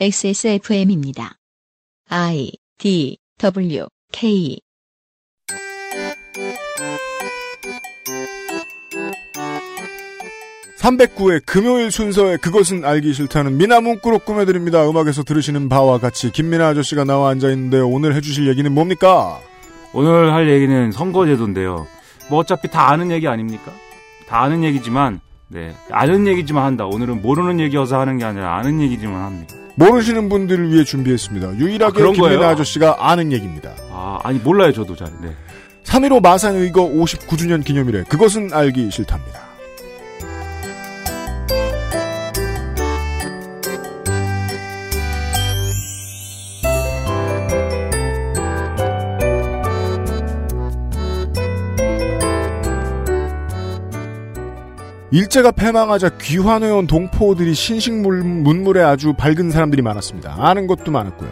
XSFM입니다. 0.00 1.34
I 2.08 2.50
D 2.78 3.18
W 3.38 3.86
K 4.10 4.58
309회 10.78 11.44
금요일 11.46 11.92
순서에 11.92 12.38
그것은 12.38 12.84
알기 12.84 13.12
싫다는 13.12 13.56
미나 13.56 13.80
문구로 13.80 14.20
꾸며드립니다. 14.20 14.88
음악에서 14.88 15.22
들으시는 15.22 15.68
바와 15.68 15.98
같이 15.98 16.32
김미나 16.32 16.68
아저씨가 16.68 17.04
나와 17.04 17.30
앉아있는데요. 17.30 17.88
오늘 17.88 18.16
해주실 18.16 18.48
얘기는 18.48 18.72
뭡니까? 18.72 19.40
오늘 19.92 20.32
할 20.32 20.50
얘기는 20.50 20.90
선거제도인데요. 20.90 21.86
뭐 22.28 22.40
어차피 22.40 22.68
다 22.68 22.90
아는 22.90 23.12
얘기 23.12 23.28
아닙니까? 23.28 23.72
다 24.26 24.40
아는 24.40 24.64
얘기지만, 24.64 25.20
네. 25.52 25.74
아는 25.90 26.26
얘기지만 26.26 26.64
한다. 26.64 26.86
오늘은 26.86 27.20
모르는 27.20 27.60
얘기여서 27.60 28.00
하는 28.00 28.16
게 28.18 28.24
아니라 28.24 28.56
아는 28.56 28.80
얘기지만 28.80 29.22
합니다. 29.22 29.54
모르시는 29.74 30.28
분들을 30.28 30.70
위해 30.70 30.84
준비했습니다. 30.84 31.56
유일하게 31.56 32.02
아, 32.02 32.12
거예요? 32.12 32.42
아저씨가 32.42 32.96
아는 32.98 33.32
얘기입니다. 33.32 33.72
아, 33.90 34.18
아니, 34.22 34.38
몰라요, 34.38 34.72
저도 34.72 34.96
잘. 34.96 35.08
네. 35.20 35.34
3.15 35.84 36.22
마산의거 36.22 36.90
59주년 36.90 37.64
기념일에 37.64 38.04
그것은 38.04 38.50
알기 38.52 38.90
싫답니다. 38.90 39.51
일제가 55.12 55.50
패망하자 55.50 56.16
귀환해온 56.16 56.86
동포들이 56.86 57.52
신식물 57.52 58.22
문물에 58.22 58.82
아주 58.82 59.12
밝은 59.12 59.50
사람들이 59.50 59.82
많았습니다. 59.82 60.36
아는 60.38 60.66
것도 60.66 60.90
많았고요. 60.90 61.28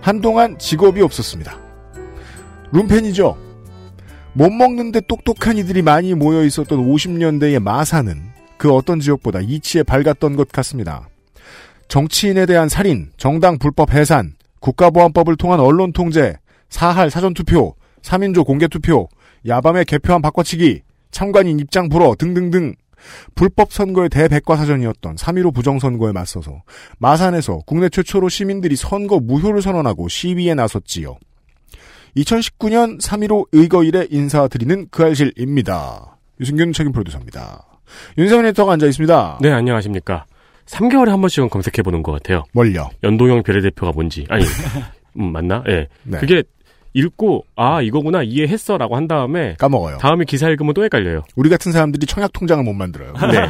한동안 0.00 0.58
직업이 0.58 1.02
없었습니다. 1.02 1.58
룸펜이죠. 2.72 3.36
못 4.32 4.50
먹는데 4.50 5.02
똑똑한 5.02 5.58
이들이 5.58 5.82
많이 5.82 6.14
모여 6.14 6.42
있었던 6.42 6.78
50년대의 6.78 7.58
마산은 7.60 8.30
그 8.56 8.72
어떤 8.72 8.98
지역보다 8.98 9.40
이치에 9.40 9.82
밝았던 9.82 10.36
것 10.36 10.48
같습니다. 10.48 11.06
정치인에 11.88 12.46
대한 12.46 12.70
살인, 12.70 13.10
정당 13.18 13.58
불법 13.58 13.92
해산, 13.92 14.36
국가보안법을 14.60 15.36
통한 15.36 15.60
언론 15.60 15.92
통제, 15.92 16.36
사할 16.70 17.10
사전투표, 17.10 17.74
3인조 18.00 18.46
공개투표, 18.46 19.08
야밤에 19.46 19.84
개표한 19.84 20.22
바꿔치기, 20.22 20.80
참관인 21.10 21.60
입장 21.60 21.90
불허 21.90 22.14
등등등 22.14 22.74
불법 23.34 23.72
선거의 23.72 24.08
대백과사전이었던 24.08 25.16
3.15 25.16 25.54
부정선거에 25.54 26.12
맞서서 26.12 26.62
마산에서 26.98 27.60
국내 27.66 27.88
최초로 27.88 28.28
시민들이 28.28 28.76
선거 28.76 29.18
무효를 29.20 29.62
선언하고 29.62 30.08
시위에 30.08 30.54
나섰지요. 30.54 31.16
2019년 32.16 33.00
3.15 33.00 33.48
의거일에 33.52 34.06
인사드리는 34.10 34.88
그 34.90 35.04
알실입니다. 35.04 36.16
유승균 36.40 36.72
책임 36.72 36.92
프로듀서입니다. 36.92 37.64
윤세민 38.18 38.46
에디터가 38.46 38.72
앉아 38.74 38.86
있습니다. 38.86 39.38
네, 39.40 39.50
안녕하십니까. 39.52 40.26
3개월에 40.66 41.08
한 41.08 41.20
번씩은 41.20 41.48
검색해보는 41.48 42.02
것 42.02 42.12
같아요. 42.12 42.44
뭘요? 42.52 42.90
연동형 43.02 43.42
비례대표가 43.42 43.92
뭔지. 43.92 44.26
아니, 44.28 44.44
음, 45.18 45.32
맞나? 45.32 45.64
예. 45.68 45.88
네. 46.04 46.18
그게 46.18 46.42
읽고, 46.94 47.44
아, 47.56 47.82
이거구나, 47.82 48.22
이해했어. 48.22 48.78
라고 48.78 48.96
한 48.96 49.08
다음에, 49.08 49.54
까먹어요. 49.58 49.98
다음에 49.98 50.24
기사 50.24 50.48
읽으면 50.48 50.74
또 50.74 50.84
헷갈려요. 50.84 51.22
우리 51.36 51.48
같은 51.50 51.72
사람들이 51.72 52.06
청약 52.06 52.32
통장을 52.32 52.62
못 52.64 52.72
만들어요. 52.72 53.12
네. 53.32 53.48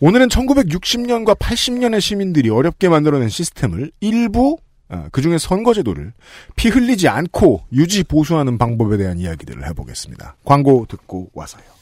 오늘은 0.00 0.28
1960년과 0.28 1.38
80년의 1.38 2.00
시민들이 2.00 2.50
어렵게 2.50 2.88
만들어낸 2.88 3.28
시스템을 3.28 3.90
일부 4.00 4.58
아, 4.88 5.08
그중에 5.10 5.38
선거제도를 5.38 6.12
피 6.54 6.68
흘리지 6.68 7.08
않고 7.08 7.62
유지 7.72 8.04
보수하는 8.04 8.56
방법에 8.58 8.96
대한 8.96 9.18
이야기들을 9.18 9.66
해보겠습니다. 9.66 10.36
광고 10.44 10.86
듣고 10.88 11.30
와서요. 11.34 11.75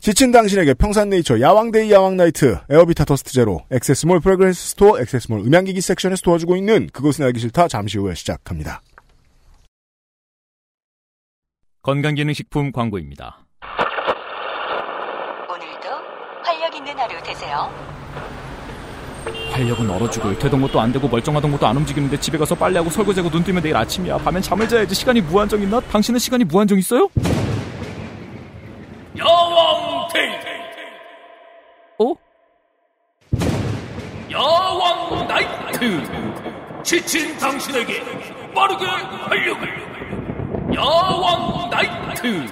지친 0.00 0.30
당신에게 0.30 0.74
평산네이처 0.74 1.40
야왕데이 1.40 1.90
야왕나이트 1.90 2.60
에어비타 2.70 3.04
더스트 3.04 3.32
제로 3.32 3.60
액세스몰 3.70 4.20
Fragrance 4.20 4.70
Store 4.70 5.00
액세스몰 5.00 5.40
음향기기 5.40 5.80
섹션에서 5.80 6.22
도와주고 6.22 6.56
있는 6.56 6.88
그것은 6.92 7.24
알기 7.24 7.40
싫다 7.40 7.66
잠시 7.68 7.98
후에 7.98 8.14
시작합니다. 8.14 8.80
건강기능식품 11.82 12.70
광고입니다. 12.70 13.38
오늘도 15.48 15.88
활력 16.44 16.74
있는 16.76 16.96
하루 16.98 17.22
되세요. 17.22 17.98
활력은 19.50 19.90
얼어 19.90 20.08
죽을 20.08 20.38
되던 20.38 20.60
것도 20.62 20.80
안 20.80 20.92
되고 20.92 21.08
멀쩡하던 21.08 21.50
것도 21.50 21.66
안 21.66 21.76
움직이는데 21.76 22.20
집에 22.20 22.38
가서 22.38 22.54
빨래하고 22.54 22.88
설거지하고 22.90 23.30
눈 23.30 23.42
뜨면 23.42 23.62
내일 23.62 23.76
아침이야. 23.76 24.18
밤엔 24.18 24.42
잠을 24.42 24.68
자야지 24.68 24.94
시간이 24.94 25.22
무한정 25.22 25.60
있나? 25.62 25.80
당신은 25.80 26.20
시간이 26.20 26.44
무한정 26.44 26.78
있어요? 26.78 27.08
야왕 29.18 30.08
데이 30.12 30.30
어? 31.98 32.14
야왕 34.30 35.26
나이트 35.26 36.02
지친 36.88 37.36
당신에게 37.36 38.02
빠르게 38.54 38.86
활력을 38.86 39.68
야왕 40.74 41.68
나이트 41.68 42.46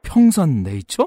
평산 0.00 0.62
네이처? 0.62 1.06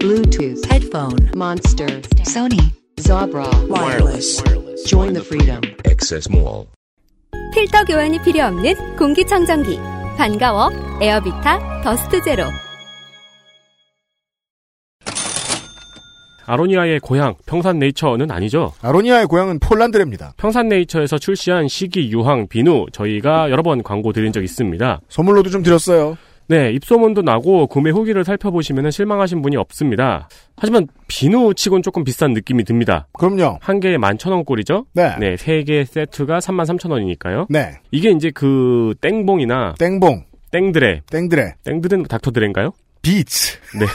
Bluetooth, 0.00 0.60
headphone, 0.70 1.30
Monster, 1.34 2.02
Sony, 2.20 2.70
Jabra, 3.00 3.48
wireless. 3.70 4.44
Join 4.86 5.14
the 5.14 5.24
freedom. 5.24 5.62
Access 5.86 6.28
Mall. 6.30 6.66
필터 7.54 7.84
교환이 7.84 8.20
필요 8.20 8.44
없는 8.44 8.96
공기청정기. 8.96 9.78
반가워. 10.18 10.70
에어비타 11.00 11.80
더스트 11.82 12.22
제로. 12.22 12.44
아로니아의 16.46 17.00
고향, 17.00 17.34
평산네이처는 17.46 18.30
아니죠. 18.30 18.72
아로니아의 18.82 19.26
고향은 19.26 19.58
폴란드랍니다. 19.60 20.34
평산네이처에서 20.36 21.18
출시한 21.18 21.68
식이 21.68 22.10
유황 22.10 22.46
비누, 22.48 22.86
저희가 22.92 23.50
여러 23.50 23.62
번 23.62 23.82
광고 23.82 24.12
드린 24.12 24.32
적 24.32 24.42
있습니다. 24.42 25.00
선물로도 25.08 25.50
좀 25.50 25.62
드렸어요. 25.62 26.16
네, 26.46 26.70
입소문도 26.72 27.22
나고 27.22 27.66
구매 27.68 27.90
후기를 27.90 28.22
살펴보시면 28.22 28.90
실망하신 28.90 29.40
분이 29.40 29.56
없습니다. 29.56 30.28
하지만 30.58 30.86
비누 31.08 31.54
치곤 31.54 31.80
조금 31.82 32.04
비싼 32.04 32.34
느낌이 32.34 32.64
듭니다. 32.64 33.06
그럼요. 33.14 33.58
한 33.62 33.80
개에 33.80 33.96
11,000원 33.96 34.44
꼴이죠? 34.44 34.84
네. 34.92 35.14
네, 35.18 35.36
세 35.38 35.64
개 35.64 35.84
세트가 35.86 36.40
33,000원이니까요. 36.40 37.46
네. 37.48 37.78
이게 37.90 38.10
이제 38.10 38.30
그 38.30 38.92
땡봉이나 39.00 39.76
땡봉, 39.78 40.24
땡드레, 40.50 41.00
땡드레, 41.10 41.54
땡드레는 41.64 42.04
닥터드레인가요? 42.08 42.72
비츠. 43.04 43.58
네. 43.78 43.86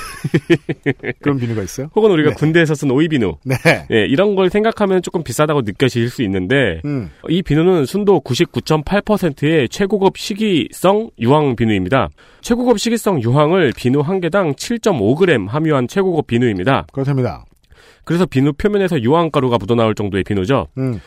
그런 1.22 1.40
비누가 1.40 1.64
있어요? 1.64 1.90
혹은 1.96 2.12
우리가 2.12 2.30
네. 2.30 2.36
군대에서 2.36 2.76
쓴 2.76 2.92
오이 2.92 3.08
비누. 3.08 3.38
네. 3.44 3.56
예, 3.92 4.06
이런 4.06 4.36
걸 4.36 4.50
생각하면 4.50 5.02
조금 5.02 5.24
비싸다고 5.24 5.62
느껴질 5.62 6.10
수 6.10 6.22
있는데 6.24 6.82
음. 6.86 7.10
이 7.28 7.42
비누는 7.42 7.86
순도 7.86 8.22
99.8%의 8.22 9.68
최고급 9.70 10.18
식이성 10.18 11.10
유황 11.20 11.56
비누입니다. 11.56 12.10
최고급 12.42 12.80
식이성 12.80 13.22
유황을 13.24 13.74
비누 13.76 14.02
한 14.02 14.20
개당 14.20 14.54
7.5g 14.54 15.48
함유한 15.48 15.88
최고급 15.88 16.28
비누입니다. 16.28 16.86
그렇답니다. 16.92 17.46
그래서 18.04 18.26
비누 18.26 18.54
표면에서 18.54 19.02
유황가루가 19.02 19.58
묻어나올 19.58 19.96
정도의 19.96 20.24
비누죠. 20.24 20.68
음. 20.78 21.00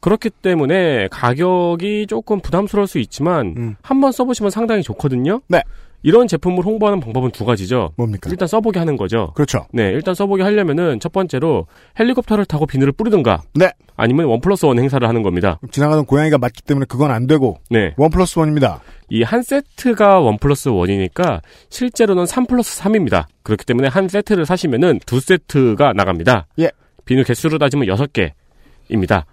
그렇기 0.00 0.28
때문에 0.28 1.08
가격이 1.10 2.06
조금 2.08 2.40
부담스러울 2.40 2.86
수 2.86 2.98
있지만 2.98 3.54
음. 3.56 3.76
한번 3.80 4.12
써보시면 4.12 4.50
상당히 4.50 4.82
좋거든요. 4.82 5.40
네. 5.48 5.62
이런 6.04 6.28
제품을 6.28 6.64
홍보하는 6.64 7.00
방법은 7.00 7.30
두 7.30 7.44
가지죠. 7.46 7.92
뭡니까? 7.96 8.28
일단 8.30 8.46
써보게 8.46 8.78
하는 8.78 8.96
거죠. 8.96 9.32
그렇죠. 9.34 9.66
네, 9.72 9.88
일단 9.90 10.14
써보게 10.14 10.42
하려면은 10.42 11.00
첫 11.00 11.10
번째로 11.12 11.66
헬리콥터를 11.98 12.44
타고 12.44 12.66
비누를 12.66 12.92
뿌리든가 12.92 13.42
네. 13.54 13.72
아니면 13.96 14.26
원 14.26 14.40
플러스 14.40 14.66
원 14.66 14.78
행사를 14.78 15.06
하는 15.08 15.22
겁니다. 15.22 15.58
지나가는 15.72 16.04
고양이가 16.04 16.36
맞기 16.38 16.62
때문에 16.62 16.84
그건 16.88 17.10
안 17.10 17.26
되고 17.26 17.58
네. 17.70 17.94
원 17.96 18.10
플러스 18.10 18.38
원입니다. 18.38 18.80
이 19.10 19.22
한 19.22 19.42
세트가 19.42 20.20
원 20.20 20.36
플러스 20.38 20.68
원이니까 20.68 21.40
실제로는 21.70 22.26
3 22.26 22.46
플러스 22.46 22.80
3입니다. 22.82 23.24
그렇기 23.42 23.64
때문에 23.64 23.88
한 23.88 24.06
세트를 24.08 24.44
사시면은 24.44 25.00
두 25.06 25.20
세트가 25.20 25.94
나갑니다. 25.94 26.46
예. 26.58 26.70
비누 27.06 27.24
개수로 27.24 27.58
따지면 27.58 27.86
6개입니다. 27.88 29.24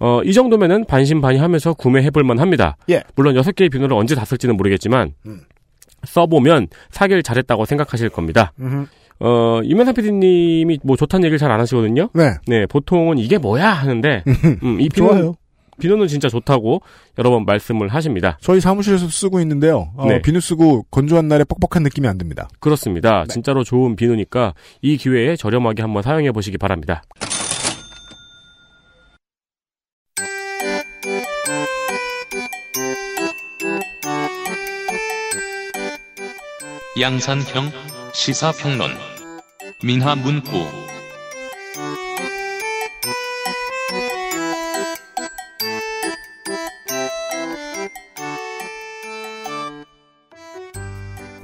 어, 0.00 0.20
이 0.24 0.32
정도면은 0.32 0.84
반신반의하면서 0.86 1.74
구매해볼만 1.74 2.38
합니다. 2.40 2.76
예. 2.90 3.02
물론 3.14 3.34
6개의 3.36 3.70
비누를 3.70 3.96
언제 3.96 4.14
다 4.14 4.24
쓸지는 4.24 4.56
모르겠지만 4.56 5.12
음. 5.26 5.40
써보면 6.12 6.68
사길 6.90 7.22
잘했다고 7.22 7.64
생각하실 7.64 8.08
겁니다. 8.10 8.52
어, 9.20 9.60
이면상 9.64 9.94
PD님이 9.94 10.78
뭐 10.84 10.96
좋다는 10.96 11.24
얘기를 11.24 11.38
잘 11.38 11.50
안 11.50 11.60
하시거든요. 11.60 12.08
네. 12.14 12.34
네, 12.46 12.66
보통은 12.66 13.18
이게 13.18 13.38
뭐야 13.38 13.70
하는데 13.72 14.22
음, 14.62 14.80
이 14.80 14.88
비누 14.88 15.08
좋아요. 15.08 15.34
비누는 15.80 16.08
진짜 16.08 16.28
좋다고 16.28 16.82
여러 17.18 17.30
번 17.30 17.44
말씀을 17.44 17.88
하십니다. 17.88 18.36
저희 18.40 18.60
사무실에서 18.60 19.08
쓰고 19.08 19.40
있는데요. 19.40 19.90
어, 19.96 20.06
네. 20.08 20.20
비누 20.22 20.40
쓰고 20.40 20.84
건조한 20.90 21.28
날에 21.28 21.44
뻑뻑한 21.44 21.84
느낌이 21.84 22.06
안 22.08 22.18
듭니다. 22.18 22.48
그렇습니다. 22.60 23.24
진짜로 23.28 23.62
좋은 23.64 23.94
비누니까 23.96 24.54
이 24.82 24.96
기회에 24.96 25.36
저렴하게 25.36 25.82
한번 25.82 26.02
사용해 26.02 26.32
보시기 26.32 26.58
바랍니다. 26.58 27.02
양산형 37.00 37.70
시사평론 38.12 38.90
민하문구 39.84 40.48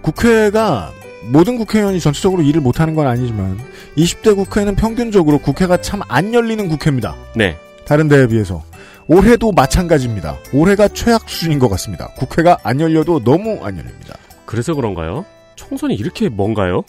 국회가 0.03 0.93
모든 1.31 1.57
국회의원이 1.57 2.01
전체적으로 2.01 2.43
일을 2.43 2.61
못하는 2.61 2.95
건 2.95 3.07
아니지만 3.07 3.59
20대 3.97 4.35
국회는 4.37 4.75
평균적으로 4.77 5.39
국회가 5.39 5.77
참 5.79 6.03
안 6.09 6.35
열리는 6.35 6.69
국회입니다. 6.69 7.17
네. 7.35 7.57
다른 7.87 8.09
데에 8.09 8.27
비해서. 8.27 8.63
올해도 9.07 9.53
마찬가지입니다. 9.53 10.39
올해가 10.53 10.89
최악 10.89 11.29
수준인 11.29 11.59
것 11.59 11.69
같습니다. 11.71 12.09
국회가 12.17 12.59
안 12.63 12.81
열려도 12.81 13.23
너무 13.23 13.61
안 13.65 13.77
열립니다. 13.79 14.17
그래서 14.47 14.75
그런가요? 14.75 15.25
총선이 15.57 15.95
이렇게 15.95 16.29
뭔가요? 16.29 16.83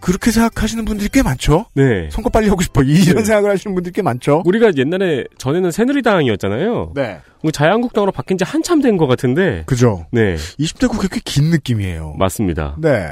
그렇게 0.00 0.30
생각하시는 0.30 0.86
분들이 0.86 1.10
꽤 1.12 1.22
많죠? 1.22 1.66
네. 1.74 2.08
선거 2.10 2.30
빨리 2.30 2.48
하고 2.48 2.62
싶어. 2.62 2.80
이런 2.82 3.16
네. 3.18 3.24
생각을 3.24 3.50
하시는 3.50 3.74
분들이 3.74 3.92
꽤 3.92 4.00
많죠? 4.00 4.42
우리가 4.46 4.72
옛날에 4.78 5.24
전에는 5.36 5.70
새누리당이었잖아요. 5.70 6.92
네. 6.94 7.20
자유한국당으로 7.52 8.10
바뀐 8.10 8.38
지 8.38 8.44
한참 8.44 8.80
된 8.80 8.96
것 8.96 9.06
같은데. 9.06 9.62
그죠? 9.66 10.06
네. 10.10 10.36
20대 10.58 10.88
국회 10.88 11.08
꽤 11.08 11.20
긴 11.22 11.50
느낌이에요. 11.50 12.14
맞습니다. 12.18 12.76
네. 12.80 13.08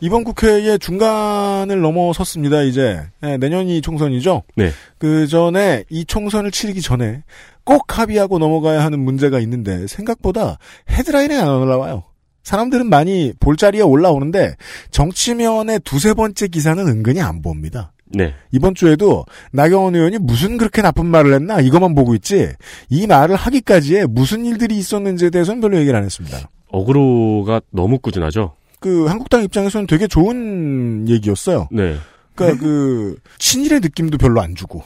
이번 0.00 0.24
국회의 0.24 0.78
중간을 0.78 1.80
넘어섰습니다, 1.80 2.60
이제. 2.62 3.00
네, 3.22 3.38
내년이 3.38 3.80
총선이죠? 3.80 4.42
네. 4.56 4.70
그 4.98 5.26
전에, 5.26 5.84
이 5.88 6.04
총선을 6.04 6.50
치르기 6.50 6.82
전에 6.82 7.22
꼭 7.64 7.98
합의하고 7.98 8.38
넘어가야 8.38 8.84
하는 8.84 9.00
문제가 9.00 9.40
있는데, 9.40 9.86
생각보다 9.86 10.58
헤드라인에 10.90 11.38
안 11.38 11.48
올라와요. 11.48 12.04
사람들은 12.46 12.88
많이 12.88 13.32
볼자리에 13.40 13.82
올라오는데, 13.82 14.54
정치면의 14.92 15.80
두세 15.80 16.14
번째 16.14 16.46
기사는 16.46 16.86
은근히 16.86 17.20
안 17.20 17.42
봅니다. 17.42 17.92
네. 18.04 18.34
이번 18.52 18.76
주에도 18.76 19.26
나경원 19.50 19.96
의원이 19.96 20.18
무슨 20.18 20.56
그렇게 20.56 20.80
나쁜 20.80 21.06
말을 21.06 21.34
했나 21.34 21.60
이것만 21.60 21.96
보고 21.96 22.14
있지 22.14 22.52
이 22.88 23.04
말을 23.08 23.34
하기까지에 23.34 24.06
무슨 24.06 24.44
일들이 24.44 24.78
있었는지에 24.78 25.30
대해서는 25.30 25.60
별로 25.60 25.76
얘기를 25.76 25.98
안 25.98 26.04
했습니다. 26.04 26.48
어그로가 26.70 27.62
너무 27.72 27.98
꾸준하죠. 27.98 28.54
그 28.78 29.06
한국당 29.06 29.42
입장에서는 29.42 29.88
되게 29.88 30.06
좋은 30.06 31.08
얘기였어요. 31.08 31.66
네. 31.72 31.96
그러니까 32.36 32.62
그 32.62 33.16
친일의 33.38 33.80
느낌도 33.80 34.18
별로 34.18 34.40
안 34.40 34.54
주고 34.54 34.84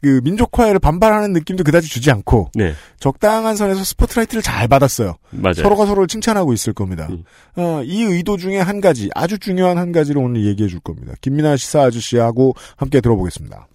그 0.00 0.20
민족화를 0.22 0.78
반발하는 0.78 1.32
느낌도 1.32 1.64
그다지 1.64 1.88
주지 1.88 2.10
않고 2.10 2.50
네. 2.54 2.74
적당한 2.98 3.56
선에서 3.56 3.82
스포트라이트를 3.82 4.42
잘 4.42 4.68
받았어요. 4.68 5.16
맞아요. 5.30 5.54
서로가 5.54 5.86
서로를 5.86 6.06
칭찬하고 6.06 6.52
있을 6.52 6.72
겁니다. 6.72 7.08
어, 7.56 7.82
이 7.84 8.02
의도 8.02 8.36
중에 8.36 8.58
한 8.60 8.80
가지 8.80 9.10
아주 9.14 9.38
중요한 9.38 9.78
한 9.78 9.92
가지를 9.92 10.22
오늘 10.22 10.44
얘기해 10.46 10.68
줄 10.68 10.80
겁니다. 10.80 11.14
김민아 11.20 11.56
시사 11.56 11.82
아저씨하고 11.82 12.54
함께 12.76 13.00
들어보겠습니다. 13.00 13.66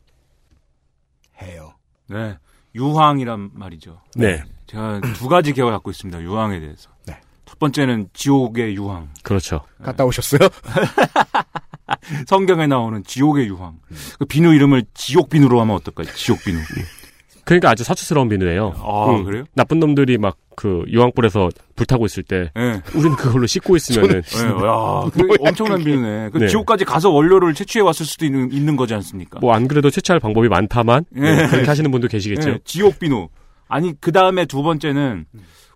해요. 1.42 1.74
네. 2.10 2.38
유황이란 2.75 3.52
말이죠. 3.54 4.02
네. 4.16 4.44
제가 4.68 5.02
두 5.16 5.28
가지 5.28 5.54
기억을 5.54 5.74
갖고 5.74 5.92
있습니다. 5.92 6.22
유황에 6.22 6.60
대해서. 6.60 6.90
네. 7.06 7.18
첫 7.46 7.60
번째는 7.60 8.10
지옥의 8.14 8.75
유황. 8.75 9.10
그렇죠. 9.22 9.62
갔다 9.84 10.06
오셨어요? 10.06 10.40
성경에 12.28 12.68
나오는 12.68 13.04
지옥의 13.04 13.48
유황. 13.48 13.80
그 14.19 14.25
비누 14.25 14.54
이름을 14.54 14.84
지옥 14.94 15.30
비누로 15.30 15.60
하면 15.62 15.75
어떨까요? 15.75 16.07
지옥 16.16 16.44
비누. 16.44 16.60
그러니까 17.45 17.72
아주 17.72 17.84
사치스러운 17.84 18.30
비누예요. 18.30 18.74
아, 18.78 19.24
그래요? 19.24 19.44
나쁜 19.54 19.80
놈들이 19.80 20.18
막 20.18 20.38
그 20.56 20.84
유황불에서 20.88 21.50
불타고 21.75 22.06
있을 22.06 22.24
때 22.24 22.51
네. 22.56 22.81
우리는 22.94 23.16
그걸로 23.16 23.48
씻고 23.48 23.75
있으면은 23.75 24.22
네, 24.22 24.45
야, 24.48 25.10
그 25.12 25.36
엄청난 25.40 25.84
비누네. 25.84 26.30
그 26.31 26.38
네. 26.40 26.48
지옥까지 26.48 26.86
가서 26.86 27.10
원료를 27.10 27.54
채취해 27.54 27.81
왔을 27.84 28.06
수도 28.06 28.25
있는, 28.25 28.51
있는 28.51 28.75
거지 28.75 28.94
않습니까? 28.94 29.39
뭐 29.39 29.54
안 29.54 29.68
그래도 29.68 29.92
채취할 29.92 30.19
방법이 30.19 30.48
많다만 30.48 31.06
네, 31.12 31.36
네. 31.36 31.48
그렇게 31.48 31.68
하시는 31.68 31.89
분도 31.92 32.07
계시겠죠. 32.07 32.50
네, 32.50 32.60
지옥 32.66 32.98
비누. 33.00 33.30
아니 33.68 33.94
그 34.00 34.12
다음에 34.12 34.46
두 34.46 34.63
번째는 34.63 35.25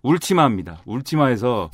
울티마입니다. 0.02 0.82
울티마에서 0.84 1.70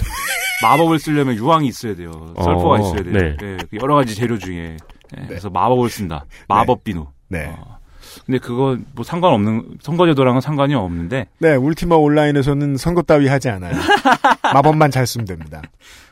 마법을 0.62 0.98
쓰려면 0.98 1.34
유황이 1.36 1.66
있어야 1.68 1.94
돼요. 1.94 2.10
설포가 2.42 2.74
어, 2.74 2.78
있어야 2.78 3.02
돼요. 3.02 3.12
네. 3.12 3.36
네, 3.40 3.56
그 3.70 3.76
여러 3.82 3.94
가지 3.94 4.14
재료 4.14 4.38
중에 4.38 4.76
네, 5.16 5.24
그래서 5.28 5.50
마법을 5.50 5.88
쓴다. 5.90 6.24
마법 6.48 6.84
비누. 6.84 7.06
네. 7.28 7.46
어, 7.56 7.78
근데 8.24 8.38
그거 8.38 8.76
뭐 8.94 9.04
상관없는 9.04 9.78
선거제도랑은 9.80 10.40
상관이 10.40 10.74
없는데 10.74 11.26
네, 11.38 11.54
울티마 11.56 11.96
온라인에서는 11.96 12.76
선거 12.76 13.02
따위 13.02 13.26
하지 13.28 13.48
않아요. 13.48 13.74
마법만 14.54 14.90
잘 14.90 15.06
쓰면 15.06 15.26
됩니다. 15.26 15.62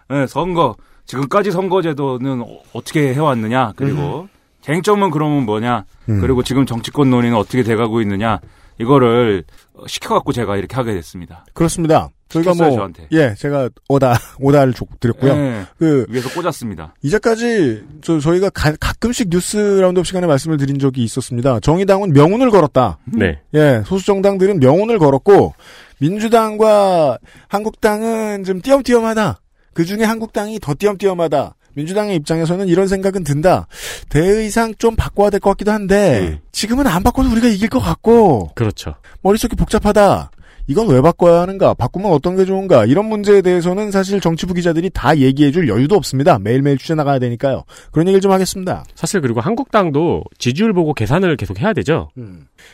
네, 0.09 0.27
선거 0.27 0.77
지금까지 1.07 1.51
선거제도는 1.53 2.43
어- 2.43 2.59
어떻게 2.73 3.15
해왔느냐 3.15 3.73
그리고 3.77 4.29
쟁점은 4.63 5.11
그러면 5.11 5.45
뭐냐 5.45 5.85
음. 6.09 6.21
그리고 6.21 6.43
지금 6.43 6.67
정치권 6.67 7.11
논의는 7.11 7.37
어떻게 7.37 7.63
돼가고 7.63 8.01
있느냐 8.03 8.41
이거를 8.79 9.45
어, 9.75 9.87
시켜갖고 9.87 10.33
제가 10.33 10.57
이렇게 10.57 10.75
하게 10.77 10.95
됐습니다. 10.95 11.45
그렇습니다. 11.55 12.09
저희가 12.29 12.55
뭐, 12.55 12.71
저한테. 12.71 13.09
예, 13.13 13.35
제가 13.37 13.69
오다, 13.91 14.15
오다를 14.41 14.73
줘- 14.73 14.87
드렸고요. 15.01 15.35
네, 15.37 15.65
그, 15.79 16.07
위에서 16.09 16.31
꽂았습니다. 16.31 16.95
이제까지 17.03 17.85
저, 18.03 18.19
저희가 18.21 18.49
가, 18.51 18.73
가 18.81 18.93
끔씩 18.99 19.29
뉴스 19.29 19.57
roundup 19.59 20.07
시간에 20.07 20.27
말씀을 20.27 20.57
드린 20.57 20.79
적이 20.79 21.05
있었습니다. 21.05 21.61
정의당은 21.61 22.15
명운을 22.15 22.51
걸었다. 22.51 22.99
네. 23.05 23.41
예, 23.55 23.83
소수 23.85 24.07
정당들은 24.07 24.61
명운을 24.61 24.99
걸었고, 24.99 25.53
민주당과 26.01 27.19
한국당은 27.49 28.45
좀 28.45 28.61
띄엄띄엄하다. 28.61 29.41
그 29.75 29.85
중에 29.85 30.05
한국당이 30.05 30.59
더 30.59 30.75
띄엄띄엄하다. 30.79 31.55
민주당의 31.75 32.17
입장에서는 32.17 32.69
이런 32.69 32.87
생각은 32.89 33.25
든다. 33.25 33.67
대의상 34.09 34.75
좀 34.79 34.97
바꿔야 34.97 35.31
될 35.31 35.41
것 35.41 35.51
같기도 35.51 35.73
한데, 35.73 36.41
지금은 36.53 36.87
안 36.87 37.03
바꿔도 37.03 37.31
우리가 37.31 37.49
이길 37.49 37.69
것 37.69 37.81
같고, 37.81 38.51
그렇죠. 38.55 38.95
머릿속이 39.23 39.57
복잡하다. 39.57 40.31
이건 40.69 40.89
왜 40.89 41.01
바꿔야 41.01 41.41
하는가? 41.43 41.75
바꾸면 41.75 42.13
어떤 42.13 42.37
게 42.37 42.45
좋은가? 42.45 42.85
이런 42.85 43.07
문제에 43.07 43.43
대해서는 43.43 43.91
사실 43.91 44.21
정치부 44.21 44.55
기자들이 44.55 44.91
다 44.91 45.17
얘기해 45.19 45.51
줄 45.51 45.69
여유도 45.69 45.97
없습니다. 45.97 46.39
매일매일 46.39 46.79
취재 46.79 46.95
나가야 46.95 47.19
되니까요. 47.19 47.65
그런 47.91 48.07
얘기를 48.07 48.21
좀 48.21 48.31
하겠습니다. 48.31 48.85
사실 48.95 49.21
그리고 49.21 49.41
한국당도 49.41 50.23
지지율 50.39 50.73
보고 50.73 50.95
계산을 50.95 51.37
계속 51.37 51.59
해야 51.61 51.73
되죠. 51.73 52.11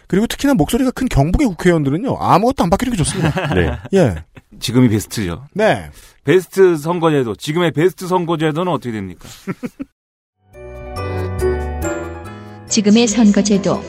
그리고 0.06 0.26
특히나 0.26 0.52
목소리가 0.52 0.90
큰 0.90 1.08
경북의 1.08 1.48
국회의원들은요, 1.48 2.18
아무것도 2.20 2.64
안 2.64 2.68
바뀌는 2.70 2.92
게 2.92 2.96
좋습니다. 2.98 3.30
네. 3.54 3.72
예. 3.94 4.14
지금이 4.60 4.88
베스트죠. 4.90 5.46
네. 5.54 5.88
베스트 6.24 6.76
선거제도 6.76 7.34
지금의 7.34 7.72
베스트 7.72 8.06
선거제도는 8.06 8.70
어떻게 8.72 8.92
됩니까? 8.92 9.28
지금의 12.68 13.06
선거제도 13.06 13.80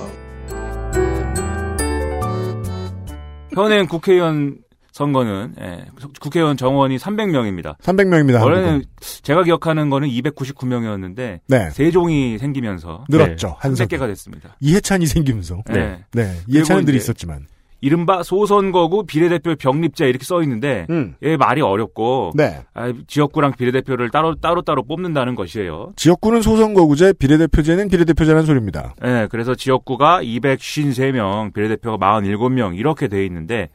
현행 3.54 3.88
국회의원 3.88 4.60
선거는 4.92 5.56
예, 5.62 5.86
국회의원 6.20 6.58
정원이 6.58 6.98
300명입니다. 6.98 7.78
300명입니다. 7.78 8.44
원래는 8.44 8.84
제가 9.22 9.44
기억하는 9.44 9.90
거는 9.90 10.10
299명이었는데 10.10 11.40
네. 11.48 11.70
세종이 11.72 12.38
생기면서 12.38 13.06
늘었죠. 13.10 13.56
한 13.60 13.74
300개가 13.74 14.08
됐습니다. 14.08 14.58
이해찬이 14.60 15.06
생기면서. 15.06 15.64
네. 15.68 16.04
네. 16.12 16.36
늘 16.48 16.66
이제 16.84 16.96
있었지만. 16.98 17.48
이른바 17.82 18.24
소선거구 18.24 19.06
비례대표 19.06 19.56
병립제 19.56 20.08
이렇게 20.08 20.26
써 20.26 20.42
있는데 20.44 20.86
음. 20.90 21.16
얘 21.24 21.38
말이 21.38 21.62
어렵고 21.62 22.32
네. 22.36 22.64
아, 22.74 22.92
지역구랑 23.08 23.54
비례대표를 23.54 24.10
따로 24.10 24.36
따로 24.36 24.62
따로 24.62 24.84
뽑는다는 24.84 25.36
것이에요. 25.36 25.94
지역구는 25.96 26.42
소선거구제, 26.42 27.14
비례대표제는 27.14 27.90
비례대표제라는 27.90 28.46
소리입니다. 28.46 28.96
네, 29.02 29.28
그래서 29.28 29.56
지역구가 29.56 30.22
253명, 30.24 31.54
비례대표가 31.54 31.98
47명 31.98 32.78
이렇게 32.78 33.08
돼 33.08 33.26
있는데 33.26 33.70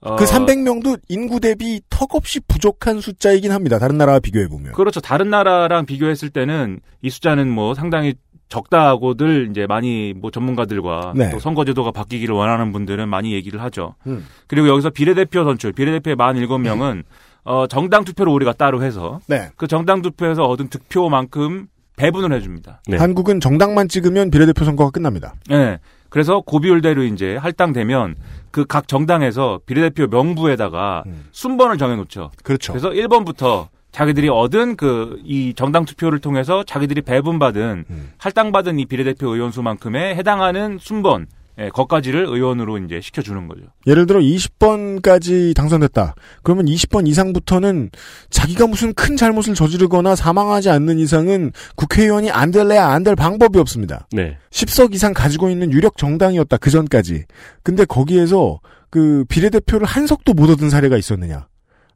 어, 0.00 0.16
그 0.16 0.24
300명도 0.24 1.00
인구 1.08 1.40
대비 1.40 1.80
턱없이 1.88 2.40
부족한 2.40 3.00
숫자이긴 3.00 3.50
합니다. 3.50 3.78
다른 3.78 3.96
나라와 3.98 4.20
비교해 4.20 4.46
보면. 4.46 4.72
그렇죠. 4.72 5.00
다른 5.00 5.30
나라랑 5.30 5.86
비교했을 5.86 6.30
때는 6.30 6.80
이 7.02 7.10
숫자는 7.10 7.50
뭐 7.50 7.74
상당히 7.74 8.14
적다고들 8.48 9.48
이제 9.50 9.66
많이 9.66 10.14
뭐 10.16 10.30
전문가들과 10.30 11.12
네. 11.16 11.30
또 11.30 11.38
선거제도가 11.38 11.90
바뀌기를 11.90 12.34
원하는 12.34 12.72
분들은 12.72 13.08
많이 13.08 13.32
얘기를 13.32 13.60
하죠. 13.62 13.94
음. 14.06 14.24
그리고 14.46 14.68
여기서 14.68 14.90
비례대표 14.90 15.44
선출, 15.44 15.72
비례대표의 15.72 16.16
47명은 16.16 17.02
어, 17.44 17.66
정당 17.66 18.04
투표를 18.04 18.32
우리가 18.32 18.52
따로 18.52 18.82
해서 18.82 19.20
네. 19.26 19.50
그 19.56 19.66
정당 19.66 20.02
투표에서 20.02 20.44
얻은 20.46 20.68
득표만큼 20.68 21.66
배분을 21.96 22.32
해줍니다. 22.36 22.82
네. 22.88 22.96
한국은 22.98 23.40
정당만 23.40 23.88
찍으면 23.88 24.30
비례대표 24.30 24.64
선거가 24.64 24.90
끝납니다. 24.90 25.34
네. 25.48 25.78
그래서 26.08 26.40
고비율대로 26.40 27.02
이제 27.04 27.36
할당되면 27.36 28.14
그 28.50 28.64
각 28.64 28.88
정당에서 28.88 29.60
비례대표 29.66 30.06
명부에다가 30.06 31.04
순번을 31.32 31.78
정해놓죠. 31.78 32.30
그렇죠. 32.42 32.72
그래서 32.72 32.90
1번부터 32.90 33.68
자기들이 33.96 34.28
얻은 34.28 34.76
그 34.76 35.18
이 35.24 35.54
정당 35.56 35.86
투표를 35.86 36.18
통해서 36.18 36.62
자기들이 36.64 37.00
배분받은 37.00 37.84
할당받은 38.18 38.78
이 38.78 38.84
비례대표 38.84 39.34
의원 39.34 39.50
수만큼에 39.52 40.14
해당하는 40.14 40.76
순번 40.78 41.26
예, 41.58 41.70
거까지를 41.70 42.26
의원으로 42.26 42.76
이제 42.76 43.00
시켜주는 43.00 43.48
거죠. 43.48 43.62
예를 43.86 44.04
들어 44.04 44.20
20번까지 44.20 45.56
당선됐다. 45.56 46.14
그러면 46.42 46.66
20번 46.66 47.08
이상부터는 47.08 47.88
자기가 48.28 48.66
무슨 48.66 48.92
큰 48.92 49.16
잘못을 49.16 49.54
저지르거나 49.54 50.14
사망하지 50.16 50.68
않는 50.68 50.98
이상은 50.98 51.52
국회의원이 51.76 52.30
안 52.30 52.50
될래야 52.50 52.86
안 52.88 53.02
될 53.02 53.16
방법이 53.16 53.58
없습니다. 53.58 54.06
네. 54.12 54.36
10석 54.50 54.94
이상 54.94 55.14
가지고 55.14 55.48
있는 55.48 55.72
유력 55.72 55.96
정당이었다. 55.96 56.58
그 56.58 56.70
전까지. 56.70 57.24
근데 57.62 57.86
거기에서 57.86 58.60
그 58.90 59.24
비례대표를 59.30 59.86
한 59.86 60.06
석도 60.06 60.34
못 60.34 60.50
얻은 60.50 60.68
사례가 60.68 60.98
있었느냐? 60.98 61.46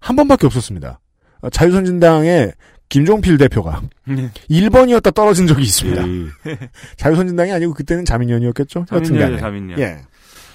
한 0.00 0.16
번밖에 0.16 0.46
없었습니다. 0.46 1.00
어, 1.42 1.50
자유선진당의 1.50 2.52
김종필 2.88 3.38
대표가 3.38 3.82
네. 4.04 4.30
1번이었다 4.50 5.14
떨어진 5.14 5.46
적이 5.46 5.62
있습니다. 5.62 6.04
음. 6.04 6.30
자유선진당이 6.96 7.52
아니고 7.52 7.74
그때는 7.74 8.04
자민련이었겠죠? 8.04 8.86
여튼간에. 8.92 9.38
자민련. 9.38 9.78
예. 9.78 9.98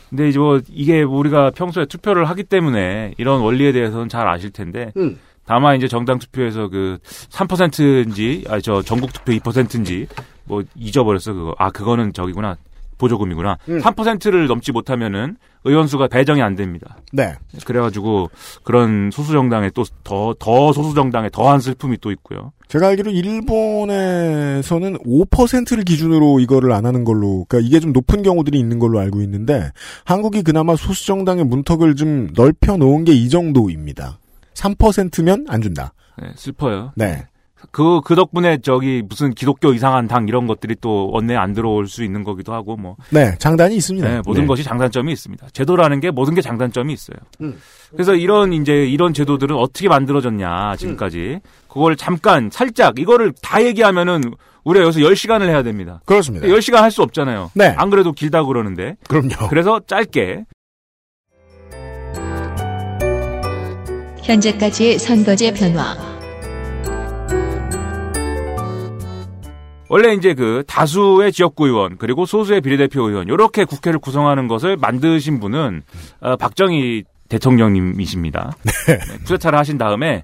근데 0.09 0.29
이제 0.29 0.37
뭐 0.37 0.61
이게 0.69 1.01
우리가 1.01 1.51
평소에 1.51 1.85
투표를 1.85 2.25
하기 2.29 2.43
때문에 2.43 3.13
이런 3.17 3.41
원리에 3.41 3.71
대해서는 3.71 4.09
잘 4.09 4.27
아실 4.27 4.51
텐데 4.51 4.91
음. 4.97 5.17
다만 5.45 5.77
이제 5.77 5.87
정당 5.87 6.19
투표에서 6.19 6.69
그 6.69 6.97
3%인지 7.03 8.45
아니 8.49 8.61
저 8.61 8.81
전국 8.81 9.13
투표 9.13 9.31
2%인지 9.31 10.07
뭐 10.43 10.63
잊어버렸어 10.75 11.33
그거 11.33 11.55
아 11.57 11.69
그거는 11.71 12.13
저기구나 12.13 12.57
보조금이구나 12.97 13.57
음. 13.69 13.79
3%를 13.79 14.47
넘지 14.47 14.71
못하면은 14.71 15.37
의원 15.63 15.87
수가 15.87 16.07
배정이 16.07 16.41
안 16.41 16.55
됩니다. 16.55 16.97
네. 17.11 17.33
그래가지고 17.65 18.29
그런 18.63 19.09
소수 19.11 19.31
정당에 19.31 19.69
또 19.71 19.83
더 20.03 20.35
더 20.39 20.71
소수 20.73 20.93
정당에 20.93 21.29
더한 21.29 21.59
슬픔이 21.59 21.97
또 21.99 22.11
있고요. 22.11 22.51
제가 22.67 22.87
알기로 22.89 23.11
일본에서는 23.11 24.97
5%를 24.99 25.83
기준으로 25.83 26.39
이거를 26.39 26.71
안 26.71 26.85
하는 26.85 27.03
걸로, 27.03 27.45
그러니까 27.47 27.67
이게 27.67 27.79
좀 27.79 27.93
높은 27.93 28.21
경우들이 28.23 28.57
있는 28.59 28.79
걸로 28.79 28.99
알고 28.99 29.21
있는데, 29.21 29.71
한국이 30.03 30.41
그나마 30.43 30.75
소수정당의 30.75 31.45
문턱을 31.45 31.95
좀 31.95 32.29
넓혀 32.35 32.77
놓은 32.77 33.03
게 33.05 33.15
이 33.15 33.29
정도입니다. 33.29 34.19
3%면 34.55 35.45
안 35.47 35.61
준다. 35.61 35.93
네, 36.21 36.29
슬퍼요. 36.35 36.91
네. 36.95 37.25
그, 37.71 38.01
그 38.01 38.15
덕분에 38.15 38.59
저기 38.59 39.01
무슨 39.07 39.33
기독교 39.33 39.73
이상한 39.73 40.07
당 40.07 40.27
이런 40.27 40.45
것들이 40.47 40.75
또 40.81 41.09
원내에 41.11 41.37
안 41.37 41.53
들어올 41.53 41.87
수 41.87 42.03
있는 42.03 42.23
거기도 42.23 42.53
하고 42.53 42.75
뭐. 42.75 42.95
네, 43.09 43.35
장단이 43.39 43.75
있습니다. 43.75 44.07
네, 44.07 44.21
모든 44.25 44.41
네. 44.43 44.47
것이 44.47 44.63
장단점이 44.63 45.11
있습니다. 45.11 45.47
제도라는 45.53 45.99
게 45.99 46.11
모든 46.11 46.35
게 46.35 46.41
장단점이 46.41 46.93
있어요. 46.93 47.17
음. 47.41 47.57
그래서 47.91 48.15
이런 48.15 48.53
이제 48.53 48.85
이런 48.85 49.13
제도들은 49.13 49.55
어떻게 49.55 49.87
만들어졌냐 49.87 50.75
지금까지 50.77 51.39
그걸 51.67 51.95
잠깐 51.95 52.49
살짝 52.51 52.99
이거를 52.99 53.33
다 53.41 53.63
얘기하면은 53.63 54.21
우리가 54.63 54.83
여기서 54.85 54.99
10시간을 54.99 55.47
해야 55.47 55.63
됩니다. 55.63 56.01
그렇습니다. 56.05 56.47
10시간 56.47 56.77
할 56.77 56.91
수 56.91 57.01
없잖아요. 57.03 57.51
네. 57.53 57.73
안 57.77 57.89
그래도 57.89 58.11
길다 58.11 58.43
그러는데. 58.43 58.95
그럼요. 59.07 59.47
그래서 59.49 59.79
짧게 59.85 60.45
현재까지의 64.23 64.97
선거제 64.99 65.53
변화. 65.53 66.14
원래 69.89 70.13
이제 70.13 70.33
그 70.33 70.63
다수의 70.67 71.31
지역구 71.31 71.67
의원 71.67 71.97
그리고 71.97 72.25
소수의 72.25 72.61
비례대표 72.61 73.07
의원 73.07 73.27
이렇게 73.27 73.65
국회를 73.65 73.99
구성하는 73.99 74.47
것을 74.47 74.77
만드신 74.77 75.39
분은 75.39 75.83
어, 76.21 76.35
박정희 76.37 77.03
대통령님이십니다. 77.29 78.55
네, 78.87 78.97
쿠데타를 79.25 79.57
하신 79.57 79.77
다음에 79.77 80.23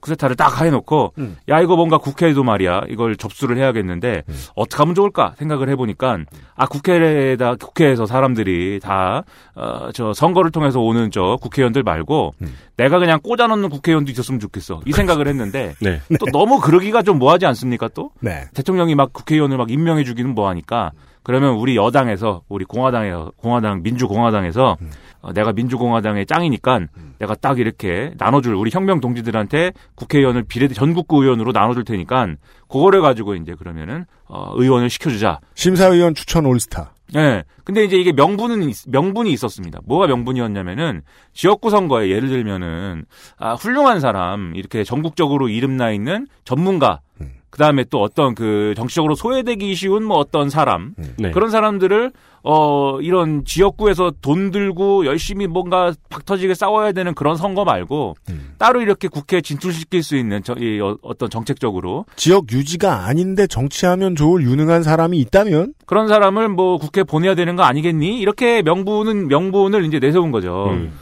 쿠데타를 0.00 0.36
딱 0.36 0.60
해놓고 0.60 1.14
음. 1.18 1.36
야 1.48 1.60
이거 1.60 1.76
뭔가 1.76 1.98
국회에도 1.98 2.44
말이야 2.44 2.82
이걸 2.88 3.16
접수를 3.16 3.56
해야겠는데 3.56 4.22
어떻게 4.54 4.78
하면 4.78 4.94
좋을까 4.94 5.34
생각을 5.36 5.68
해보니까 5.70 6.18
아 6.54 6.66
국회에다 6.66 7.56
국회에서 7.56 8.06
사람들이 8.06 8.80
다 8.80 9.24
어, 9.54 9.90
저 9.92 10.12
선거를 10.12 10.50
통해서 10.50 10.80
오는 10.80 11.10
저 11.10 11.38
국회의원들 11.40 11.82
말고 11.82 12.34
내가 12.76 12.98
그냥 12.98 13.20
꽂아놓는 13.22 13.68
국회의원도 13.68 14.10
있었으면 14.10 14.40
좋겠어 14.40 14.80
이 14.86 14.92
생각을 14.92 15.28
했는데 15.28 15.74
네. 15.80 16.00
또 16.18 16.26
너무 16.32 16.60
그러기가 16.60 17.02
좀 17.02 17.18
뭐하지 17.18 17.46
않습니까 17.46 17.88
또 17.88 18.10
네. 18.20 18.44
대통령이 18.54 18.94
막 18.94 19.12
국회의원을 19.12 19.56
막 19.56 19.70
임명해 19.70 20.04
주기는 20.04 20.34
뭐하니까 20.34 20.92
그러면 21.24 21.54
우리 21.54 21.74
여당에서 21.76 22.42
우리 22.48 22.64
공화당에 22.64 23.12
공화당 23.36 23.82
민주공화당에서 23.82 24.76
어, 25.22 25.32
내가 25.32 25.52
민주공화당의 25.52 26.26
짱이니까 26.26 26.80
내가 27.18 27.34
딱 27.34 27.58
이렇게 27.58 28.12
나눠줄 28.18 28.54
우리 28.54 28.70
혁명 28.72 29.00
동지들한테 29.00 29.72
국회의원을 29.94 30.44
비례 30.44 30.68
전국구 30.68 31.22
의원으로 31.24 31.52
나눠줄 31.52 31.84
테니까 31.84 32.28
그거를 32.68 33.00
가지고 33.00 33.34
이제 33.34 33.54
그러면은 33.54 34.04
어, 34.28 34.52
의원을 34.54 34.90
시켜주자. 34.90 35.40
심사위원 35.54 36.14
추천 36.14 36.44
올스타. 36.46 36.92
예. 37.16 37.44
근데 37.64 37.84
이제 37.84 37.96
이게 37.96 38.12
명분은 38.12 38.62
있- 38.68 38.88
명분이 38.88 39.30
있었습니다. 39.32 39.80
뭐가 39.86 40.06
명분이었냐면은 40.06 41.02
지역구 41.32 41.70
선거에 41.70 42.08
예를 42.10 42.28
들면은 42.28 43.04
아 43.38 43.54
훌륭한 43.54 44.00
사람 44.00 44.52
이렇게 44.56 44.84
전국적으로 44.84 45.48
이름 45.48 45.76
나 45.76 45.90
있는 45.90 46.26
전문가 46.44 47.00
그 47.54 47.58
다음에 47.58 47.84
또 47.88 48.02
어떤 48.02 48.34
그 48.34 48.74
정치적으로 48.76 49.14
소외되기 49.14 49.76
쉬운 49.76 50.02
뭐 50.02 50.16
어떤 50.16 50.50
사람 50.50 50.92
네. 51.16 51.30
그런 51.30 51.50
사람들을 51.50 52.10
어 52.42 53.00
이런 53.00 53.44
지역구에서 53.44 54.14
돈 54.20 54.50
들고 54.50 55.06
열심히 55.06 55.46
뭔가 55.46 55.92
박터지게 56.08 56.54
싸워야 56.54 56.90
되는 56.90 57.14
그런 57.14 57.36
선거 57.36 57.64
말고 57.64 58.16
따로 58.58 58.80
이렇게 58.80 59.06
국회에 59.06 59.40
진출시킬 59.40 60.02
수 60.02 60.16
있는 60.16 60.42
저, 60.42 60.54
이 60.54 60.80
어, 60.80 60.98
어떤 61.02 61.30
정책적으로 61.30 62.06
지역 62.16 62.50
유지가 62.50 63.06
아닌데 63.06 63.46
정치하면 63.46 64.16
좋을 64.16 64.42
유능한 64.42 64.82
사람이 64.82 65.16
있다면 65.20 65.74
그런 65.86 66.08
사람을 66.08 66.48
뭐 66.48 66.78
국회에 66.78 67.04
보내야 67.04 67.36
되는 67.36 67.54
거 67.54 67.62
아니겠니? 67.62 68.18
이렇게 68.18 68.62
명분은 68.62 69.28
명분을 69.28 69.84
이제 69.84 70.00
내세운 70.00 70.32
거죠. 70.32 70.70
음. 70.70 70.92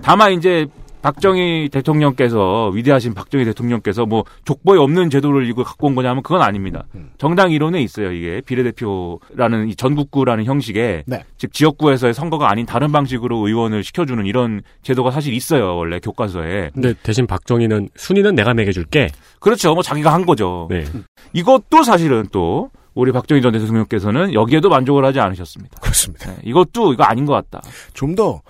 다만 0.00 0.32
이제 0.32 0.66
박정희 1.08 1.70
대통령께서 1.72 2.68
위대하신 2.68 3.14
박정희 3.14 3.46
대통령께서 3.46 4.04
뭐 4.04 4.24
족보에 4.44 4.78
없는 4.78 5.08
제도를 5.08 5.48
이거 5.48 5.64
갖고 5.64 5.86
온 5.86 5.94
거냐면 5.94 6.22
그건 6.22 6.42
아닙니다. 6.42 6.84
정당 7.16 7.50
이론에 7.50 7.80
있어요. 7.80 8.12
이게 8.12 8.42
비례대표라는 8.42 9.68
이 9.68 9.74
전국구라는 9.74 10.44
형식의 10.44 11.04
네. 11.06 11.24
즉 11.38 11.54
지역구에서의 11.54 12.12
선거가 12.12 12.50
아닌 12.50 12.66
다른 12.66 12.92
방식으로 12.92 13.48
의원을 13.48 13.84
시켜주는 13.84 14.26
이런 14.26 14.60
제도가 14.82 15.10
사실 15.10 15.32
있어요. 15.32 15.76
원래 15.76 15.98
교과서에. 15.98 16.72
근데 16.74 16.92
대신 17.02 17.26
박정희는 17.26 17.88
순위는 17.96 18.34
내가 18.34 18.52
매겨줄게. 18.52 19.08
그렇죠. 19.40 19.72
뭐 19.72 19.82
자기가 19.82 20.12
한 20.12 20.26
거죠. 20.26 20.66
네. 20.68 20.84
이것도 21.32 21.84
사실은 21.84 22.26
또 22.32 22.70
우리 22.92 23.12
박정희 23.12 23.40
전 23.40 23.52
대통령께서는 23.52 24.34
여기에도 24.34 24.68
만족을 24.68 25.06
하지 25.06 25.20
않으셨습니다. 25.20 25.80
그렇습니다. 25.80 26.32
네, 26.32 26.36
이것도 26.44 26.92
이거 26.92 27.04
아닌 27.04 27.24
것 27.24 27.32
같다. 27.32 27.62
좀더 27.94 28.42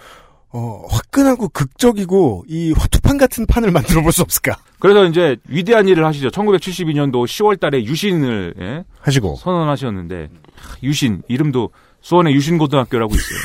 어, 0.58 0.82
화끈하고 0.90 1.48
극적이고 1.50 2.44
이 2.48 2.72
화투판 2.76 3.16
같은 3.18 3.46
판을 3.46 3.70
만들어 3.70 4.02
볼 4.02 4.12
수 4.12 4.22
없을까 4.22 4.56
그래서 4.80 5.04
이제 5.04 5.36
위대한 5.48 5.86
일을 5.88 6.04
하시죠. 6.06 6.28
1972년도 6.30 7.24
10월 7.26 7.60
달에 7.60 7.84
유신을 7.84 8.54
예, 8.60 8.84
하시고 9.00 9.36
선언하셨는데 9.36 10.28
하, 10.56 10.76
유신 10.82 11.22
이름도 11.28 11.70
수원에 12.00 12.30
유신고등학교라고 12.32 13.12
있어요. 13.14 13.38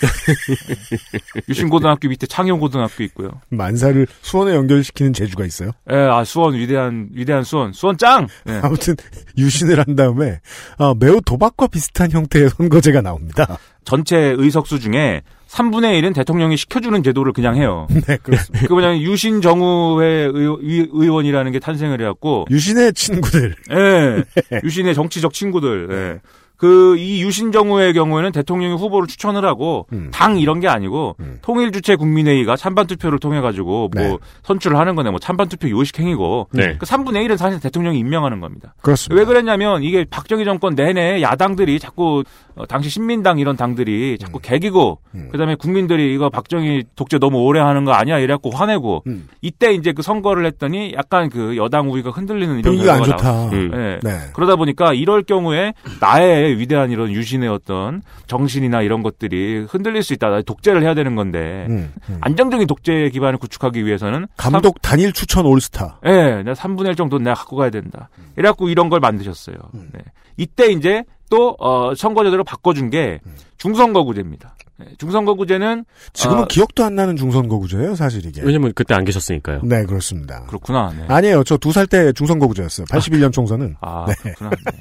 유신고등학교 1.50 2.08
밑에 2.08 2.27
창용고등학교 2.27 3.03
있고요. 3.05 3.41
만사를 3.50 4.05
수원에 4.22 4.53
연결시키는 4.55 5.13
재주가 5.13 5.46
있어요. 5.46 5.72
예, 5.91 5.96
아 5.96 6.24
수원 6.24 6.53
위대한 6.55 7.10
위대한 7.13 7.43
수원 7.43 7.74
수원 7.74 7.98
짱. 7.98 8.27
예. 8.48 8.60
아무튼 8.63 8.96
유신을 9.38 9.79
한 9.79 9.96
다음에 9.96 10.39
아, 10.77 10.93
매우 11.00 11.20
도박과 11.22 11.67
비슷한 11.67 12.12
형태의 12.12 12.50
선거제가 12.51 13.01
나옵니다. 13.01 13.58
전체 13.86 14.17
의석수 14.17 14.79
중에 14.79 15.22
3분의 15.53 16.01
1은 16.01 16.15
대통령이 16.15 16.57
시켜주는 16.57 17.03
제도를 17.03 17.31
그냥 17.31 17.55
해요. 17.57 17.88
네, 18.07 18.17
그렇습니다. 18.24 18.67
그 18.67 18.74
뭐냐면 18.74 19.01
유신 19.01 19.41
정우회 19.41 20.07
의, 20.07 20.31
의- 20.33 20.88
의원이라는 20.91 21.51
게 21.51 21.60
탄생을 21.60 22.01
해갖고 22.01 22.48
유신의 22.50 22.93
친구들. 22.93 23.55
예. 23.72 24.24
유신의 24.63 24.95
정치적 24.95 25.31
친구들. 25.33 25.88
예. 25.91 26.22
그, 26.63 26.96
이 26.98 27.22
유신정우의 27.22 27.91
경우에는 27.91 28.32
대통령이 28.32 28.75
후보를 28.75 29.05
추천을 29.05 29.43
하고, 29.43 29.86
음. 29.91 30.12
당 30.13 30.39
이런 30.39 30.62
게 30.62 30.70
아니고, 30.70 31.17
통일 31.41 31.74
주체 31.74 31.98
국민회의가 31.98 32.55
찬반 32.55 32.88
투표를 32.88 33.20
통해 33.20 33.41
가지고, 33.41 33.89
뭐, 33.93 34.01
네. 34.01 34.17
선출을 34.43 34.77
하는 34.77 34.96
거네. 34.96 35.10
뭐, 35.10 35.20
찬반 35.20 35.50
투표 35.50 35.70
요식 35.70 36.00
행위고, 36.00 36.48
네. 36.53 36.77
그 36.77 36.86
3분의 36.86 37.27
1은 37.27 37.36
사실 37.36 37.60
대통령이 37.60 38.00
임명하는 38.00 38.39
겁니다. 38.39 38.75
그렇습니다. 38.82 39.20
왜 39.20 39.25
그랬냐면, 39.25 39.84
이게 39.84 40.05
박정희 40.10 40.46
정권 40.46 40.74
내내 40.74 41.22
야당들이 41.22 41.79
자꾸, 41.79 42.24
어, 42.55 42.65
당시 42.65 42.89
신민당 42.89 43.39
이런 43.39 43.58
당들이 43.58 44.17
자꾸 44.17 44.39
개기고, 44.39 45.00
음. 45.15 45.27
그 45.34 45.38
다음에 45.38 45.55
국민들이 45.55 46.13
이거 46.13 46.29
박정희 46.29 46.84
독재 46.96 47.17
너무 47.20 47.39
오래 47.39 47.60
하는 47.60 47.84
거 47.84 47.91
아니야? 47.91 48.20
이래갖고 48.20 48.51
화내고, 48.51 49.03
음. 49.08 49.27
이때 49.41 49.74
이제 49.74 49.91
그 49.91 50.01
선거를 50.01 50.46
했더니 50.46 50.93
약간 50.96 51.29
그 51.29 51.58
여당 51.58 51.91
우위가 51.91 52.12
흔들리는 52.12 52.60
이런 52.60 52.62
분위기가 52.62 52.93
안 52.93 53.03
좋다. 53.03 53.50
음. 53.50 53.72
예. 53.74 54.00
네. 54.01 54.17
그러다 54.34 54.55
보니까 54.55 54.93
이럴 54.93 55.24
경우에 55.24 55.74
나의 56.00 56.52
위대한 56.53 56.91
이런 56.91 57.12
유신의 57.12 57.50
어떤 57.50 58.01
정신이나 58.27 58.81
이런 58.81 59.03
것들이 59.03 59.65
흔들릴 59.69 60.03
수 60.03 60.13
있다. 60.13 60.41
독재를 60.41 60.81
해야 60.83 60.93
되는 60.93 61.15
건데 61.15 61.65
음, 61.69 61.93
음. 62.10 62.17
안정적인 62.22 62.67
독재 62.67 63.10
기반을 63.12 63.38
구축하기 63.38 63.86
위해서는 63.86 64.27
감독 64.38 64.81
단일 64.81 65.13
추천 65.13 65.45
올스타. 65.45 66.00
예, 66.05 66.10
네, 66.12 66.43
내가 66.43 66.53
3분의 66.53 66.88
1 66.89 66.95
정도는 66.95 67.24
내가 67.24 67.36
갖고 67.36 67.55
가야 67.57 67.69
된다. 67.69 68.10
이래갖고 68.38 68.69
이런 68.69 68.89
걸 68.89 69.00
만드셨어요. 69.00 69.55
네. 69.74 70.00
이때 70.38 70.67
이제 70.72 71.03
또, 71.29 71.55
어, 71.60 71.93
선거제도를 71.95 72.43
바꿔준 72.43 72.89
게 72.91 73.19
중선거구제입니다. 73.57 74.55
네, 74.77 74.86
중선거구제는. 74.98 75.86
지금은 76.13 76.43
어, 76.43 76.45
기억도 76.48 76.83
안 76.83 76.95
나는 76.95 77.15
중선거구제예요, 77.15 77.95
사실 77.95 78.25
이게. 78.25 78.41
왜냐면 78.43 78.72
그때 78.75 78.93
안 78.93 79.03
계셨으니까요. 79.05 79.62
네, 79.63 79.86
그렇습니다. 79.86 80.43
그렇구나. 80.48 80.91
네. 80.98 81.05
아니에요. 81.07 81.43
저 81.43 81.57
두 81.57 81.72
살 81.72 81.88
때 81.88 82.12
중선거구제였어요. 82.13 82.86
81년 82.88 83.31
총선은. 83.31 83.75
아, 83.81 84.05
네. 84.07 84.13
그렇구나. 84.33 84.50
네. 84.50 84.79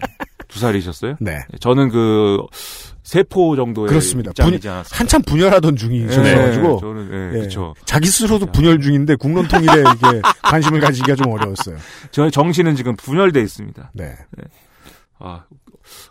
두 0.53 0.59
살이셨어요? 0.59 1.17
네. 1.21 1.41
저는 1.61 1.89
그, 1.89 2.39
세포 3.03 3.57
정도의 3.57 3.89
그렇습니다. 3.89 4.33
않았어요. 4.39 4.85
한참 4.91 5.23
분열하던 5.23 5.77
중이셔가지고. 5.77 6.23
네, 6.23 6.81
저는, 6.81 7.11
네, 7.11 7.29
예. 7.29 7.39
그렇죠. 7.41 7.75
자기 7.85 8.07
스스로도 8.07 8.47
분열 8.47 8.81
중인데 8.81 9.17
국론 9.17 9.49
통일에 9.49 9.73
이게 9.73 10.23
관심을 10.43 10.81
가지기가 10.81 11.17
좀 11.17 11.33
어려웠어요. 11.33 11.77
저의 12.11 12.31
정신은 12.31 12.77
지금 12.77 12.95
분열돼 12.97 13.41
있습니다. 13.41 13.91
네. 13.95 14.15
아, 15.19 15.45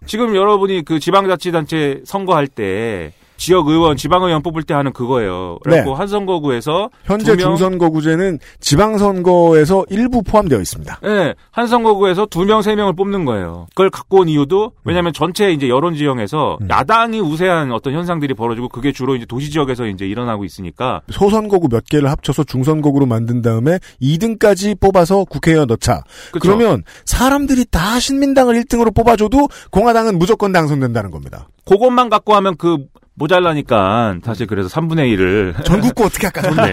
지금 0.05 0.35
여러분이 0.35 0.83
그 0.83 0.99
지방자치단체 0.99 2.01
선거할 2.05 2.47
때 2.47 3.13
지역 3.41 3.69
의원, 3.69 3.97
지방 3.97 4.21
의원 4.21 4.43
뽑을 4.43 4.61
때 4.61 4.75
하는 4.75 4.93
그거예요. 4.93 5.57
그래갖고 5.63 5.91
네. 5.93 5.97
한 5.97 6.07
선거구에서 6.07 6.91
현재 7.05 7.31
두 7.35 7.37
명- 7.37 7.55
중선거구제는 7.57 8.37
지방 8.59 8.99
선거에서 8.99 9.83
일부 9.89 10.21
포함되어 10.21 10.59
있습니다. 10.61 10.99
네, 11.01 11.33
한 11.49 11.65
선거구에서 11.65 12.27
두 12.27 12.45
명, 12.45 12.61
세 12.61 12.75
명을 12.75 12.93
뽑는 12.95 13.25
거예요. 13.25 13.65
그걸 13.69 13.89
갖고 13.89 14.19
온 14.19 14.29
이유도 14.29 14.73
왜냐하면 14.83 15.11
전체 15.11 15.51
이제 15.51 15.67
여론 15.69 15.95
지형에서 15.95 16.59
음. 16.61 16.69
야당이 16.69 17.19
우세한 17.19 17.71
어떤 17.71 17.93
현상들이 17.95 18.35
벌어지고 18.35 18.69
그게 18.69 18.91
주로 18.91 19.15
이제 19.15 19.25
도시 19.25 19.49
지역에서 19.49 19.87
이제 19.87 20.05
일어나고 20.05 20.45
있으니까 20.45 21.01
소선거구 21.09 21.67
몇 21.69 21.85
개를 21.85 22.11
합쳐서 22.11 22.43
중선거구로 22.43 23.07
만든 23.07 23.41
다음에 23.41 23.79
2등까지 23.99 24.79
뽑아서 24.79 25.23
국회에 25.25 25.65
넣자. 25.65 26.03
그쵸. 26.31 26.39
그러면 26.41 26.83
사람들이 27.05 27.65
다 27.71 27.99
신민당을 27.99 28.53
1등으로 28.61 28.93
뽑아줘도 28.93 29.47
공화당은 29.71 30.19
무조건 30.19 30.51
당선된다는 30.51 31.09
겁니다. 31.09 31.47
그것만 31.65 32.09
갖고 32.09 32.35
하면 32.35 32.55
그 32.57 32.77
모자라니까 33.21 34.15
사실 34.23 34.47
그래서 34.47 34.67
3분의 34.69 35.15
1을 35.15 35.63
전국구 35.63 36.05
어떻게 36.05 36.27
할까? 36.27 36.41
네. 36.65 36.71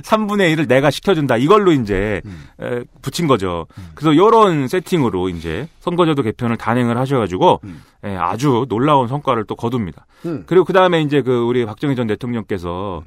3분의 0.00 0.54
1을 0.56 0.66
내가 0.68 0.90
시켜준다. 0.90 1.36
이걸로 1.36 1.72
이제 1.72 2.22
음. 2.24 2.44
에, 2.60 2.84
붙인 3.02 3.26
거죠. 3.26 3.66
그래서 3.94 4.16
요런 4.16 4.68
세팅으로 4.68 5.28
이제 5.28 5.68
선거제도 5.80 6.22
개편을 6.22 6.56
단행을 6.56 6.96
하셔가지고 6.96 7.60
에, 8.04 8.16
아주 8.16 8.66
놀라운 8.68 9.08
성과를 9.08 9.44
또 9.44 9.56
거둡니다. 9.56 10.06
음. 10.24 10.44
그리고 10.46 10.64
그 10.64 10.72
다음에 10.72 11.02
이제 11.02 11.20
그 11.20 11.44
우리 11.44 11.66
박정희 11.66 11.96
전 11.96 12.06
대통령께서 12.06 13.02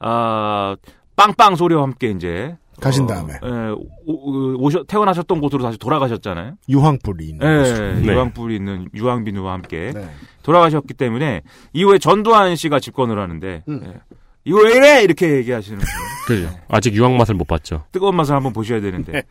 아 0.00 0.76
빵빵 1.16 1.56
소리와 1.56 1.82
함께 1.82 2.08
이제 2.10 2.56
가신 2.80 3.04
어, 3.04 3.06
다음에. 3.06 3.34
에, 3.34 3.74
오, 4.06 4.56
오셔, 4.58 4.82
태어나셨던 4.84 5.40
곳으로 5.40 5.62
다시 5.62 5.78
돌아가셨잖아요. 5.78 6.54
유황불이 6.68 7.26
있는 7.26 7.46
예. 7.46 8.00
네. 8.00 8.12
유황불이 8.12 8.56
있는 8.56 8.88
유황비누와 8.94 9.52
함께 9.52 9.92
네. 9.94 10.08
돌아가셨기 10.42 10.94
때문에 10.94 11.42
이후에 11.72 11.98
전두환 11.98 12.56
씨가 12.56 12.80
집권을 12.80 13.18
하는데 13.18 13.62
음. 13.68 13.82
예. 13.86 14.00
이거 14.44 14.58
왜 14.62 14.76
이래 14.76 15.02
이렇게 15.02 15.30
얘기하시는 15.36 15.78
거예요. 15.78 16.08
그죠. 16.50 16.60
아직 16.68 16.94
유황 16.94 17.16
맛을 17.16 17.34
못 17.34 17.46
봤죠. 17.46 17.84
뜨거운 17.92 18.16
맛을 18.16 18.34
한번 18.34 18.52
보셔야 18.52 18.80
되는데 18.80 19.12
네. 19.12 19.22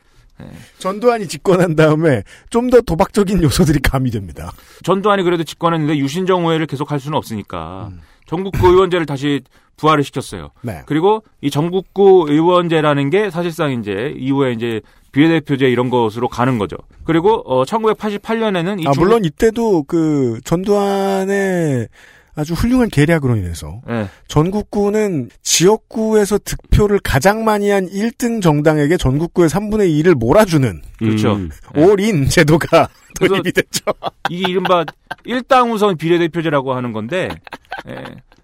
전두환이 0.80 1.28
집권한 1.28 1.76
다음에 1.76 2.24
좀 2.50 2.70
더 2.70 2.80
도박적인 2.82 3.44
요소들이 3.44 3.80
가미됩니다. 3.80 4.52
전두환이 4.84 5.24
그래도 5.24 5.44
집권했는데 5.44 5.98
유신정 5.98 6.46
후회를 6.46 6.66
계속 6.68 6.92
할 6.92 7.00
수는 7.00 7.18
없으니까 7.18 7.90
음. 7.92 8.00
전국구 8.26 8.66
의원제를 8.70 9.06
다시 9.06 9.42
부활을 9.76 10.04
시켰어요. 10.06 10.52
네. 10.62 10.84
그리고 10.86 11.24
이 11.42 11.50
전국구 11.52 12.28
의원제라는 12.30 13.10
게 13.10 13.30
사실상 13.30 13.72
이제 13.74 14.14
이후에 14.18 14.54
이제 14.54 14.80
비례대표제 15.12 15.68
이런 15.70 15.90
것으로 15.90 16.28
가는 16.28 16.58
거죠. 16.58 16.78
그리고 17.04 17.42
어 17.46 17.64
1988년에는 17.64 18.82
이 18.82 18.88
아, 18.88 18.92
중- 18.92 19.04
물론 19.04 19.26
이때도 19.26 19.84
그 19.84 20.40
전두환의 20.46 21.88
아주 22.34 22.54
훌륭한 22.54 22.88
계략으로 22.90 23.36
인해서 23.36 23.82
예. 23.90 24.08
전국구는 24.30 25.30
지역구에서 25.44 26.38
득표를 26.40 27.00
가장 27.04 27.44
많이 27.44 27.70
한 27.70 27.88
1등 27.90 28.42
정당에게 28.42 28.96
전국구의 28.96 29.50
3분의 29.50 29.90
2를 30.02 30.14
몰아주는 30.16 30.82
그렇죠. 30.98 31.34
음. 31.34 31.50
네. 31.76 31.84
올인 31.84 32.30
제도가 32.30 32.88
도입이 33.20 33.52
됐죠. 33.52 33.84
이게 34.30 34.50
이른바 34.50 34.86
일당 35.26 35.74
우선 35.74 35.98
비례대표제라고 35.98 36.74
하는 36.74 36.94
건데 36.94 37.28
예. 37.90 37.96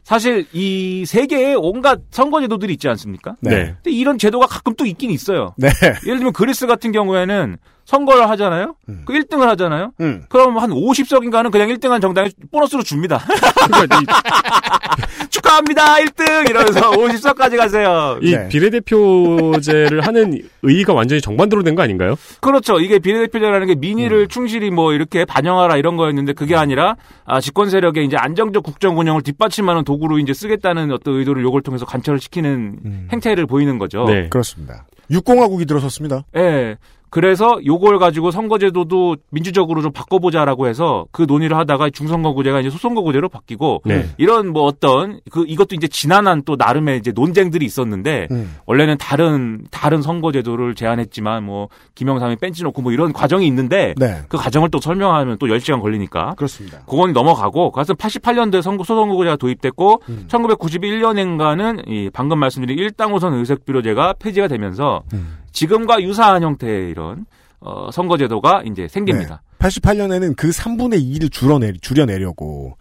사실 0.08 0.46
이 0.54 1.04
세계에 1.06 1.54
온갖 1.54 2.00
선거 2.12 2.40
제도들이 2.40 2.72
있지 2.72 2.88
않습니까? 2.88 3.36
네. 3.42 3.50
네. 3.50 3.66
근데 3.84 3.92
이런 3.92 4.18
제도가 4.18 4.48
가끔 4.48 4.74
또 4.76 4.86
있긴 4.86 5.12
있어요. 5.12 5.54
네. 5.58 5.68
예를 6.06 6.20
들면 6.20 6.32
그리스 6.32 6.66
같은 6.66 6.94
경우에는 6.94 7.58
선거를 7.88 8.30
하잖아요. 8.32 8.76
음. 8.90 9.04
그 9.06 9.14
1등을 9.14 9.46
하잖아요. 9.46 9.94
음. 10.02 10.24
그럼 10.28 10.58
한 10.58 10.72
50석인가는 10.72 11.50
그냥 11.54 11.70
1등한 11.70 12.02
정당에 12.02 12.30
보너스로 12.52 12.84
줍니다. 12.84 13.18
그러니까 13.66 14.02
축하합니다. 15.32 15.96
1등 15.96 16.50
이러면서 16.50 16.92
50석까지 16.92 17.56
가세요. 17.56 18.20
이, 18.22 18.30
이 18.30 18.36
네. 18.36 18.50
비례대표제를 18.50 20.02
하는 20.02 20.42
의의가 20.64 20.94
완전히 20.94 21.22
정반대로 21.22 21.64
된 21.64 21.78
거 21.78 21.84
아닌가요? 21.84 22.16
그렇죠. 22.42 22.80
이게 22.80 22.98
비례대표제라는 23.00 23.68
게 23.68 23.76
민의를 23.76 24.24
음. 24.24 24.28
충실히 24.28 24.70
뭐 24.72 24.94
이렇게 24.94 25.24
반영하라 25.26 25.78
이런 25.78 25.96
거였는데 25.96 26.34
그게 26.34 26.56
아니라 26.56 26.96
아, 27.24 27.40
집권 27.40 27.70
세력의 27.70 28.04
이제 28.06 28.18
안정적 28.18 28.64
국정 28.64 28.98
운영을 29.00 29.22
뒷받침하는 29.22 29.84
도구로 29.86 30.20
이제 30.20 30.34
쓰겠다는 30.34 30.92
어떤 30.92 31.16
의도를 31.20 31.42
요걸 31.44 31.62
통해서 31.62 31.86
관철을 31.86 32.20
시키는 32.20 32.80
음. 32.84 33.08
행태를 33.14 33.46
보이는 33.46 33.78
거죠. 33.78 34.06
네. 34.06 34.28
그렇습니다. 34.30 34.88
육공화국이 35.10 35.66
들어섰습니다. 35.66 36.24
예. 36.36 36.76
그래서 37.10 37.60
요걸 37.66 38.00
가지고 38.00 38.32
선거제도도 38.32 39.18
민주적으로 39.30 39.82
좀 39.82 39.92
바꿔보자라고 39.92 40.68
해서 40.68 41.06
그 41.12 41.24
논의를 41.28 41.58
하다가 41.58 41.90
중선거구제가 41.90 42.60
이제 42.60 42.70
소선거구제로 42.70 43.30
바뀌고 43.30 43.82
네. 43.86 44.10
이런 44.18 44.52
뭐 44.52 44.64
어떤 44.64 45.20
그 45.32 45.46
이것도 45.48 45.76
이제 45.76 45.88
지난한 45.88 46.44
또 46.44 46.56
나름의 46.58 46.98
이제 46.98 47.12
논쟁들이 47.12 47.66
있었는데 47.66 48.28
음. 48.32 48.56
원래는 48.66 48.98
다른 48.98 49.66
다른 49.72 50.02
선거제도를 50.02 50.76
제안했지만 50.76 51.44
뭐 51.44 51.70
김영삼이 51.96 52.36
벤치 52.38 52.64
놓고 52.64 52.82
뭐 52.82 52.92
이런 52.92 53.14
과정이 53.14 53.48
있는데 53.48 53.94
네. 53.98 54.22
그 54.28 54.38
과정을 54.38 54.70
또 54.70 54.80
설명하면 54.80 55.38
또 55.40 55.48
10시간 55.48 55.82
걸리니까 55.82 56.34
그렇습니다. 56.36 56.80
그건 56.86 57.14
넘어가고 57.14 57.72
그래서 57.72 57.94
88년도에 57.94 58.62
선거 58.62 58.84
소선거구제가 58.84 59.38
도입됐고 59.38 60.02
음. 60.10 60.26
1991년엔가는 60.28 61.88
이 61.88 62.10
방금 62.12 62.40
말씀드린 62.40 62.78
일당 62.78 63.14
우선 63.14 63.34
의석비례제가 63.34 64.16
폐지가 64.20 64.48
되면서 64.48 65.04
음. 65.14 65.38
지금과 65.52 66.02
유사한 66.02 66.44
형태의 66.44 66.92
이런 66.92 67.26
어, 67.60 67.90
선거제도가 67.92 68.64
이제 68.66 68.88
생깁니다. 68.88 69.42
88년에는 69.60 70.36
그 70.36 70.50
3분의 70.50 71.02
2를 71.02 71.32
줄여내, 71.32 71.74
줄여내려고 71.82 72.78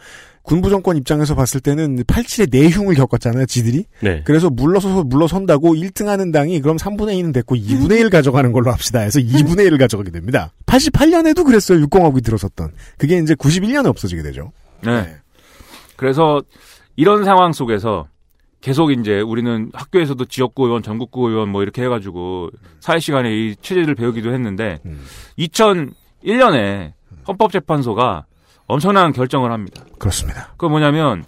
군부 0.47 0.71
정권 0.71 0.97
입장에서 0.97 1.35
봤을 1.35 1.61
때는 1.61 2.05
87의 2.05 2.49
내흉을 2.53 2.95
겪었잖아요, 2.95 3.47
지들이. 3.47 3.85
네. 4.01 4.23
그래서 4.25 4.49
물러서서 4.49 5.03
물러선다고 5.03 5.75
1등하는 5.75 6.33
당이 6.33 6.61
그럼 6.61 6.77
3분의 6.77 7.21
2는 7.21 7.35
됐고 7.35 7.57
2분의 7.57 7.99
1 7.99 8.11
가져가는 8.11 8.53
걸로 8.53 8.71
합시다 8.71 9.01
해서 9.01 9.19
2분의 9.19 9.69
1을 9.69 9.79
가져가게 9.79 10.13
됩니다. 10.13 10.53
88년에도 10.67 11.45
그랬어요, 11.45 11.81
육공화국이 11.81 12.23
들어섰던. 12.23 12.71
그게 12.97 13.19
이제 13.19 13.35
91년에 13.35 13.87
없어지게 13.87 14.23
되죠. 14.23 14.53
네. 14.85 15.17
그래서 15.97 16.41
이런 16.95 17.25
상황 17.25 17.53
속에서 17.53 18.07
계속 18.61 18.91
이제 18.91 19.21
우리는 19.21 19.71
학교에서도 19.73 20.25
지역구 20.25 20.67
의원, 20.67 20.83
전국구 20.83 21.29
의원 21.29 21.51
뭐 21.51 21.63
이렇게 21.63 21.83
해가지고 21.83 22.51
사회 22.81 22.99
시간에 22.99 23.33
이 23.33 23.55
체제를 23.57 23.95
배우기도 23.95 24.33
했는데 24.33 24.81
음. 24.87 25.05
2001년에 25.39 26.93
헌법재판소가 27.29 28.27
엄청난 28.67 29.13
결정을 29.13 29.53
합니다. 29.53 29.85
그렇습니다. 29.99 30.53
그 30.57 30.67
뭐냐면 30.67 31.25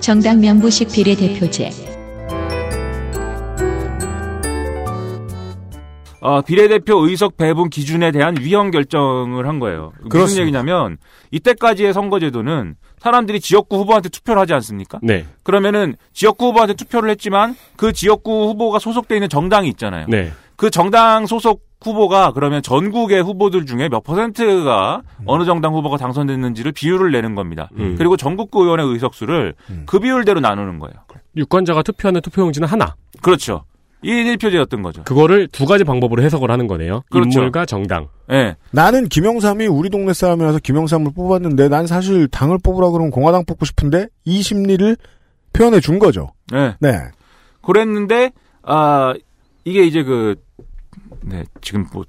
정당 0.00 0.40
명부식 0.40 0.92
비례대표제. 0.92 1.70
어, 6.20 6.42
비례대표 6.42 7.06
의석 7.06 7.36
배분 7.36 7.70
기준에 7.70 8.10
대한 8.10 8.36
위헌 8.38 8.70
결정을 8.70 9.46
한 9.46 9.60
거예요. 9.60 9.92
무슨 9.98 10.08
그렇습니다. 10.08 10.42
얘기냐면 10.42 10.98
이때까지의 11.30 11.92
선거제도는 11.92 12.74
사람들이 13.00 13.40
지역구 13.40 13.76
후보한테 13.76 14.08
투표를 14.08 14.40
하지 14.40 14.54
않습니까? 14.54 14.98
네. 15.02 15.26
그러면은 15.42 15.96
지역구 16.12 16.46
후보한테 16.46 16.74
투표를 16.74 17.10
했지만 17.10 17.56
그 17.76 17.92
지역구 17.92 18.48
후보가 18.48 18.78
소속돼 18.78 19.16
있는 19.16 19.28
정당이 19.28 19.68
있잖아요. 19.70 20.06
네. 20.08 20.32
그 20.56 20.70
정당 20.70 21.26
소속 21.26 21.68
후보가 21.80 22.32
그러면 22.32 22.60
전국의 22.60 23.22
후보들 23.22 23.64
중에 23.64 23.88
몇 23.88 24.02
퍼센트가 24.02 25.02
어느 25.26 25.44
정당 25.44 25.74
후보가 25.74 25.96
당선됐는지를 25.96 26.72
비율을 26.72 27.12
내는 27.12 27.36
겁니다. 27.36 27.70
음. 27.78 27.94
그리고 27.96 28.16
전국구 28.16 28.64
의원의 28.64 28.86
의석수를 28.86 29.54
음. 29.70 29.84
그 29.86 30.00
비율대로 30.00 30.40
나누는 30.40 30.80
거예요. 30.80 30.94
유권자가 31.36 31.82
투표하는 31.82 32.20
투표용지는 32.20 32.66
하나. 32.66 32.96
그렇죠. 33.22 33.64
1인 34.04 34.36
1표제였던 34.36 34.82
거죠. 34.82 35.02
그거를 35.04 35.48
두 35.48 35.66
가지 35.66 35.84
방법으로 35.84 36.22
해석을 36.22 36.50
하는 36.50 36.66
거네요. 36.66 37.02
그렇죠. 37.10 37.40
인물과 37.40 37.66
정당. 37.66 38.08
예. 38.30 38.56
나는 38.70 39.08
김영삼이 39.08 39.66
우리 39.66 39.90
동네 39.90 40.12
사람이라서 40.12 40.60
김영삼을 40.60 41.12
뽑았는데 41.14 41.68
난 41.68 41.86
사실 41.86 42.28
당을 42.28 42.58
뽑으라 42.62 42.90
그러면 42.90 43.10
공화당 43.10 43.44
뽑고 43.44 43.64
싶은데 43.64 44.08
이 44.24 44.42
심리를 44.42 44.96
표현해 45.52 45.80
준 45.80 45.98
거죠. 45.98 46.32
예. 46.54 46.76
네. 46.80 46.92
그랬는데 47.62 48.30
아 48.62 49.14
이게 49.64 49.84
이제 49.84 50.02
그 50.02 50.36
네, 51.22 51.44
지금 51.60 51.86
뭐 51.92 52.04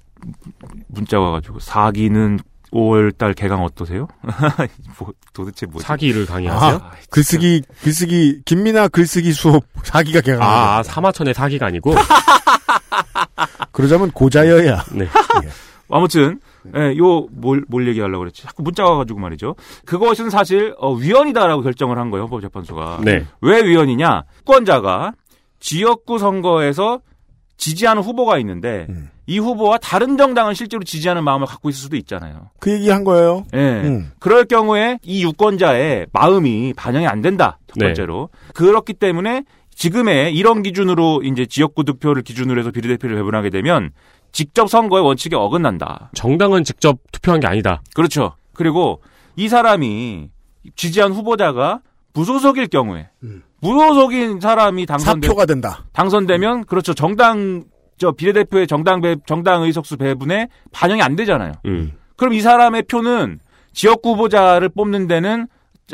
문자 0.87 1.19
와가지고 1.19 1.59
사기는 1.59 2.39
5월달 2.71 3.35
개강 3.35 3.63
어떠세요? 3.63 4.07
뭐 4.99 5.13
도대체 5.33 5.65
뭐 5.65 5.81
사기를 5.81 6.25
강의하세요? 6.25 6.79
아, 6.81 6.91
글쓰기 7.09 7.63
글쓰기 7.81 8.41
김민아 8.45 8.89
글쓰기 8.89 9.31
수업 9.33 9.63
사기가 9.83 10.21
개강. 10.21 10.41
아, 10.41 10.77
아, 10.77 10.83
사마천의 10.83 11.33
사기가 11.33 11.65
아니고. 11.67 11.95
그러자면 13.71 14.11
고자여야. 14.11 14.85
네. 14.93 15.07
아무튼 15.89 16.39
예, 16.75 16.95
요뭘 16.97 17.65
뭘 17.67 17.87
얘기하려고 17.87 18.19
그랬지? 18.19 18.43
자꾸 18.43 18.61
문자 18.61 18.83
와가지고 18.83 19.19
말이죠. 19.19 19.55
그것은 19.85 20.29
사실 20.29 20.75
어, 20.77 20.93
위헌이다라고 20.93 21.61
결정을 21.63 21.97
한 21.97 22.11
거예요 22.11 22.23
헌법재판소가. 22.23 22.99
네. 23.03 23.25
왜 23.41 23.63
위헌이냐? 23.63 24.23
후권자가 24.39 25.13
지역구 25.59 26.19
선거에서 26.19 27.01
지지하는 27.57 28.01
후보가 28.01 28.37
있는데 28.39 28.85
음. 28.89 29.09
이 29.29 29.37
후보와 29.37 29.77
다른 29.77 30.17
정당을 30.17 30.55
실제로 30.55 30.83
지지하는 30.83 31.23
마음을 31.23 31.45
갖고 31.45 31.69
있을 31.69 31.81
수도 31.81 31.95
있잖아요. 31.97 32.49
그 32.59 32.71
얘기 32.71 32.89
한 32.89 33.03
거예요. 33.03 33.45
예. 33.53 33.57
음. 33.59 34.11
그럴 34.17 34.45
경우에 34.45 34.97
이 35.03 35.23
유권자의 35.23 36.07
마음이 36.11 36.73
반영이 36.75 37.05
안 37.05 37.21
된다. 37.21 37.59
첫 37.67 37.75
네. 37.77 37.85
번째로. 37.85 38.29
그렇기 38.55 38.93
때문에 38.93 39.43
지금의 39.75 40.35
이런 40.35 40.63
기준으로 40.63 41.21
이제 41.23 41.45
지역구 41.45 41.83
득표를 41.83 42.23
기준으로 42.23 42.59
해서 42.59 42.71
비례대표를 42.71 43.17
배분하게 43.17 43.51
되면 43.51 43.91
직접 44.31 44.67
선거의 44.67 45.03
원칙에 45.03 45.35
어긋난다. 45.35 46.09
정당은 46.15 46.63
직접 46.63 46.97
투표한 47.11 47.39
게 47.39 47.45
아니다. 47.45 47.83
그렇죠. 47.93 48.33
그리고 48.55 49.03
이 49.35 49.47
사람이 49.47 50.29
지지한 50.75 51.11
후보자가 51.11 51.81
무소속일 52.13 52.67
경우에 52.67 53.09
무소속인 53.61 54.39
사람이 54.39 54.87
당선되, 54.87 55.27
사표가 55.27 55.45
된다. 55.45 55.85
당선되면 55.93 56.65
그렇죠. 56.65 56.95
정당 56.95 57.63
저 57.99 58.11
비례대표의 58.11 58.65
정당 58.65 59.01
배, 59.01 59.17
정당 59.27 59.61
의석수 59.63 59.97
배분에 59.97 60.47
반영이 60.71 61.01
안 61.03 61.15
되잖아요. 61.15 61.51
음. 61.65 61.91
그럼 62.15 62.33
이 62.33 62.39
사람의 62.41 62.83
표는 62.83 63.39
지역구 63.73 64.13
후보자를 64.13 64.69
뽑는 64.69 65.07
데는 65.07 65.47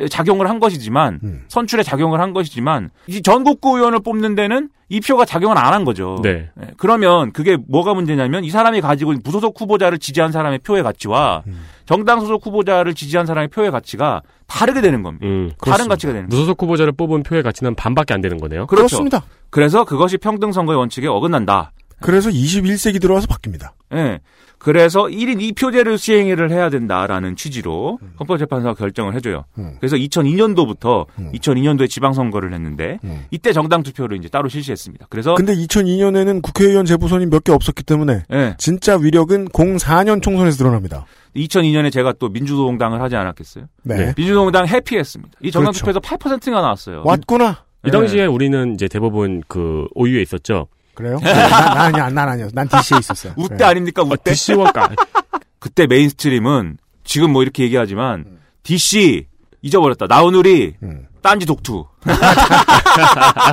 작용을 0.09 0.49
한 0.49 0.59
것이지만 0.59 1.19
음. 1.23 1.43
선출에 1.47 1.81
작용을 1.83 2.19
한 2.21 2.33
것이지만 2.33 2.89
이 3.07 3.21
전국구 3.21 3.77
의원을 3.77 3.99
뽑는 4.01 4.35
데는 4.35 4.69
이 4.87 4.99
표가 5.01 5.25
작용을 5.25 5.57
안 5.57 5.73
한 5.73 5.83
거죠. 5.83 6.17
네. 6.21 6.49
예, 6.61 6.67
그러면 6.77 7.31
그게 7.31 7.57
뭐가 7.67 7.93
문제냐면 7.95 8.43
이 8.43 8.49
사람이 8.51 8.81
가지고 8.81 9.13
있는 9.13 9.21
무소속 9.25 9.59
후보자를 9.59 9.97
지지한 9.97 10.31
사람의 10.31 10.59
표의 10.59 10.83
가치와 10.83 11.43
음. 11.47 11.65
정당 11.85 12.19
소속 12.19 12.45
후보자를 12.45 12.93
지지한 12.93 13.25
사람의 13.25 13.47
표의 13.47 13.71
가치가 13.71 14.21
다르게 14.47 14.81
되는 14.81 15.01
겁니다. 15.01 15.25
음. 15.25 15.51
다른 15.59 15.87
가치가 15.87 16.13
되는. 16.13 16.29
무소속 16.29 16.61
후보자를 16.61 16.93
뽑은 16.93 17.23
표의 17.23 17.41
가치는 17.41 17.73
반밖에 17.75 18.13
안 18.13 18.21
되는 18.21 18.37
거네요. 18.37 18.67
그렇죠. 18.67 18.97
그렇습니다. 18.97 19.23
그래서 19.49 19.85
그것이 19.85 20.17
평등 20.17 20.51
선거의 20.51 20.77
원칙에 20.77 21.07
어긋난다. 21.07 21.71
그래서 22.01 22.29
21세기 22.29 23.01
들어와서 23.01 23.27
바뀝니다. 23.27 23.71
예. 23.93 24.19
그래서 24.57 25.03
1인 25.03 25.53
2표제를 25.53 25.97
시행을 25.97 26.49
해야 26.49 26.69
된다라는 26.69 27.35
취지로 27.35 27.99
헌법재판소가 28.19 28.73
결정을 28.73 29.13
해줘요. 29.13 29.43
음. 29.59 29.75
그래서 29.79 29.95
2002년도부터 29.95 31.05
음. 31.19 31.31
2002년도에 31.33 31.89
지방선거를 31.89 32.53
했는데 32.53 32.97
음. 33.03 33.25
이때 33.31 33.53
정당 33.53 33.83
투표를 33.83 34.17
이제 34.17 34.27
따로 34.29 34.49
실시했습니다. 34.49 35.07
그래서 35.09 35.35
근데 35.35 35.53
2002년에는 35.55 36.41
국회의원 36.41 36.85
재보선이 36.85 37.27
몇 37.27 37.43
개 37.45 37.51
없었기 37.51 37.83
때문에 37.83 38.23
예. 38.33 38.55
진짜 38.57 38.97
위력은 38.97 39.49
04년 39.49 40.21
총선에서 40.23 40.57
드러납니다. 40.57 41.05
2002년에 41.35 41.91
제가 41.91 42.13
또 42.17 42.29
민주노동당을 42.29 43.01
하지 43.01 43.15
않았겠어요? 43.17 43.65
네. 43.83 44.13
민주노동당 44.17 44.67
해피했습니다. 44.67 45.37
이 45.43 45.51
정당 45.51 45.73
그렇죠. 45.73 45.85
투표에서 45.85 45.99
8%가 45.99 46.61
나왔어요. 46.61 47.03
왔구나. 47.05 47.65
이 47.85 47.91
당시에 47.91 48.25
우리는 48.25 48.73
이제 48.73 48.87
대부분 48.87 49.43
그 49.47 49.85
오유에 49.93 50.21
있었죠. 50.23 50.67
그래요? 50.95 51.19
난, 51.21 51.49
난 51.49 51.77
아니야, 51.77 52.09
난 52.09 52.29
아니었어. 52.29 52.51
난 52.53 52.67
DC에 52.67 52.97
있었어요. 52.99 53.33
우때 53.37 53.57
네. 53.57 53.63
아닙니까? 53.65 54.01
아, 54.01 54.05
우때? 54.05 54.31
DC원가. 54.31 54.89
그때 55.59 55.87
mainstream은 55.87 56.77
지금 57.03 57.31
뭐 57.31 57.43
이렇게 57.43 57.63
얘기하지만 57.63 58.39
DC 58.63 59.27
잊어버렸다. 59.61 60.07
나우누리 60.07 60.75
음. 60.83 61.07
딴지 61.21 61.45
독투. 61.45 61.85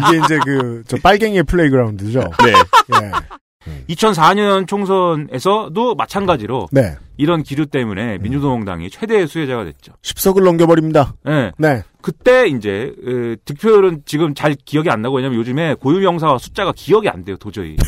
이게 0.09 0.25
이제 0.25 0.39
그, 0.45 0.83
저 0.87 0.97
빨갱이의 1.03 1.45
playground죠. 1.45 2.21
네. 2.21 2.53
예. 3.03 3.11
2004년 3.89 4.67
총선에서도 4.67 5.95
마찬가지로 5.95 6.69
네. 6.73 6.97
이런 7.17 7.43
기류 7.43 7.67
때문에 7.67 8.19
민주노동당이 8.19 8.91
최대의 8.91 9.29
수혜자가 9.29 9.65
됐죠. 9.65 9.93
10석을 10.03 10.43
넘겨버립니다. 10.45 11.15
예. 11.29 11.53
네. 11.59 11.83
그때 12.01 12.49
이제 12.49 12.93
에, 13.07 13.37
득표율은 13.45 14.03
지금 14.07 14.35
잘 14.35 14.55
기억이 14.65 14.91
안 14.91 15.03
나고 15.03 15.17
왜냐면 15.17 15.39
요즘에 15.39 15.75
고유명사와 15.75 16.39
숫자가 16.39 16.73
기억이 16.75 17.09
안 17.09 17.25
돼요 17.25 17.37
도저히. 17.37 17.77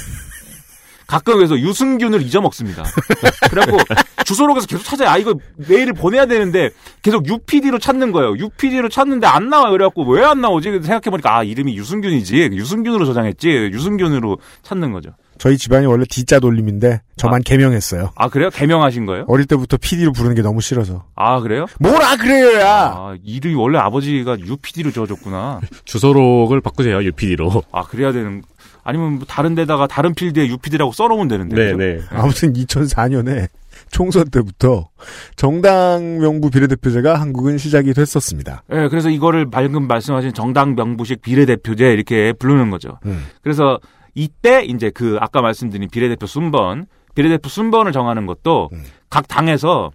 가끔 1.06 1.34
그래서 1.36 1.58
유승균을 1.58 2.22
잊어먹습니다. 2.22 2.82
그래갖고 3.50 3.76
주소록에서 4.24 4.66
계속 4.66 4.84
찾아요. 4.84 5.10
아 5.10 5.18
이거 5.18 5.34
메일을 5.68 5.92
보내야 5.92 6.24
되는데 6.24 6.70
계속 7.02 7.28
UPD로 7.28 7.78
찾는 7.78 8.10
거예요. 8.10 8.34
UPD로 8.38 8.88
찾는데 8.88 9.26
안 9.26 9.50
나와요. 9.50 9.72
그래갖고 9.72 10.10
왜 10.10 10.24
안 10.24 10.40
나오지? 10.40 10.70
생각해보니까 10.70 11.36
아 11.38 11.42
이름이 11.44 11.76
유승균이지. 11.76 12.50
유승균으로 12.54 13.04
저장했지. 13.04 13.48
유승균으로 13.72 14.38
찾는 14.62 14.92
거죠. 14.92 15.10
저희 15.44 15.58
집안이 15.58 15.84
원래 15.84 16.06
D자 16.08 16.40
돌림인데 16.40 17.02
저만 17.18 17.42
개명했어요. 17.42 18.12
아 18.16 18.30
그래요? 18.30 18.48
개명하신 18.48 19.04
거예요? 19.04 19.26
어릴 19.28 19.44
때부터 19.44 19.76
PD로 19.76 20.12
부르는 20.12 20.34
게 20.34 20.40
너무 20.40 20.62
싫어서. 20.62 21.04
아 21.16 21.40
그래요? 21.40 21.66
뭐라 21.80 22.16
그래요야! 22.16 22.66
아 22.66 23.16
이름이 23.22 23.54
원래 23.54 23.76
아버지가 23.76 24.38
UPD로 24.40 24.90
지어줬구나. 24.90 25.60
주소록을 25.84 26.62
바꾸세요, 26.62 27.02
UPD로. 27.02 27.62
아 27.72 27.82
그래야 27.82 28.10
되는 28.10 28.42
아니면 28.84 29.16
뭐 29.16 29.26
다른 29.28 29.54
데다가 29.54 29.86
다른 29.86 30.14
필드에 30.14 30.48
UPD라고 30.48 30.92
써놓으면 30.92 31.28
되는데. 31.28 31.56
그죠? 31.56 31.76
네네. 31.76 32.00
아무튼 32.08 32.54
2004년에 32.54 33.48
총선 33.90 34.30
때부터 34.30 34.88
정당 35.36 36.20
명부 36.20 36.48
비례대표제가 36.48 37.20
한국은 37.20 37.58
시작이 37.58 37.92
됐었습니다. 37.92 38.62
예, 38.72 38.88
그래서 38.88 39.10
이거를 39.10 39.50
방금 39.50 39.88
말씀하신 39.88 40.32
정당 40.32 40.74
명부식 40.74 41.20
비례대표제 41.20 41.92
이렇게 41.92 42.32
부르는 42.32 42.70
거죠. 42.70 42.98
음. 43.04 43.26
그래서 43.42 43.78
이때 44.14 44.64
이제 44.64 44.90
그 44.90 45.18
아까 45.20 45.40
말씀드린 45.42 45.88
비례대표 45.90 46.26
순번, 46.26 46.86
비례대표 47.14 47.48
순번을 47.48 47.92
정하는 47.92 48.26
것도 48.26 48.70
음. 48.72 48.82
각 49.10 49.28
당에서 49.28 49.90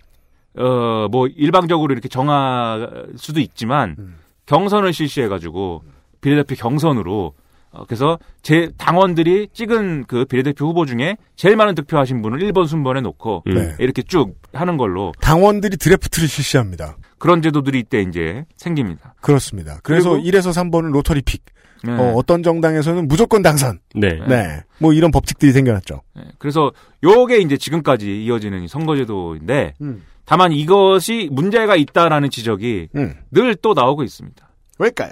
어 0.57 1.07
뭐 1.11 1.27
일방적으로 1.27 1.93
이렇게 1.93 2.09
정할 2.09 3.07
수도 3.15 3.39
있지만 3.39 3.95
음. 3.99 4.15
경선을 4.45 4.93
실시해 4.93 5.27
가지고 5.27 5.83
비례대표 6.21 6.55
경선으로 6.55 7.33
어, 7.71 7.83
그래서 7.87 8.17
제 8.41 8.69
당원들이 8.77 9.49
찍은 9.53 10.05
그 10.07 10.25
비례대표 10.25 10.65
후보 10.65 10.85
중에 10.87 11.17
제일 11.35 11.55
많은 11.55 11.75
득표하신 11.75 12.21
분을 12.23 12.39
1번 12.39 12.67
순번에 12.67 12.99
놓고 13.01 13.43
음. 13.47 13.53
네. 13.53 13.75
이렇게 13.79 14.01
쭉 14.01 14.35
하는 14.53 14.75
걸로 14.77 15.13
당원들이 15.21 15.77
드래프트를 15.77 16.27
실시합니다. 16.27 16.97
그런 17.19 17.41
제도들이 17.43 17.79
이때 17.79 18.01
이제 18.01 18.45
생깁니다. 18.57 19.13
그렇습니다. 19.21 19.79
그래서 19.83 20.09
그리고- 20.11 20.27
1에서 20.27 20.51
3번은 20.51 20.91
로터리 20.91 21.21
픽. 21.21 21.43
네. 21.83 21.93
어, 21.93 22.13
어떤 22.15 22.43
정당에서는 22.43 23.07
무조건 23.07 23.41
당선. 23.41 23.79
네. 23.95 24.19
네. 24.27 24.61
뭐 24.79 24.93
이런 24.93 25.11
법칙들이 25.11 25.51
생겨났죠. 25.51 26.01
네, 26.15 26.23
그래서 26.37 26.71
요게 27.03 27.37
이제 27.39 27.57
지금까지 27.57 28.23
이어지는 28.23 28.63
이 28.63 28.67
선거제도인데 28.67 29.75
음. 29.81 30.03
다만 30.25 30.51
이것이 30.51 31.29
문제가 31.31 31.75
있다라는 31.75 32.29
지적이 32.29 32.89
음. 32.95 33.15
늘또 33.31 33.73
나오고 33.73 34.03
있습니다. 34.03 34.49
왜일까요? 34.77 35.11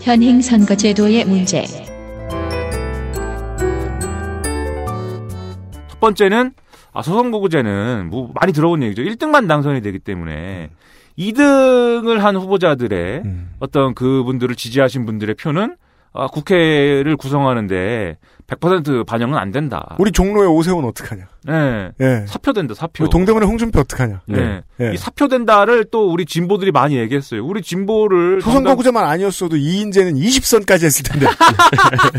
현행 0.00 0.40
선거제도의 0.40 1.24
문제. 1.26 1.64
첫 5.88 6.00
번째는 6.00 6.52
아, 6.92 7.02
소선거구제는 7.02 8.08
뭐 8.10 8.32
많이 8.34 8.52
들어본 8.52 8.82
얘기죠. 8.82 9.02
1등만 9.02 9.46
당선이 9.46 9.80
되기 9.80 9.98
때문에 9.98 10.70
2등을 11.20 12.18
한 12.18 12.36
후보자들의 12.36 13.22
음. 13.24 13.50
어떤 13.60 13.94
그분들을 13.94 14.54
지지하신 14.56 15.04
분들의 15.06 15.34
표는 15.36 15.76
아, 16.12 16.26
국회를 16.26 17.16
구성하는데 17.16 18.16
100% 18.48 19.06
반영은 19.06 19.38
안 19.38 19.52
된다. 19.52 19.94
우리 20.00 20.10
종로의 20.10 20.48
오세훈 20.48 20.84
어떡하냐? 20.84 21.28
네. 21.44 21.90
예. 22.00 22.24
사표된다, 22.26 22.74
사표. 22.74 23.08
동대문의 23.08 23.48
홍준표 23.48 23.78
어떡하냐? 23.78 24.22
네. 24.26 24.62
예. 24.80 24.92
이 24.92 24.96
사표된다를 24.96 25.84
또 25.92 26.10
우리 26.10 26.26
진보들이 26.26 26.72
많이 26.72 26.96
얘기했어요. 26.96 27.46
우리 27.46 27.62
진보를 27.62 28.40
소선거구제만 28.42 29.04
아니었어도 29.04 29.56
이인재는 29.56 30.14
20선까지 30.14 30.82
했을 30.84 31.04
텐데. 31.04 31.26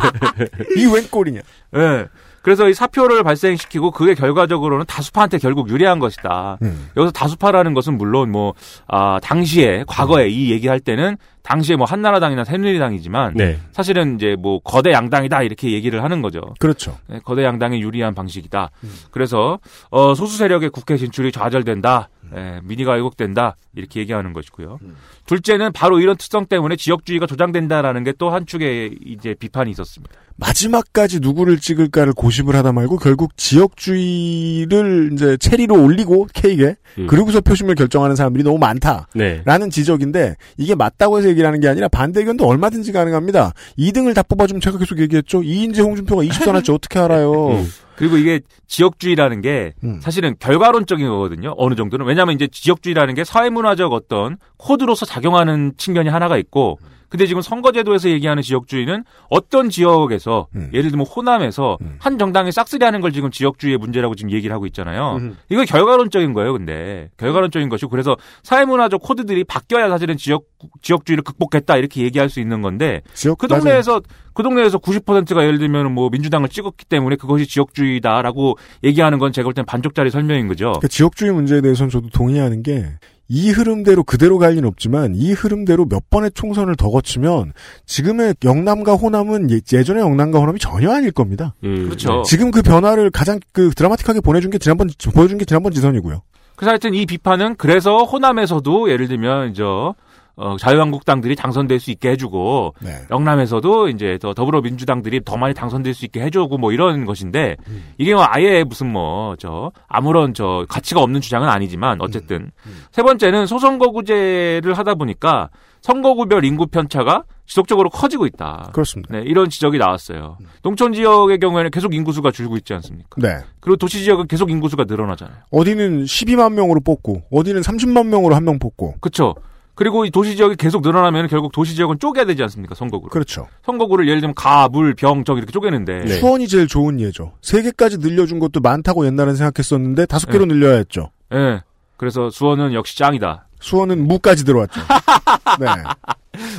이 0.78 0.86
웬 0.86 1.10
꼴이냐? 1.10 1.42
예. 1.76 2.06
그래서 2.42 2.68
이 2.70 2.74
사표를 2.74 3.24
발생시키고 3.24 3.92
그게 3.92 4.14
결과적으로는 4.14 4.86
다수파한테 4.88 5.38
결국 5.38 5.70
유리한 5.70 6.00
것이다. 6.00 6.58
음. 6.62 6.90
여기서 6.98 7.12
다수파라는 7.12 7.74
것은 7.74 7.98
물론 7.98 8.32
뭐, 8.32 8.54
아, 8.88 9.20
당시에, 9.22 9.84
과거에 9.88 10.28
이 10.28 10.52
얘기할 10.52 10.80
때는 10.80 11.18
당시에 11.44 11.76
뭐 11.76 11.86
한나라당이나 11.86 12.44
새누리당이지만 12.44 13.34
네. 13.36 13.60
사실은 13.72 14.16
이제 14.16 14.36
뭐 14.40 14.60
거대 14.60 14.92
양당이다 14.92 15.44
이렇게 15.44 15.72
얘기를 15.72 16.04
하는 16.04 16.22
거죠. 16.22 16.42
그렇죠. 16.60 16.98
네, 17.08 17.20
거대 17.24 17.44
양당에 17.44 17.80
유리한 17.80 18.14
방식이다. 18.14 18.70
그래서 19.12 19.60
어, 19.90 20.14
소수 20.16 20.38
세력의 20.38 20.70
국회 20.70 20.98
진출이 20.98 21.32
좌절된다. 21.32 22.10
예, 22.34 22.62
민의가 22.64 22.94
왜곡된다. 22.94 23.58
이렇게 23.76 24.00
얘기하는 24.00 24.32
것이고요. 24.32 24.80
둘째는 25.26 25.74
바로 25.74 26.00
이런 26.00 26.16
특성 26.16 26.46
때문에 26.46 26.76
지역주의가 26.78 27.26
조장된다라는 27.26 28.04
게 28.06 28.12
또 28.14 28.30
한 28.30 28.46
축의 28.46 28.98
이제 29.06 29.34
비판이 29.38 29.72
있었습니다. 29.72 30.14
마지막까지 30.38 31.20
누구를 31.20 31.60
찍을까를 31.60 32.14
고심을 32.14 32.56
하다 32.56 32.72
말고 32.72 32.98
결국 32.98 33.36
지역주의를 33.38 35.10
이제 35.14 35.38
체리로 35.38 35.84
올리고 35.84 36.28
케이크에 36.34 36.76
음. 36.98 37.08
그리고서 37.08 37.42
표심을 37.42 37.76
결정하는 37.76 38.16
사람들이 38.16 38.44
너무 38.44 38.58
많다. 38.58 39.08
네. 39.14 39.42
라는 39.46 39.70
지적인데 39.70 40.36
이게 40.58 40.76
맞다고 40.76 41.18
해서 41.18 41.30
얘기를 41.32 41.48
하는 41.48 41.60
게 41.60 41.68
아니라 41.68 41.88
반대 41.88 42.20
의견도 42.20 42.46
얼마든지 42.46 42.92
가능합니다. 42.92 43.54
2등을 43.78 44.14
다 44.14 44.24
뽑아주면 44.24 44.62
제가 44.62 44.78
계속 44.78 45.00
얘기했죠. 45.00 45.44
이인재 45.44 45.82
홍준표가 45.82 46.24
20전 46.24 46.54
할지 46.54 46.72
어떻게 46.72 47.00
알아요. 47.00 47.50
음. 47.52 47.68
그리고 47.96 48.18
이게 48.18 48.42
지역주의라는 48.68 49.42
게 49.42 49.74
음. 49.84 50.00
사실은 50.02 50.36
결과론적인 50.40 51.08
거거든요. 51.08 51.54
어느 51.58 51.76
정도는. 51.76 52.06
왜냐하면 52.06 52.36
이제 52.36 52.48
지역주의라는 52.52 53.14
게 53.14 53.24
사회문화적 53.24 53.94
어떤 53.94 54.38
코드로서 54.58 55.06
작용하는 55.06 55.74
측면이 55.78 56.10
하나가 56.10 56.38
있고 56.38 56.80
근데 57.12 57.28
지금 57.28 57.42
선거제도에서 57.42 58.10
얘기하는 58.10 58.42
지역주의는 58.42 59.04
어떤 59.30 59.70
지역에서 59.70 60.48
음. 60.56 60.70
예를 60.74 60.92
들면 60.92 61.06
호남에서 61.06 61.78
음. 61.82 61.98
한 62.00 62.18
정당이 62.18 62.54
싹쓸이하는 62.54 63.02
걸 63.02 63.12
지금 63.12 63.30
지역주의의 63.30 63.78
문제라고 63.78 64.16
지금 64.16 64.32
얘기를 64.32 64.56
하고 64.56 64.66
있잖아요. 64.68 65.18
음. 65.18 65.36
이거 65.50 65.66
결과론적인 65.66 66.32
거예요, 66.32 66.54
근데 66.54 67.10
결과론적인 67.18 67.68
것이고 67.68 67.90
그래서 67.92 68.16
사회문화적 68.44 69.02
코드들이 69.02 69.44
바뀌어야 69.44 69.90
사실은 69.90 70.16
지역 70.16 70.44
지역주의를 70.82 71.24
극복했다 71.24 71.76
이렇게 71.76 72.02
얘기할 72.02 72.30
수 72.30 72.40
있는 72.40 72.62
건데 72.62 73.02
지역 73.14 73.38
그 73.40 73.48
동네에서 73.50 74.02
그 74.34 74.42
동네에서 74.42 74.78
90%가 74.78 75.44
예를 75.44 75.60
들면 75.60 75.92
뭐 75.92 76.10
민주당을 76.10 76.48
찍었기 76.48 76.86
때문에 76.86 77.18
그것이 77.18 77.46
지역주의다라고 77.46 78.58
얘기하는 78.86 79.20
건 79.20 79.34
제가 79.34 79.46
볼 79.48 79.54
땐 79.54 79.66
반쪽짜리 79.66 80.10
설명인 80.12 80.48
거죠. 80.48 80.68
그러니까 80.68 80.88
지역주의 80.88 81.34
문제에 81.34 81.60
대해서는 81.60 81.90
저도 81.90 82.08
동의하는 82.08 82.64
게 82.64 82.86
이 83.34 83.50
흐름대로 83.50 84.04
그대로 84.04 84.38
갈 84.38 84.52
리는 84.56 84.68
없지만 84.68 85.16
이 85.16 85.32
흐름대로 85.32 85.86
몇 85.86 86.10
번의 86.10 86.32
총선을 86.34 86.76
더 86.76 86.90
거치면 86.90 87.54
지금의 87.86 88.36
영남과 88.44 88.96
호남은 88.96 89.50
예- 89.52 89.62
예전의 89.72 90.02
영남과 90.04 90.40
호남이 90.40 90.60
전혀 90.60 90.92
아닐 90.92 91.12
겁니다. 91.14 91.54
음. 91.64 91.86
그렇죠. 91.86 92.24
지금 92.24 92.52
그 92.52 92.62
변화를 92.62 93.10
가장 93.10 93.40
그 93.54 93.70
드라마틱하게 93.72 94.20
보내준 94.20 94.52
게 94.52 94.58
지난번 94.58 94.90
보여준 95.16 95.38
게 95.38 95.46
지난번 95.46 95.72
지선이고요. 95.72 96.22
그래서 96.58 96.72
하여튼 96.72 96.94
이 96.94 97.06
비판은 97.06 97.56
그래서 97.56 98.04
호남에서도 98.04 98.92
예를 98.92 99.08
들면 99.08 99.54
저 99.54 99.96
어, 100.42 100.58
자유한국당들이 100.58 101.36
당선될 101.36 101.80
수 101.80 101.92
있게 101.92 102.10
해주고 102.10 102.74
네. 102.82 102.92
영남에서도 103.12 103.90
이제 103.90 104.18
더 104.20 104.34
더불어민주당들이 104.34 105.22
더 105.24 105.38
많이 105.38 105.54
당선될 105.54 105.94
수 105.94 106.04
있게 106.06 106.20
해주고 106.22 106.58
뭐 106.58 106.72
이런 106.72 107.06
것인데 107.06 107.58
음. 107.68 107.94
이게 108.00 108.16
뭐 108.16 108.26
아예 108.28 108.64
무슨 108.64 108.92
뭐 108.92 109.36
저 109.40 109.72
아무런 109.88 110.34
저 110.34 110.66
가치가 110.68 111.02
없는 111.02 111.22
주장은 111.22 111.48
아니지만 111.48 112.02
어쨌든 112.02 112.52
음. 112.66 112.84
세 112.92 113.02
번째는 113.04 113.46
소선거구제를 113.46 114.74
하다 114.74 114.96
보니까 114.96 115.50
선거구별 115.82 116.44
인구 116.46 116.68
편차가 116.68 117.24
지속적으로 117.46 117.90
커지고 117.90 118.26
있다. 118.26 118.70
그렇습니다. 118.72 119.14
네, 119.18 119.24
이런 119.26 119.50
지적이 119.50 119.78
나왔어요. 119.78 120.38
농촌 120.62 120.94
지역의 120.94 121.40
경우에는 121.40 121.70
계속 121.72 121.94
인구수가 121.94 122.32
줄고 122.32 122.56
있지 122.58 122.74
않습니까? 122.76 123.10
네. 123.18 123.40
그리고 123.60 123.76
도시 123.76 124.04
지역은 124.04 124.28
계속 124.28 124.50
인구수가 124.52 124.86
늘어나잖아요. 124.86 125.36
어디는 125.52 126.04
12만 126.06 126.54
명으로 126.54 126.80
뽑고 126.82 127.24
어디는 127.32 127.62
30만 127.62 128.08
명으로 128.08 128.36
한 128.36 128.46
명 128.46 128.58
뽑고 128.60 128.96
그렇죠. 129.02 129.36
그리고 129.76 130.06
이 130.06 130.12
도시 130.12 130.36
지역이 130.36 130.56
계속 130.56 130.82
늘어나면 130.82 131.28
결국 131.28 131.52
도시 131.52 131.76
지역은 131.76 132.00
쪼개야 132.00 132.26
되지 132.26 132.44
않습니까? 132.44 132.76
선거구를. 132.76 133.10
그렇죠. 133.10 133.48
선거구를 133.66 134.08
예를 134.08 134.22
들면 134.22 134.36
가, 134.36 134.68
물, 134.70 134.94
병, 134.94 135.24
적 135.24 135.38
이렇게 135.38 135.52
쪼개는데 135.52 136.00
네. 136.00 136.14
수원이 136.16 136.48
제일 136.48 136.68
좋은 136.68 137.00
예죠. 137.00 137.34
세 137.42 137.62
개까지 137.62 137.98
늘려준 138.00 138.40
것도 138.40 138.60
많다고 138.60 139.06
옛날엔 139.06 139.36
생각했었는데 139.36 140.06
다섯 140.06 140.28
네. 140.28 140.34
개로 140.34 140.46
늘려야 140.46 140.78
했죠. 140.78 141.12
예. 141.34 141.62
그래서 141.98 142.30
수원은 142.30 142.74
역시 142.74 142.98
짱이다. 142.98 143.48
수원은 143.60 144.08
무까지 144.08 144.44
들어왔죠. 144.44 144.82
네. 145.60 145.68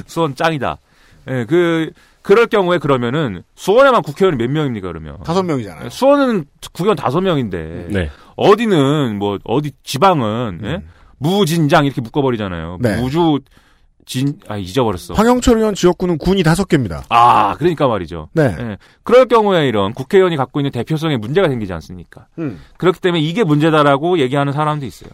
수원 0.06 0.34
짱이다. 0.34 0.78
예, 1.28 1.44
그 1.46 1.90
그럴 2.22 2.46
경우에 2.46 2.78
그러면은 2.78 3.42
수원에만 3.56 4.02
국회의원이 4.02 4.36
몇 4.36 4.50
명입니까 4.50 4.88
그러면? 4.88 5.18
다섯 5.24 5.42
명이잖아요. 5.42 5.86
예, 5.86 5.88
수원은 5.88 6.44
국회의원 6.72 6.96
다섯 6.96 7.20
명인데 7.20 7.88
네. 7.90 8.10
어디는 8.36 9.18
뭐 9.18 9.38
어디 9.44 9.72
지방은 9.82 10.60
예? 10.64 10.82
무진장 11.22 11.84
이렇게 11.86 12.00
묶어버리잖아요. 12.00 12.78
네. 12.80 13.00
무주 13.00 13.40
진 14.04 14.36
아 14.48 14.56
잊어버렸어. 14.56 15.14
황영철 15.14 15.58
의원 15.58 15.76
지역구는 15.76 16.18
군이 16.18 16.42
다섯 16.42 16.66
개입니다. 16.66 17.04
아 17.08 17.54
그러니까 17.56 17.86
말이죠. 17.86 18.28
네. 18.32 18.56
예. 18.58 18.76
그럴 19.04 19.26
경우에 19.26 19.68
이런 19.68 19.92
국회의원이 19.94 20.36
갖고 20.36 20.58
있는 20.58 20.72
대표성에 20.72 21.18
문제가 21.18 21.48
생기지 21.48 21.72
않습니까? 21.74 22.26
음. 22.40 22.60
그렇기 22.78 23.00
때문에 23.00 23.22
이게 23.22 23.44
문제다라고 23.44 24.18
얘기하는 24.18 24.52
사람도 24.52 24.86
있어요. 24.86 25.10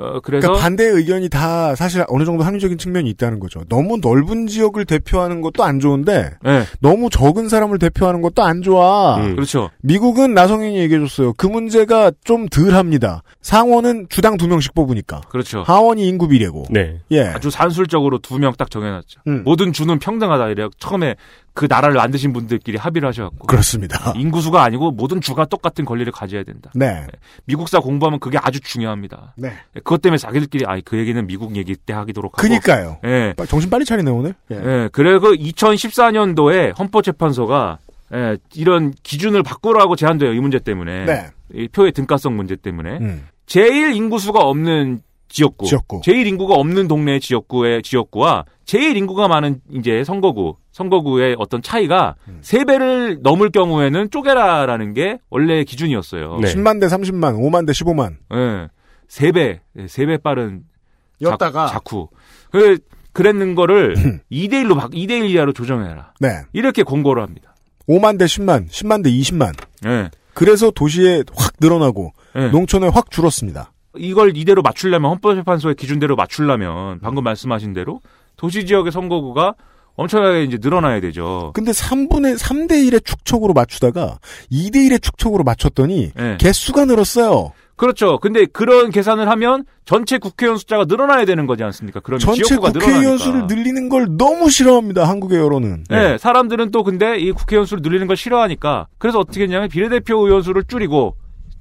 어, 0.00 0.20
그래서 0.20 0.46
그러니까 0.48 0.62
반대 0.62 0.84
의견이 0.84 1.28
다 1.28 1.74
사실 1.74 2.04
어느 2.08 2.24
정도 2.24 2.42
합리적인 2.42 2.78
측면이 2.78 3.08
있다는 3.10 3.38
거죠. 3.38 3.60
너무 3.68 3.98
넓은 4.00 4.46
지역을 4.46 4.84
대표하는 4.86 5.40
것도 5.42 5.62
안 5.62 5.78
좋은데 5.78 6.30
예, 6.46 6.64
너무 6.80 7.10
적은 7.10 7.48
사람을 7.48 7.78
대표하는 7.78 8.22
것도 8.22 8.42
안 8.42 8.62
좋아. 8.62 9.16
음. 9.18 9.34
그렇죠. 9.34 9.70
미국은 9.82 10.32
나성인이 10.34 10.78
얘기해줬어요. 10.78 11.34
그 11.34 11.46
문제가 11.46 12.10
좀 12.24 12.48
덜합니다. 12.48 13.22
상원은 13.42 14.06
주당 14.08 14.36
두 14.36 14.48
명씩 14.48 14.74
뽑으니까. 14.74 15.20
그렇죠. 15.28 15.62
하원이 15.62 16.06
인구 16.08 16.28
비례고. 16.28 16.64
네. 16.70 17.00
예. 17.10 17.22
아주 17.26 17.50
산술적으로 17.50 18.18
두 18.18 18.38
명 18.38 18.54
딱 18.56 18.70
정해놨죠. 18.70 19.20
음. 19.28 19.42
모든 19.44 19.72
주는 19.72 19.98
평등하다 19.98 20.48
이래 20.48 20.68
처음에 20.78 21.14
그 21.52 21.66
나라를 21.68 21.96
만드신 21.96 22.32
분들끼리 22.32 22.78
합의를 22.78 23.08
하셔갖고 23.08 23.46
그렇습니다. 23.46 24.12
인구수가 24.16 24.62
아니고 24.62 24.92
모든 24.92 25.20
주가 25.20 25.44
똑같은 25.44 25.84
권리를 25.84 26.10
가져야 26.12 26.44
된다. 26.44 26.70
네. 26.74 27.06
미국사 27.44 27.80
공부하면 27.80 28.20
그게 28.20 28.38
아주 28.40 28.60
중요합니다. 28.60 29.34
네. 29.36 29.52
그것 29.74 30.00
때문에 30.00 30.16
자기들끼리 30.18 30.64
아이 30.66 30.80
그 30.82 30.96
얘기는 30.98 31.26
미국 31.26 31.56
얘기 31.56 31.74
때 31.76 31.92
하기도록 31.92 32.32
하고. 32.38 32.40
그니까요. 32.40 32.98
예. 33.04 33.34
빠- 33.36 33.46
정신 33.46 33.68
빨리 33.68 33.84
차리네 33.84 34.10
오늘. 34.10 34.34
예. 34.52 34.56
예. 34.56 34.88
그리고 34.92 35.32
2014년도에 35.34 36.78
헌법재판소가 36.78 37.78
예, 38.12 38.36
이런 38.54 38.92
기준을 39.02 39.42
바꾸라고 39.42 39.94
제안돼요. 39.96 40.32
이 40.32 40.40
문제 40.40 40.58
때문에. 40.58 41.04
네. 41.04 41.26
이 41.54 41.68
표의 41.68 41.92
등가성 41.92 42.34
문제 42.36 42.56
때문에. 42.56 42.98
음. 43.00 43.26
제일 43.46 43.92
인구수가 43.94 44.38
없는 44.40 45.00
지역구, 45.28 45.66
지역구. 45.66 46.00
제일 46.02 46.26
인구가 46.26 46.54
없는 46.54 46.88
동네 46.88 47.20
지역구의 47.20 47.82
지역구와 47.82 48.44
제일 48.64 48.96
인구가 48.96 49.28
많은 49.28 49.60
이제 49.72 50.02
선거구, 50.02 50.56
선거구의 50.72 51.36
어떤 51.38 51.62
차이가 51.62 52.14
음. 52.28 52.38
세 52.42 52.64
배를 52.64 53.18
넘을 53.22 53.50
경우에는 53.50 54.10
쪼개라라는 54.10 54.94
게 54.94 55.18
원래 55.30 55.64
기준이었어요. 55.64 56.38
네. 56.40 56.54
10만 56.54 56.80
대 56.80 56.86
30만, 56.86 57.38
5만 57.38 57.66
대 57.66 57.72
15만. 57.72 58.16
예. 58.34 58.68
세 59.08 59.32
배, 59.32 59.60
세배 59.88 60.18
빠른 60.18 60.62
였다가 61.20 61.66
작, 61.66 61.82
후 61.90 62.08
그, 62.52 62.78
그랬는 63.12 63.56
거를 63.56 63.94
2대 64.30 64.64
1로, 64.64 64.92
2대 64.92 65.10
1 65.10 65.24
이하로 65.30 65.52
조정해라. 65.52 66.14
네. 66.20 66.28
이렇게 66.52 66.82
공고를 66.82 67.22
합니다. 67.22 67.54
5만 67.88 68.18
대 68.18 68.26
10만, 68.26 68.68
10만 68.68 69.02
대 69.02 69.10
20만. 69.10 69.54
예. 69.86 70.10
그래서 70.34 70.70
도시에 70.70 71.24
확 71.34 71.54
늘어나고 71.60 72.12
예. 72.36 72.48
농촌에 72.48 72.86
확 72.88 73.10
줄었습니다. 73.10 73.72
이걸 73.96 74.36
이대로 74.36 74.62
맞추려면 74.62 75.10
헌법재판소의 75.10 75.74
기준대로 75.74 76.14
맞추려면 76.14 77.00
방금 77.00 77.24
말씀하신 77.24 77.72
대로 77.72 78.00
도시 78.36 78.64
지역의 78.64 78.92
선거구가 78.92 79.54
엄청나게 80.00 80.44
이제 80.44 80.58
늘어나야 80.60 81.00
되죠. 81.00 81.50
근데 81.54 81.72
3분의 81.72 82.38
3대 82.38 82.72
1의 82.72 83.04
축척으로 83.04 83.52
맞추다가 83.52 84.18
2대 84.50 84.76
1의 84.76 85.02
축척으로 85.02 85.44
맞췄더니 85.44 86.12
예. 86.18 86.36
개수가 86.38 86.86
늘었어요. 86.86 87.52
그렇죠. 87.76 88.18
근데 88.18 88.44
그런 88.44 88.90
계산을 88.90 89.28
하면 89.30 89.64
전체 89.86 90.18
국회의원 90.18 90.58
숫자가 90.58 90.84
늘어나야 90.86 91.24
되는 91.24 91.46
거지 91.46 91.64
않습니까? 91.64 92.00
그러면 92.00 92.20
전체 92.20 92.56
국회의원. 92.56 93.16
수를 93.16 93.46
늘리는 93.46 93.88
걸 93.88 94.06
너무 94.18 94.50
싫어합니다. 94.50 95.08
한국의 95.08 95.38
여론은. 95.38 95.84
네, 95.88 96.18
사람들은 96.18 96.70
또 96.72 96.82
근데 96.82 97.18
이 97.18 97.32
국회의원 97.32 97.66
수를 97.66 97.80
늘리는 97.82 98.06
걸 98.06 98.16
싫어하니까 98.16 98.86
그래서 98.98 99.18
어떻게 99.18 99.42
했냐면 99.42 99.68
비례대표 99.70 100.26
의원 100.26 100.42
수를 100.42 100.64
줄이고 100.64 101.16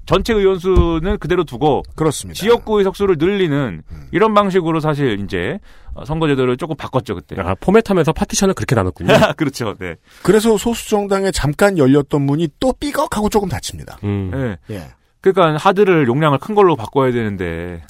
전체 0.10 0.34
의원 0.34 0.58
수는 0.58 1.20
그대로 1.20 1.44
두고 1.44 1.84
그렇습니다. 1.96 2.40
지역구 2.40 2.80
의석수를 2.80 3.18
늘리는 3.20 3.84
이런 4.12 4.34
방식으로 4.34 4.80
사실 4.80 5.20
이제 5.24 5.60
어, 5.94 6.04
선거제도를 6.04 6.58
조금 6.58 6.76
바꿨죠 6.76 7.14
그때. 7.14 7.36
아, 7.40 7.54
포맷하면서 7.60 8.14
파티션을 8.14 8.56
그렇게 8.56 8.74
나눴군요. 8.74 9.14
그렇죠. 9.38 9.76
네. 9.78 9.98
그래서 10.24 10.58
소수 10.58 10.90
정당에 10.90 11.30
잠깐 11.30 11.78
열렸던 11.78 12.24
문이 12.24 12.50
또 12.60 12.74
삐걱하고 12.74 13.30
조금 13.30 13.50
닫힙니다. 13.50 14.00
음. 14.04 14.58
네. 14.68 14.76
예. 14.76 14.88
그러니까 15.22 15.58
하드를 15.58 16.08
용량을 16.08 16.40
큰 16.40 16.56
걸로 16.56 16.76
바꿔야 16.76 17.12
되는데 17.12 17.84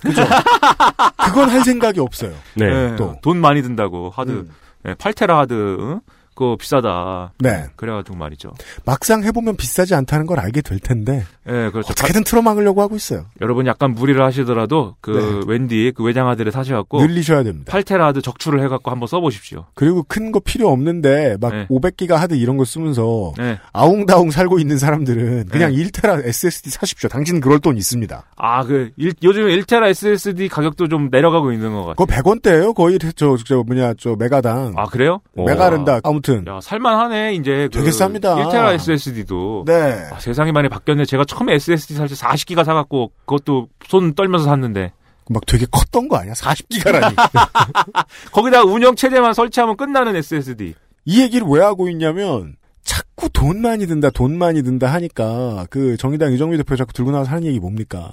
그건 1.23 1.49
할 1.49 1.63
생각이 1.63 2.01
없어요. 2.01 2.33
네. 2.55 2.67
네, 2.67 2.95
또. 2.97 3.15
돈 3.21 3.37
많이 3.37 3.61
든다고 3.61 4.09
하드 4.09 4.31
음. 4.31 4.49
네, 4.83 4.93
8테라 4.95 5.35
하드 5.37 5.77
응? 5.79 6.01
그거 6.39 6.55
비싸다. 6.57 7.33
네. 7.39 7.65
그래가지고 7.75 8.15
말이죠. 8.15 8.51
막상 8.85 9.25
해보면 9.25 9.57
비싸지 9.57 9.93
않다는 9.93 10.25
걸 10.25 10.39
알게 10.39 10.61
될 10.61 10.79
텐데 10.79 11.25
예, 11.49 11.69
그렇죠. 11.69 11.91
어떻게든 11.91 12.23
틀어막으려고 12.23 12.81
하고 12.81 12.95
있어요. 12.95 13.25
여러분 13.41 13.67
약간 13.67 13.91
무리를 13.93 14.23
하시더라도 14.23 14.95
그 15.01 15.43
웬디 15.47 15.91
그 15.97 16.03
외장하드를 16.05 16.53
사셔갖고 16.53 17.01
늘리셔야 17.01 17.43
됩니다. 17.43 17.73
8테라 17.73 17.99
하드 17.99 18.21
적출을 18.21 18.63
해갖고 18.63 18.89
한번 18.89 19.07
써보십시오. 19.07 19.65
그리고 19.73 20.03
큰 20.07 20.29
거 20.31 20.39
필요 20.39 20.69
없는데 20.69 21.37
막 21.41 21.51
네. 21.51 21.65
500기가 21.67 22.11
하드 22.15 22.35
이런 22.35 22.55
거 22.55 22.63
쓰면서 22.63 23.33
네. 23.37 23.57
아웅다웅 23.73 24.29
살고 24.31 24.59
있는 24.59 24.77
사람들은 24.77 25.47
그냥 25.47 25.73
네. 25.73 25.83
1테라 25.83 26.23
SSD 26.25 26.69
사십시오. 26.69 27.09
당신은 27.09 27.41
그럴 27.41 27.59
돈 27.59 27.75
있습니다. 27.77 28.23
아, 28.37 28.63
그, 28.63 28.91
일- 28.95 29.13
요즘 29.23 29.47
1테라 29.47 29.87
SSD 29.87 30.47
가격도 30.49 30.87
좀 30.87 31.09
내려가고 31.11 31.51
있는 31.51 31.73
것 31.73 31.79
같아요. 31.83 31.95
그거 31.95 32.05
100원대예요. 32.05 32.75
거의 32.75 32.99
저, 33.15 33.35
저 33.43 33.63
뭐냐 33.63 33.95
저 33.99 34.15
메가당. 34.19 34.75
아, 34.77 34.85
그래요? 34.85 35.19
메가른다. 35.33 35.99
아무튼 36.03 36.28
야, 36.47 36.59
살만하네, 36.61 37.33
이제. 37.35 37.69
그 37.71 37.79
되게 37.79 37.89
쌉니다. 37.89 38.35
1테라 38.43 38.73
SSD도. 38.73 39.63
네. 39.67 40.07
아, 40.11 40.19
세상이 40.19 40.51
많이 40.51 40.69
바뀌었네. 40.69 41.05
제가 41.05 41.25
처음에 41.25 41.53
SSD 41.55 41.95
살 41.95 42.07
때 42.07 42.15
40기가 42.15 42.63
사갖고, 42.65 43.11
그것도 43.25 43.67
손 43.87 44.13
떨면서 44.13 44.45
샀는데. 44.45 44.91
막 45.29 45.45
되게 45.45 45.65
컸던 45.69 46.07
거 46.07 46.17
아니야? 46.17 46.33
40기가라니. 46.33 47.15
거기다가 48.31 48.65
운영 48.65 48.95
체제만 48.95 49.33
설치하면 49.33 49.77
끝나는 49.77 50.15
SSD. 50.15 50.73
이 51.05 51.21
얘기를 51.21 51.45
왜 51.47 51.61
하고 51.61 51.87
있냐면 51.89 52.55
자꾸 52.83 53.29
돈 53.29 53.61
많이 53.61 53.85
든다, 53.85 54.09
돈 54.09 54.37
많이 54.37 54.63
든다 54.63 54.87
하니까 54.93 55.67
그 55.69 55.97
정의당 55.97 56.31
유정미 56.33 56.57
대표 56.57 56.75
자꾸 56.75 56.93
들고 56.93 57.11
나와서 57.11 57.29
하는 57.31 57.45
얘기 57.45 57.59
뭡니까? 57.59 58.09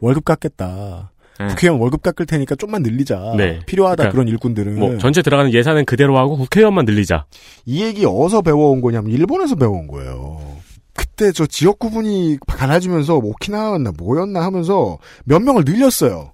월급 0.00 0.24
깎겠다. 0.26 1.10
네. 1.38 1.46
국회의원 1.46 1.80
월급 1.80 2.02
깎을 2.02 2.26
테니까 2.26 2.56
좀만 2.56 2.82
늘리자. 2.82 3.34
네. 3.36 3.60
필요하다 3.66 3.96
그러니까 3.96 4.12
그런 4.12 4.28
일꾼들은. 4.28 4.78
뭐 4.78 4.98
전체 4.98 5.22
들어가는 5.22 5.52
예산은 5.52 5.84
그대로 5.84 6.18
하고 6.18 6.36
국회의원만 6.36 6.84
늘리자. 6.84 7.26
이 7.64 7.82
얘기 7.82 8.04
어디서 8.04 8.42
배워온 8.42 8.80
거냐면 8.80 9.12
일본에서 9.12 9.56
배워온 9.56 9.86
거예요. 9.86 10.40
그때 10.94 11.30
저 11.30 11.46
지역 11.46 11.78
구분이 11.78 12.38
갈라지면서 12.46 13.20
뭐 13.20 13.30
오키나와였나 13.30 13.92
뭐였나 13.96 14.42
하면서 14.42 14.98
몇 15.24 15.40
명을 15.40 15.62
늘렸어요. 15.64 16.32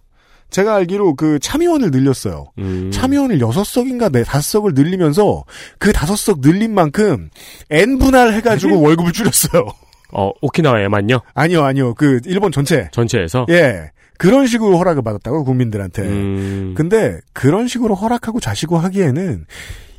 제가 0.50 0.76
알기로 0.76 1.16
그 1.16 1.38
참의원을 1.40 1.90
늘렸어요. 1.90 2.46
음. 2.58 2.90
참의원을 2.92 3.40
여섯 3.40 3.64
석인가 3.64 4.08
네 4.08 4.22
다섯 4.22 4.42
석을 4.42 4.72
늘리면서 4.74 5.44
그 5.78 5.92
다섯 5.92 6.16
석 6.16 6.40
늘린 6.40 6.72
만큼 6.72 7.28
n 7.70 7.98
분할 7.98 8.32
해가지고 8.34 8.80
월급을 8.80 9.12
줄였어요. 9.12 9.66
어 10.12 10.30
오키나와에만요? 10.40 11.20
아니요, 11.34 11.64
아니요. 11.64 11.94
그 11.94 12.20
일본 12.24 12.52
전체. 12.52 12.88
전체에서. 12.92 13.46
예. 13.50 13.90
그런 14.18 14.46
식으로 14.46 14.78
허락을 14.78 15.02
받았다고 15.02 15.44
국민들한테. 15.44 16.02
음. 16.02 16.74
근데 16.76 17.20
그런 17.32 17.68
식으로 17.68 17.94
허락하고 17.94 18.40
자시고 18.40 18.78
하기에는 18.78 19.46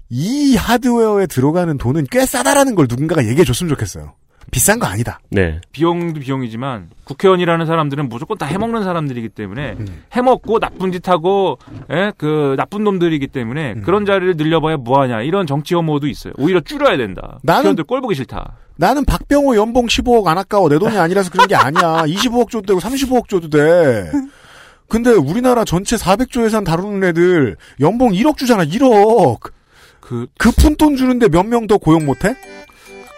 이 0.09 0.55
하드웨어에 0.55 1.27
들어가는 1.27 1.77
돈은 1.77 2.07
꽤 2.11 2.25
싸다라는 2.25 2.75
걸 2.75 2.87
누군가가 2.89 3.25
얘기해 3.25 3.43
줬으면 3.43 3.69
좋겠어요. 3.69 4.13
비싼 4.51 4.79
거 4.79 4.85
아니다. 4.85 5.19
네. 5.29 5.59
비용도 5.71 6.19
비용이지만, 6.21 6.89
국회의원이라는 7.03 7.65
사람들은 7.65 8.07
무조건 8.09 8.37
다 8.37 8.45
해먹는 8.45 8.83
사람들이기 8.83 9.29
때문에, 9.29 9.75
음. 9.79 10.03
해먹고 10.13 10.59
나쁜 10.59 10.91
짓 10.91 11.07
하고, 11.09 11.57
예, 11.91 12.11
그, 12.17 12.55
나쁜 12.57 12.83
놈들이기 12.85 13.27
때문에, 13.27 13.73
음. 13.73 13.81
그런 13.83 14.05
자리를 14.05 14.37
늘려봐야 14.37 14.77
뭐하냐. 14.77 15.21
이런 15.23 15.45
정치 15.45 15.75
혐오도 15.75 16.07
있어요. 16.07 16.33
오히려 16.37 16.61
줄여야 16.61 16.95
된다. 16.97 17.39
나는- 17.43 17.55
국회의원들 17.57 17.83
꼴 17.83 18.01
보기 18.01 18.15
싫다. 18.15 18.53
나는 18.77 19.03
박병호 19.05 19.55
연봉 19.57 19.87
15억 19.87 20.27
안 20.27 20.37
아까워. 20.37 20.69
내 20.69 20.77
돈이 20.79 20.97
아니라서 20.97 21.29
그런 21.31 21.47
게 21.47 21.55
아니야. 21.55 22.03
25억 22.07 22.49
줘도 22.49 22.65
되고 22.67 22.79
35억 22.79 23.27
줘도 23.29 23.49
돼. 23.49 24.11
근데 24.87 25.11
우리나라 25.11 25.63
전체 25.65 25.95
400조 25.95 26.45
예산 26.45 26.63
다루는 26.63 27.03
애들 27.09 27.55
연봉 27.79 28.11
1억 28.11 28.37
주잖아. 28.37 28.63
1억. 28.65 29.39
그, 30.01 30.27
그 30.37 30.51
푼 30.51 30.75
돈 30.75 30.95
주는데 30.95 31.27
몇 31.29 31.43
명 31.47 31.65
더 31.67 31.77
고용 31.77 32.05
못 32.05 32.25
해? 32.25 32.35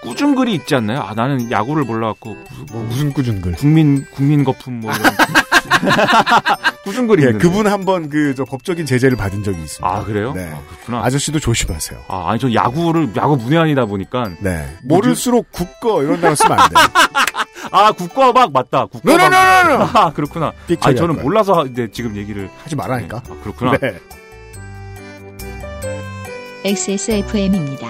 꾸준 0.02 0.36
글이 0.36 0.54
있지 0.54 0.76
않나요? 0.76 1.02
아, 1.02 1.14
나는 1.16 1.50
야구를 1.52 1.84
몰라갖고, 1.84 2.36
무슨, 2.50 2.66
뭐 2.72 2.84
무슨 2.84 3.14
꾸준 3.14 3.42
글. 3.42 3.54
국민, 3.54 4.06
국민 4.12 4.44
거품 4.44 4.80
뭐 4.80 4.92
이런. 4.94 5.12
꾸준 6.84 7.08
글이 7.08 7.24
예, 7.24 7.28
있는데. 7.30 7.46
그분 7.48 7.68
한번 7.68 8.10
그 8.10 8.34
저 8.36 8.46
법적인 8.46 8.86
제재를 8.86 9.18
받은 9.18 9.44
적이 9.44 9.62
있습니다. 9.64 9.88
아, 9.88 10.04
그래요? 10.04 10.34
네. 10.34 10.50
아, 10.54 10.62
그렇구나. 10.70 11.04
아저씨도 11.04 11.40
조심하세요. 11.40 12.00
아, 12.08 12.30
아니, 12.30 12.40
저 12.40 12.52
야구를, 12.54 13.12
야구 13.16 13.36
문외한이다 13.38 13.86
보니까. 13.86 14.30
네. 14.40 14.68
모를수록 14.84 15.52
국거 15.52 16.04
이런 16.04 16.22
단어 16.22 16.36
쓰면 16.36 16.58
안 16.60 16.70
돼. 16.70 16.76
아, 17.72 17.92
국과박 17.92 18.52
맞다. 18.54 18.86
국과박. 18.86 19.34
아, 19.96 20.14
그렇구나. 20.14 20.54
처리할 20.68 20.96
저는 20.96 21.16
거야. 21.16 21.24
몰라서 21.24 21.54
하- 21.54 21.66
네, 21.74 21.88
지금 21.92 22.16
얘기를. 22.16 22.50
하지 22.64 22.76
말라니까. 22.76 23.18
아, 23.18 23.36
그렇구나. 23.44 23.78
네. 23.78 24.00
XSFM입니다. 26.64 27.88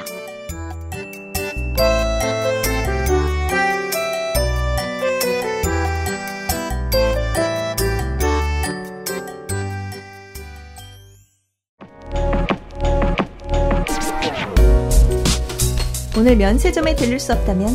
오늘 16.27 16.35
면세점에 16.39 16.93
들릴 16.97 17.21
수 17.21 17.31
없다면 17.31 17.69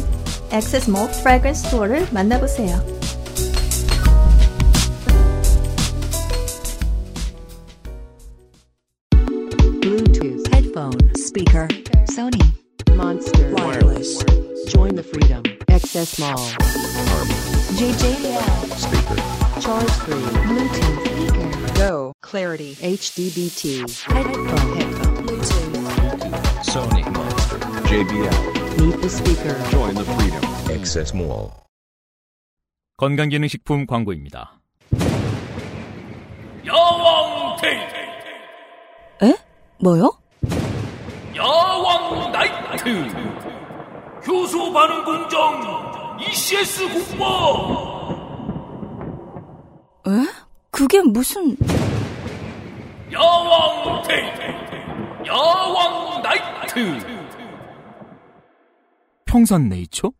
액세스 0.50 0.90
몰 0.90 1.10
프래그런스 1.10 1.62
스토어를 1.62 2.06
만나보세요. 2.12 2.84
Bluetooth 9.80 10.46
headphone 10.52 11.00
speaker 11.16 11.66
Sony 12.10 12.44
Monster 12.90 13.54
Wireless. 13.54 14.22
Join 14.68 14.96
the 14.96 15.02
freedom. 15.02 15.42
XS 15.68 16.20
Mall. 16.20 16.36
JJL 17.80 18.76
speaker. 18.76 19.16
Charge 19.62 19.90
3 20.04 20.14
Bluetooth 20.44 21.06
speaker. 21.08 21.74
Go 21.78 22.12
Clarity 22.20 22.74
HDBT 22.74 23.88
headphone 24.02 24.76
headphone 24.76 25.26
Bluetooth. 25.26 26.62
Sony 26.66 27.10
Monster. 27.14 27.81
JBL. 27.92 28.80
Meet 28.80 29.02
the 29.02 29.08
speaker. 29.10 29.52
Join 29.68 29.94
the 29.94 30.04
freedom. 30.04 30.42
Access 30.72 31.12
Mall. 31.14 31.52
건강기능식품 32.96 33.84
광고입니다. 33.86 34.58
야왕 36.64 37.56
데이 37.60 39.28
에? 39.28 39.36
뭐요? 39.78 40.10
야왕 41.36 42.32
나이트 42.32 42.88
효소 44.26 44.72
반응 44.72 45.04
공정 45.04 46.18
ECS 46.18 46.88
공모 46.88 48.14
에? 50.06 50.10
그게 50.70 51.02
무슨... 51.02 51.58
야왕 53.12 54.02
데이 54.08 55.26
야왕 55.26 56.22
나이트 56.22 57.21
평산 59.32 59.70
네이처? 59.70 60.12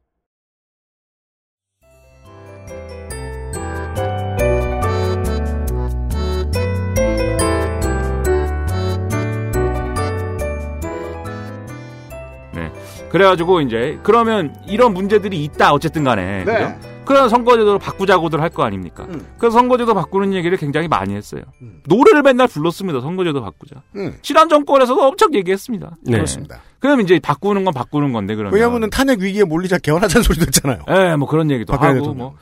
네. 12.55 12.73
그래가지고 13.11 13.61
이제 13.61 13.99
그러면 14.03 14.57
이런 14.67 14.95
문제들이 14.95 15.45
있다 15.45 15.75
어쨌든 15.75 16.05
간에 16.05 16.45
네. 16.47 16.75
그죠? 16.79 16.92
그런 17.13 17.29
선거제도를 17.29 17.79
바꾸자고들 17.79 18.41
할 18.41 18.51
거 18.53 18.65
아닙니까? 18.65 19.05
음. 19.09 19.27
그래서 19.39 19.57
선거제도 19.59 19.95
바꾸는 19.95 20.35
얘기를 20.35 20.57
굉장히 20.59 20.89
많이 20.89 21.15
했어요. 21.15 21.43
노래를 21.87 22.23
맨날 22.23 22.49
불렀습니다. 22.49 23.01
선거제도 23.01 23.41
바꾸자. 23.43 23.83
음. 23.97 24.19
지난 24.23 24.49
정권에서도 24.49 25.01
엄청 25.03 25.33
얘기했습니다. 25.35 25.97
네. 26.03 26.13
그렇습니다. 26.13 26.61
그럼 26.79 27.01
이제 27.01 27.19
바꾸는 27.19 27.65
건 27.65 27.73
바꾸는 27.73 28.13
건데 28.13 28.35
그러면 28.35 28.55
왜냐면은 28.55 28.91
탄핵 28.91 29.21
위기에 29.21 29.45
몰리자 29.45 29.79
개헌하자는 29.79 30.23
소리도 30.23 30.47
했잖아요. 30.47 30.85
예, 30.91 31.17
뭐 31.17 31.29
그런 31.29 31.51
얘기도 31.51 31.73
하고 31.73 31.85
대통령. 31.93 32.17
뭐 32.17 32.35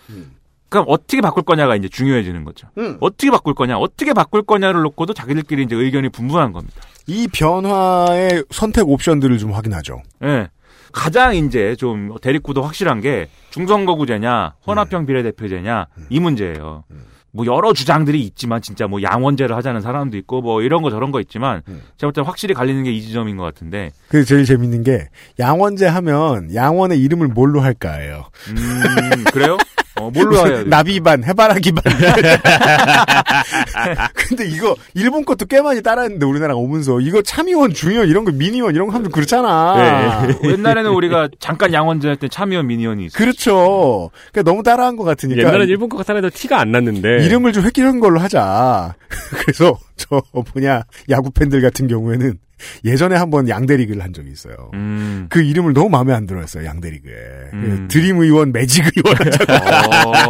그럼 0.68 0.84
어떻게 0.88 1.20
바꿀 1.20 1.42
거냐가 1.42 1.74
이제 1.76 1.88
중요해지는 1.88 2.44
거죠. 2.44 2.68
음. 2.78 2.96
어떻게 3.00 3.30
바꿀 3.30 3.54
거냐, 3.54 3.76
어떻게 3.78 4.12
바꿀 4.12 4.42
거냐를 4.42 4.82
놓고도 4.82 5.14
자기들끼리 5.14 5.64
이제 5.64 5.74
의견이 5.74 6.08
분분한 6.10 6.52
겁니다. 6.52 6.80
이 7.08 7.26
변화의 7.26 8.44
선택 8.50 8.88
옵션들을 8.88 9.36
좀 9.38 9.52
확인하죠. 9.52 10.02
예. 10.24 10.48
가장 10.92 11.34
이제 11.36 11.74
좀 11.76 12.14
대립구도 12.20 12.62
확실한 12.62 13.00
게 13.00 13.28
중선거구제냐, 13.50 14.54
혼합형 14.66 15.06
비례대표제냐 15.06 15.86
이 16.08 16.20
문제예요. 16.20 16.84
뭐 17.32 17.46
여러 17.46 17.72
주장들이 17.72 18.20
있지만 18.22 18.60
진짜 18.60 18.88
뭐 18.88 19.00
양원제를 19.02 19.54
하자는 19.54 19.80
사람도 19.82 20.16
있고 20.16 20.40
뭐 20.42 20.62
이런 20.62 20.82
거 20.82 20.90
저런 20.90 21.12
거 21.12 21.20
있지만 21.20 21.62
제가 21.96 22.10
볼 22.10 22.12
때 22.12 22.20
확실히 22.22 22.54
갈리는 22.54 22.82
게 22.82 22.90
이 22.90 23.00
지점인 23.02 23.36
것 23.36 23.44
같은데 23.44 23.92
그 24.08 24.24
제일 24.24 24.44
재밌는 24.44 24.82
게 24.82 25.08
양원제 25.38 25.86
하면 25.86 26.52
양원의 26.52 27.00
이름을 27.00 27.28
뭘로 27.28 27.60
할까예요. 27.60 28.24
음 28.48 29.24
그래요? 29.32 29.56
어, 30.00 30.10
뭘로 30.10 30.36
해야 30.38 30.58
돼? 30.58 30.64
나비반, 30.64 31.24
해바라기반. 31.24 31.82
근데 34.14 34.46
이거 34.48 34.76
일본 34.94 35.24
것도 35.24 35.46
꽤 35.46 35.60
많이 35.62 35.82
따라했는데 35.82 36.24
우리나라가 36.26 36.58
오면서 36.58 37.00
이거 37.00 37.22
참의원, 37.22 37.72
중의원 37.74 38.08
이런 38.08 38.24
거 38.24 38.32
미니원 38.32 38.74
이런 38.74 38.88
거 38.88 38.94
하면 38.94 39.10
그렇잖아. 39.10 40.26
네. 40.26 40.38
옛날에는 40.50 40.90
우리가 40.90 41.28
잠깐 41.38 41.72
양원제 41.72 42.08
할 42.08 42.20
때 42.20 42.28
참여원 42.28 42.66
미니언이 42.66 43.06
있어. 43.06 43.16
그렇죠. 43.16 44.10
그러니까 44.32 44.50
너무 44.50 44.62
따라한 44.62 44.96
것 44.96 45.04
같으니까. 45.04 45.40
옛날엔 45.40 45.68
일본 45.68 45.88
거가 45.88 46.02
따라해도 46.02 46.28
티가 46.30 46.60
안 46.60 46.70
났는데. 46.72 47.24
이름을 47.24 47.52
좀 47.52 47.64
획기적인 47.64 48.00
걸로 48.00 48.20
하자. 48.20 48.94
그래서 49.40 49.78
저 49.96 50.20
뭐냐 50.54 50.82
야구 51.08 51.30
팬들 51.30 51.62
같은 51.62 51.86
경우에는 51.88 52.34
예전에 52.84 53.16
한번 53.16 53.48
양대리그를 53.48 54.02
한 54.02 54.12
적이 54.12 54.30
있어요. 54.30 54.70
음. 54.74 55.26
그 55.28 55.42
이름을 55.42 55.72
너무 55.72 55.88
마음에 55.88 56.12
안 56.12 56.26
들어했어요 56.26 56.64
양대리그에. 56.64 57.12
음. 57.54 57.88
드림 57.90 58.20
의원, 58.20 58.52
매직 58.52 58.84
의원 58.96 59.16
하자고. 59.16 59.52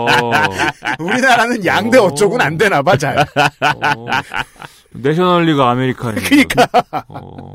어, 0.00 0.42
우리나라는 1.00 1.64
양대 1.64 1.98
어쩌고는 1.98 2.44
안 2.44 2.56
되나 2.56 2.82
봐 2.82 2.96
잘. 2.96 3.18
어. 3.18 4.06
내셔널리가 4.92 5.70
아메리칸이. 5.70 6.20
그러니까. 6.22 6.66
어. 7.08 7.52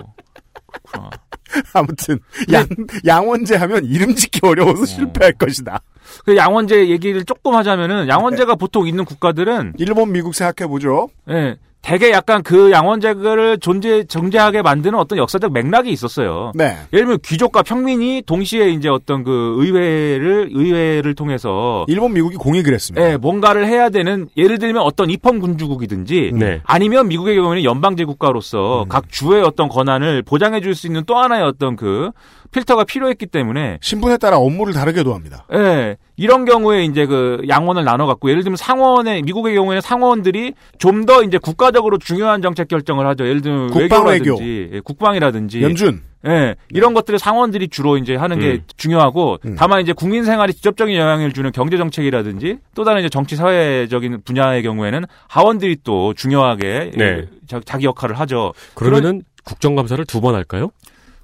아무튼 1.73 2.19
양 2.51 2.67
양원제 3.05 3.55
하면 3.55 3.85
이름 3.85 4.15
짓기 4.15 4.41
어려워서 4.43 4.85
실패할 4.85 5.33
것이다. 5.33 5.81
그 6.25 6.35
양원제 6.35 6.89
얘기를 6.89 7.23
조금 7.23 7.55
하자면은 7.55 8.07
양원제가 8.07 8.55
보통 8.55 8.87
있는 8.87 9.05
국가들은 9.05 9.73
일본, 9.77 10.11
미국 10.11 10.35
생각해 10.35 10.67
보죠. 10.67 11.09
예. 11.29 11.57
되게 11.85 12.09
약간 12.11 12.41
그 12.41 12.71
양원제를 12.71 13.59
존재 13.59 14.03
정제하게 14.05 14.63
만드는 14.63 14.97
어떤 14.97 15.19
역사적 15.19 15.53
맥락이 15.53 15.91
있었어요. 15.91 16.51
네. 16.55 16.77
예를 16.91 17.05
들면 17.05 17.19
귀족과 17.23 17.61
평민이 17.61 18.23
동시에 18.25 18.69
이제 18.69 18.89
어떤 18.89 19.23
그 19.23 19.55
의회를 19.59 20.49
의회를 20.51 21.13
통해서 21.13 21.85
일본, 21.87 22.13
미국이 22.13 22.37
공익을 22.37 22.73
했습니다. 22.73 23.11
예, 23.11 23.17
뭔가를 23.17 23.67
해야 23.67 23.89
되는 23.89 24.27
예를 24.35 24.57
들면 24.57 24.81
어떤 24.81 25.11
입헌 25.11 25.39
군주국이든지 25.39 26.31
네. 26.33 26.61
아니면 26.63 27.07
미국의 27.07 27.35
경우에는 27.35 27.63
연방제 27.63 28.05
국가로서 28.05 28.85
각 28.89 29.11
주의 29.11 29.43
어떤 29.43 29.69
권한을 29.69 30.23
보장해 30.23 30.61
줄 30.61 30.75
수 30.75 30.87
있는 30.87 31.03
또 31.05 31.15
하나의 31.17 31.43
어떤 31.43 31.77
그 31.77 32.09
필터가 32.55 32.85
필요했기 32.85 33.25
때문에 33.25 33.79
신분에 33.81 34.17
따라 34.17 34.37
업무를 34.37 34.73
다르게도 34.73 35.13
합니다. 35.13 35.45
예. 35.53 35.97
이런 36.15 36.45
경우에 36.45 36.85
이제 36.85 37.05
그 37.05 37.41
양원을 37.49 37.83
나눠 37.83 38.05
갖고 38.05 38.29
예를 38.29 38.43
들면 38.43 38.55
상원의 38.55 39.23
미국의 39.23 39.53
경우에는 39.55 39.81
상원들이 39.81 40.53
좀 40.79 41.05
더 41.05 41.21
이제 41.21 41.37
국가적으로 41.37 41.97
중요한 41.99 42.41
정책 42.41 42.67
결정을 42.69 43.05
하죠. 43.07 43.27
예를 43.27 43.41
들면 43.41 43.69
국방 43.69 44.05
외교라든지 44.07 44.69
예, 44.73 44.79
국방이라든지 44.79 45.61
연준. 45.61 46.01
예, 46.25 46.55
이런 46.69 46.93
것들을 46.95 47.19
상원들이 47.19 47.67
주로 47.67 47.97
이제 47.97 48.15
하는 48.15 48.39
게 48.39 48.53
음. 48.53 48.63
중요하고 48.77 49.37
음. 49.45 49.55
다만 49.55 49.81
이제 49.81 49.93
국민 49.93 50.23
생활에 50.23 50.51
직접적인 50.53 50.95
영향을 50.97 51.31
주는 51.33 51.51
경제 51.51 51.77
정책이라든지 51.77 52.57
또 52.73 52.83
다른 52.85 53.01
이제 53.01 53.09
정치 53.09 53.35
사회적인 53.35 54.21
분야의 54.25 54.63
경우에는 54.63 55.03
하원들이 55.27 55.77
또 55.83 56.13
중요하게 56.15 56.91
네. 56.95 57.03
예, 57.05 57.27
자, 57.47 57.59
자기 57.65 57.85
역할을 57.85 58.17
하죠. 58.21 58.53
그러면은 58.73 59.21
국정감사를 59.43 60.03
두 60.05 60.21
번 60.21 60.33
할까요? 60.33 60.71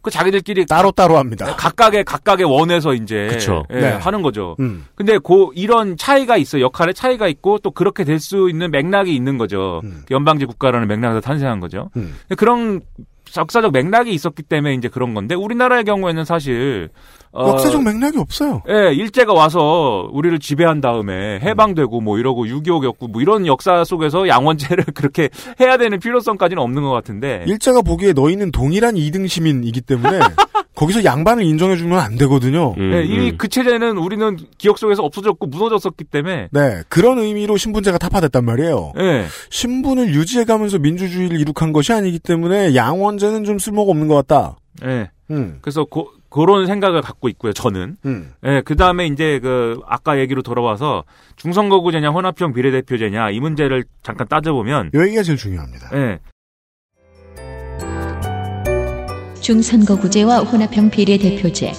그 0.01 0.09
자기들끼리 0.09 0.65
따로 0.65 0.91
따로 0.91 1.17
합니다. 1.17 1.55
각각의 1.55 2.03
각각의 2.05 2.45
원에서 2.45 2.93
이제 2.93 3.27
그쵸. 3.29 3.65
예, 3.71 3.79
네. 3.81 3.89
하는 3.91 4.21
거죠. 4.21 4.55
음. 4.59 4.85
근데 4.95 5.17
고 5.17 5.51
이런 5.55 5.97
차이가 5.97 6.37
있어 6.37 6.59
요 6.59 6.63
역할의 6.65 6.93
차이가 6.93 7.27
있고 7.27 7.59
또 7.59 7.71
그렇게 7.71 8.03
될 8.05 8.21
수 8.21 8.49
있는 8.49 8.69
맥락이 8.71 9.13
있는 9.15 9.37
거죠. 9.39 9.81
음. 9.83 10.03
연방제 10.11 10.45
국가라는 10.45 10.87
맥락에서 10.87 11.21
탄생한 11.21 11.59
거죠. 11.59 11.89
음. 11.97 12.15
그런 12.37 12.81
역사적 13.35 13.71
맥락이 13.71 14.11
있었기 14.13 14.43
때문에 14.43 14.75
이제 14.75 14.87
그런 14.89 15.13
건데 15.13 15.33
우리나라의 15.35 15.83
경우에는 15.85 16.23
사실 16.23 16.89
어, 17.33 17.49
역사적 17.49 17.83
맥락이 17.83 18.17
없어요. 18.17 18.61
예, 18.67 18.93
일제가 18.93 19.33
와서 19.33 20.09
우리를 20.11 20.37
지배한 20.39 20.81
다음에 20.81 21.39
해방되고 21.39 22.01
뭐 22.01 22.17
이러고 22.17 22.45
6.25 22.45 22.81
겪고 22.81 23.07
뭐 23.07 23.21
이런 23.21 23.47
역사 23.47 23.83
속에서 23.83 24.27
양원제를 24.27 24.85
그렇게 24.93 25.29
해야 25.59 25.77
되는 25.77 25.99
필요성까지는 25.99 26.61
없는 26.61 26.83
것 26.83 26.91
같은데. 26.91 27.45
일자가 27.47 27.81
보기에 27.81 28.13
너희는 28.13 28.51
동일한 28.51 28.97
이등 28.97 29.27
시민이기 29.27 29.81
때문에 29.81 30.19
거기서 30.75 31.03
양반을 31.03 31.43
인정해주면 31.43 31.99
안 31.99 32.17
되거든요. 32.17 32.73
음, 32.77 32.93
예, 32.93 33.03
이미 33.03 33.29
음. 33.29 33.37
그 33.37 33.47
체제는 33.47 33.97
우리는 33.97 34.37
기억 34.57 34.77
속에서 34.77 35.03
없어졌고 35.03 35.47
무너졌었기 35.47 36.05
때문에. 36.05 36.49
네, 36.51 36.81
그런 36.89 37.19
의미로 37.19 37.55
신분제가 37.55 37.97
타파됐단 37.97 38.43
말이에요. 38.43 38.93
예. 38.97 39.25
신분을 39.49 40.13
유지해가면서 40.13 40.79
민주주의를 40.79 41.39
이룩한 41.39 41.71
것이 41.71 41.93
아니기 41.93 42.19
때문에 42.19 42.73
양원제는 42.75 43.43
좀 43.43 43.59
쓸모가 43.59 43.91
없는 43.91 44.07
것 44.07 44.15
같다. 44.15 44.57
예. 44.83 45.09
음, 45.29 45.59
그래서 45.61 45.85
고, 45.85 46.11
그런 46.31 46.65
생각을 46.65 47.01
갖고 47.01 47.29
있고요, 47.29 47.53
저는. 47.53 47.97
음. 48.05 48.33
예, 48.45 48.61
그 48.65 48.75
다음에 48.75 49.05
이제 49.05 49.39
그, 49.39 49.79
아까 49.85 50.17
얘기로 50.17 50.41
돌아와서 50.41 51.03
중선거구제냐, 51.35 52.09
혼합형 52.09 52.53
비례대표제냐, 52.53 53.29
이 53.31 53.39
문제를 53.39 53.83
잠깐 54.01 54.27
따져보면, 54.27 54.91
요 54.95 55.03
얘기가 55.03 55.21
제일 55.21 55.37
중요합니다. 55.37 55.89
예, 55.93 56.19
중선거구제와 59.41 60.39
혼합형 60.39 60.89
비례대표제. 60.89 61.73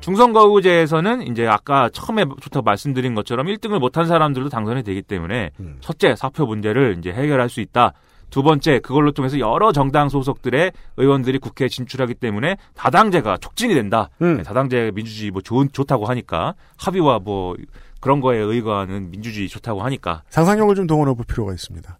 중선거구제에서는 0.00 1.28
이제 1.28 1.46
아까 1.46 1.88
처음에부터 1.90 2.62
말씀드린 2.62 3.14
것처럼 3.14 3.46
1등을 3.46 3.78
못한 3.78 4.06
사람들도 4.06 4.48
당선이 4.48 4.82
되기 4.82 5.02
때문에 5.02 5.50
음. 5.60 5.76
첫째 5.80 6.16
사표 6.16 6.46
문제를 6.46 6.96
이제 6.98 7.12
해결할 7.12 7.48
수 7.48 7.60
있다. 7.60 7.92
두 8.30 8.42
번째 8.42 8.78
그걸로 8.80 9.12
통해서 9.12 9.38
여러 9.38 9.72
정당 9.72 10.08
소속들의 10.08 10.72
의원들이 10.96 11.38
국회에 11.38 11.68
진출하기 11.68 12.14
때문에 12.14 12.56
다당제가 12.74 13.36
촉진이 13.38 13.74
된다. 13.74 14.08
음. 14.22 14.38
네, 14.38 14.42
다당제 14.42 14.92
민주주의 14.94 15.30
뭐 15.30 15.42
좋은 15.42 15.68
좋다고 15.72 16.06
하니까 16.06 16.54
합의와 16.76 17.18
뭐 17.18 17.56
그런 18.00 18.20
거에 18.20 18.38
의거하는 18.38 19.10
민주주의 19.10 19.48
좋다고 19.48 19.82
하니까 19.82 20.22
상상력을 20.30 20.74
좀 20.74 20.86
동원해 20.86 21.14
볼 21.14 21.24
필요가 21.26 21.52
있습니다. 21.52 21.98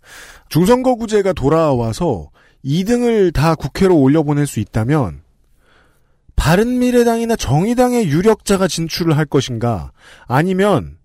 중선거구제가 0.49 1.35
돌아와서 1.35 2.31
2등을 2.65 3.33
다 3.33 3.55
국회로 3.55 3.97
올려보낼 3.97 4.47
수 4.47 4.61
있다면 4.61 5.23
바른미래당이나 6.37 7.37
정의당의 7.37 8.09
유력자가 8.09 8.67
진출을 8.67 9.19
할 9.19 9.27
것인가 9.27 9.93
아니면 10.27 10.97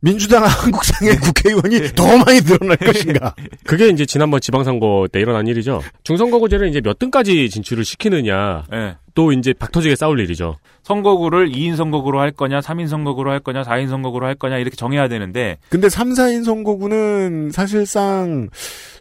민주당 0.00 0.44
한국당의 0.44 1.16
국회의원이 1.16 1.92
더 1.94 2.04
많이 2.18 2.40
늘어날 2.40 2.76
것인가 2.78 3.34
그게 3.66 3.88
이제 3.88 4.06
지난번 4.06 4.40
지방선거 4.40 5.08
때 5.12 5.20
일어난 5.20 5.46
일이죠. 5.46 5.82
중선거구제를 6.04 6.68
이제 6.68 6.80
몇 6.80 6.98
등까지 6.98 7.50
진출을 7.50 7.84
시키느냐, 7.84 8.64
예. 8.72 8.96
또 9.14 9.32
이제 9.32 9.52
박터지게 9.52 9.96
싸울 9.96 10.20
일이죠. 10.20 10.56
선거구를 10.84 11.50
2인 11.50 11.76
선거구로 11.76 12.18
할 12.20 12.30
거냐, 12.30 12.60
3인 12.60 12.88
선거구로 12.88 13.30
할 13.30 13.40
거냐, 13.40 13.62
4인 13.62 13.88
선거구로 13.88 14.26
할 14.26 14.34
거냐 14.34 14.56
이렇게 14.56 14.76
정해야 14.76 15.08
되는데 15.08 15.58
근데 15.68 15.88
3, 15.90 16.10
4인 16.10 16.44
선거구는 16.44 17.50
사실상 17.52 18.48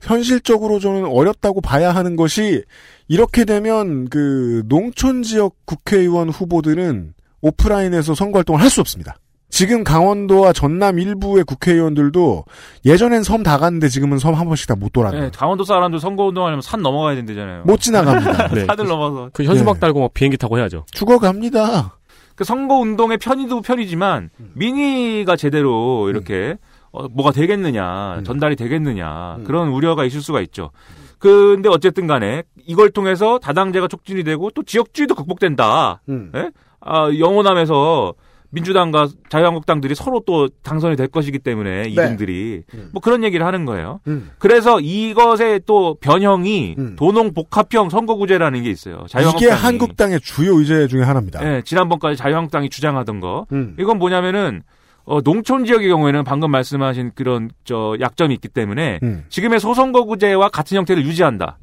현실적으로 0.02 0.80
저는 0.80 1.06
어렵다고 1.06 1.62
봐야 1.62 1.96
하는 1.96 2.16
것이 2.18 2.64
이렇게 3.08 3.46
되면 3.46 4.10
그 4.10 4.64
농촌 4.68 5.24
지역 5.24 5.56
국회의원 5.66 6.30
후보들은 6.30 7.14
오프라인에서 7.42 8.16
선거활동을 8.16 8.62
할 8.62 8.70
수 8.70 8.82
없습니다. 8.82 9.16
지금 9.50 9.84
강원도와 9.84 10.54
전남 10.54 11.00
일부의 11.00 11.44
국회의원들도 11.44 12.46
예전엔 12.86 13.24
섬 13.24 13.44
다 13.44 13.58
갔는데 13.58 13.88
지금은 13.90 14.20
섬 14.20 14.36
한 14.36 14.48
번씩 14.48 14.68
다 14.68 14.76
못 14.76 14.94
돌아요. 14.94 15.24
예, 15.24 15.32
강원도 15.36 15.64
사람들 15.64 16.00
선거운동하려면 16.00 16.62
산 16.62 16.82
넘어가야 16.82 17.16
된다잖아요. 17.16 17.64
못 17.66 17.80
지나갑니다. 17.80 18.48
네. 18.54 18.66
산을 18.66 18.86
넘어서 18.88 19.30
그 19.34 19.44
현수막 19.44 19.78
예. 19.78 19.80
달고 19.80 20.00
막 20.02 20.14
비행기 20.14 20.38
타고 20.38 20.58
해야죠. 20.60 20.86
죽어갑니다. 20.92 21.98
그 22.36 22.44
선거 22.44 22.76
운동의 22.76 23.18
편의도 23.18 23.62
편이지만 23.62 24.30
민의가 24.54 25.36
제대로 25.36 26.10
이렇게 26.10 26.56
어, 26.92 27.08
뭐가 27.10 27.32
되겠느냐 27.32 28.20
음. 28.20 28.24
전달이 28.24 28.56
되겠느냐 28.56 29.38
음. 29.40 29.44
그런 29.44 29.70
우려가 29.70 30.06
있을 30.06 30.22
수가 30.22 30.42
있죠. 30.42 30.72
근데 31.18 31.68
어쨌든 31.70 32.08
간에 32.08 32.44
이걸 32.66 32.92
통해서 32.92 33.40
다당제가 33.40 33.88
촉진이 33.90 34.24
되고 34.24 34.50
또 34.52 34.64
지역주의도 34.64 35.16
극복된다. 35.16 36.02
음. 36.08 36.32
예? 36.36 36.52
아, 36.82 37.10
영호남에서 37.18 38.14
민주당과 38.52 39.10
자유한국당들이 39.30 39.96
서로 39.96 40.24
또 40.26 40.50
당선이 40.64 40.96
될 40.96 41.08
것이기 41.08 41.40
때문에 41.40 41.84
이등들이 41.90 42.64
음. 42.74 42.90
뭐 42.92 43.02
그런 43.02 43.24
얘기를 43.24 43.46
하는 43.46 43.66
거예요. 43.66 44.00
음. 44.08 44.32
그래서 44.40 44.80
이것의 44.80 45.62
또 45.66 45.98
변형이 46.02 46.76
음. 46.78 46.96
도농 46.98 47.34
복합형 47.34 47.90
선거구제라는 47.90 48.64
게 48.64 48.70
있어요. 48.70 49.02
이게 49.06 49.08
자유한국당이. 49.10 49.62
한국당의 49.62 50.20
주요 50.22 50.58
의제 50.60 50.88
중에 50.88 51.04
하나입니다. 51.04 51.46
예, 51.46 51.62
지난번까지 51.64 52.18
자유한국당이 52.18 52.70
주장하던 52.70 53.20
거. 53.20 53.46
음. 53.52 53.76
이건 53.80 54.00
뭐냐면은 54.00 54.64
어, 55.06 55.22
농촌 55.22 55.66
지역의 55.66 55.88
경우에는 55.90 56.24
방금 56.24 56.52
말씀하신 56.52 57.12
그런 57.16 57.50
저 57.64 57.96
약점이 58.00 58.34
있기 58.36 58.48
때문에 58.48 59.00
음. 59.02 59.26
지금의 59.30 59.60
소선거구제와 59.60 60.50
같은 60.50 60.78
형태를 60.78 61.04
유지한다. 61.04 61.58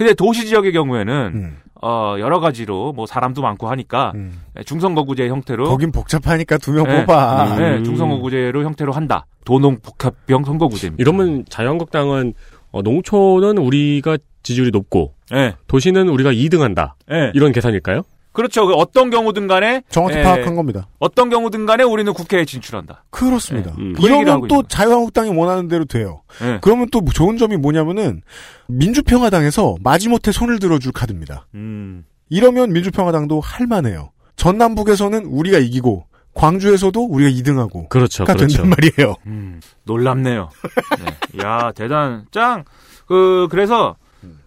음. 0.00 0.06
근데 0.06 0.14
도시 0.14 0.46
지역의 0.46 0.72
경우에는 0.72 1.30
음. 1.34 1.56
어, 1.82 2.16
여러 2.18 2.40
가지로 2.40 2.92
뭐 2.92 3.06
사람도 3.06 3.42
많고 3.42 3.68
하니까 3.68 4.12
음. 4.14 4.40
중선거구제 4.64 5.28
형태로 5.28 5.68
거긴 5.68 5.92
복잡하니까 5.92 6.56
두명 6.58 6.84
네. 6.84 7.04
뽑아. 7.04 7.56
음. 7.56 7.58
네, 7.58 7.82
중선거구제로 7.82 8.64
형태로 8.64 8.92
한다. 8.92 9.26
도농 9.44 9.78
복합형 9.82 10.44
선거구제입니다. 10.44 11.00
이러면 11.00 11.44
자유한국당은 11.48 12.32
어, 12.72 12.82
농촌은 12.82 13.58
우리가 13.58 14.16
지지율이 14.42 14.70
높고 14.70 15.14
예. 15.34 15.54
도시는 15.66 16.08
우리가 16.08 16.32
2등한다. 16.32 16.92
예. 17.10 17.30
이런 17.34 17.52
계산일까요? 17.52 18.02
그렇죠. 18.32 18.66
그 18.66 18.74
어떤 18.74 19.10
경우든 19.10 19.46
간에 19.46 19.82
정확히 19.90 20.18
예, 20.18 20.22
파악한 20.22 20.54
겁니다. 20.54 20.86
어떤 20.98 21.30
경우든 21.30 21.66
간에 21.66 21.82
우리는 21.82 22.12
국회에 22.12 22.44
진출한다. 22.44 23.04
그렇습니다. 23.10 23.72
음. 23.78 23.94
그 23.94 24.06
이러면 24.06 24.46
또 24.48 24.62
자유한국당이 24.62 25.30
원하는 25.30 25.68
대로 25.68 25.84
돼요. 25.84 26.22
예. 26.42 26.58
그러면 26.62 26.88
또 26.92 27.02
좋은 27.12 27.36
점이 27.36 27.56
뭐냐면은 27.56 28.22
민주평화당에서 28.68 29.76
마지못해 29.82 30.32
손을 30.32 30.58
들어줄 30.58 30.92
카드입니다. 30.92 31.46
음. 31.54 32.04
이러면 32.28 32.72
민주평화당도 32.72 33.40
할만해요. 33.40 34.12
전남북에서는 34.36 35.26
우리가 35.26 35.58
이기고 35.58 36.06
광주에서도 36.34 37.04
우리가 37.04 37.30
2등하고 37.30 37.88
그렇죠. 37.88 38.24
가 38.24 38.34
그렇죠. 38.34 38.62
된단 38.62 38.70
말이에요. 38.70 39.16
음, 39.26 39.60
놀랍네요. 39.84 40.48
네. 41.04 41.42
야, 41.44 41.72
대단, 41.74 42.24
짱. 42.30 42.64
그, 43.06 43.48
그래서, 43.50 43.96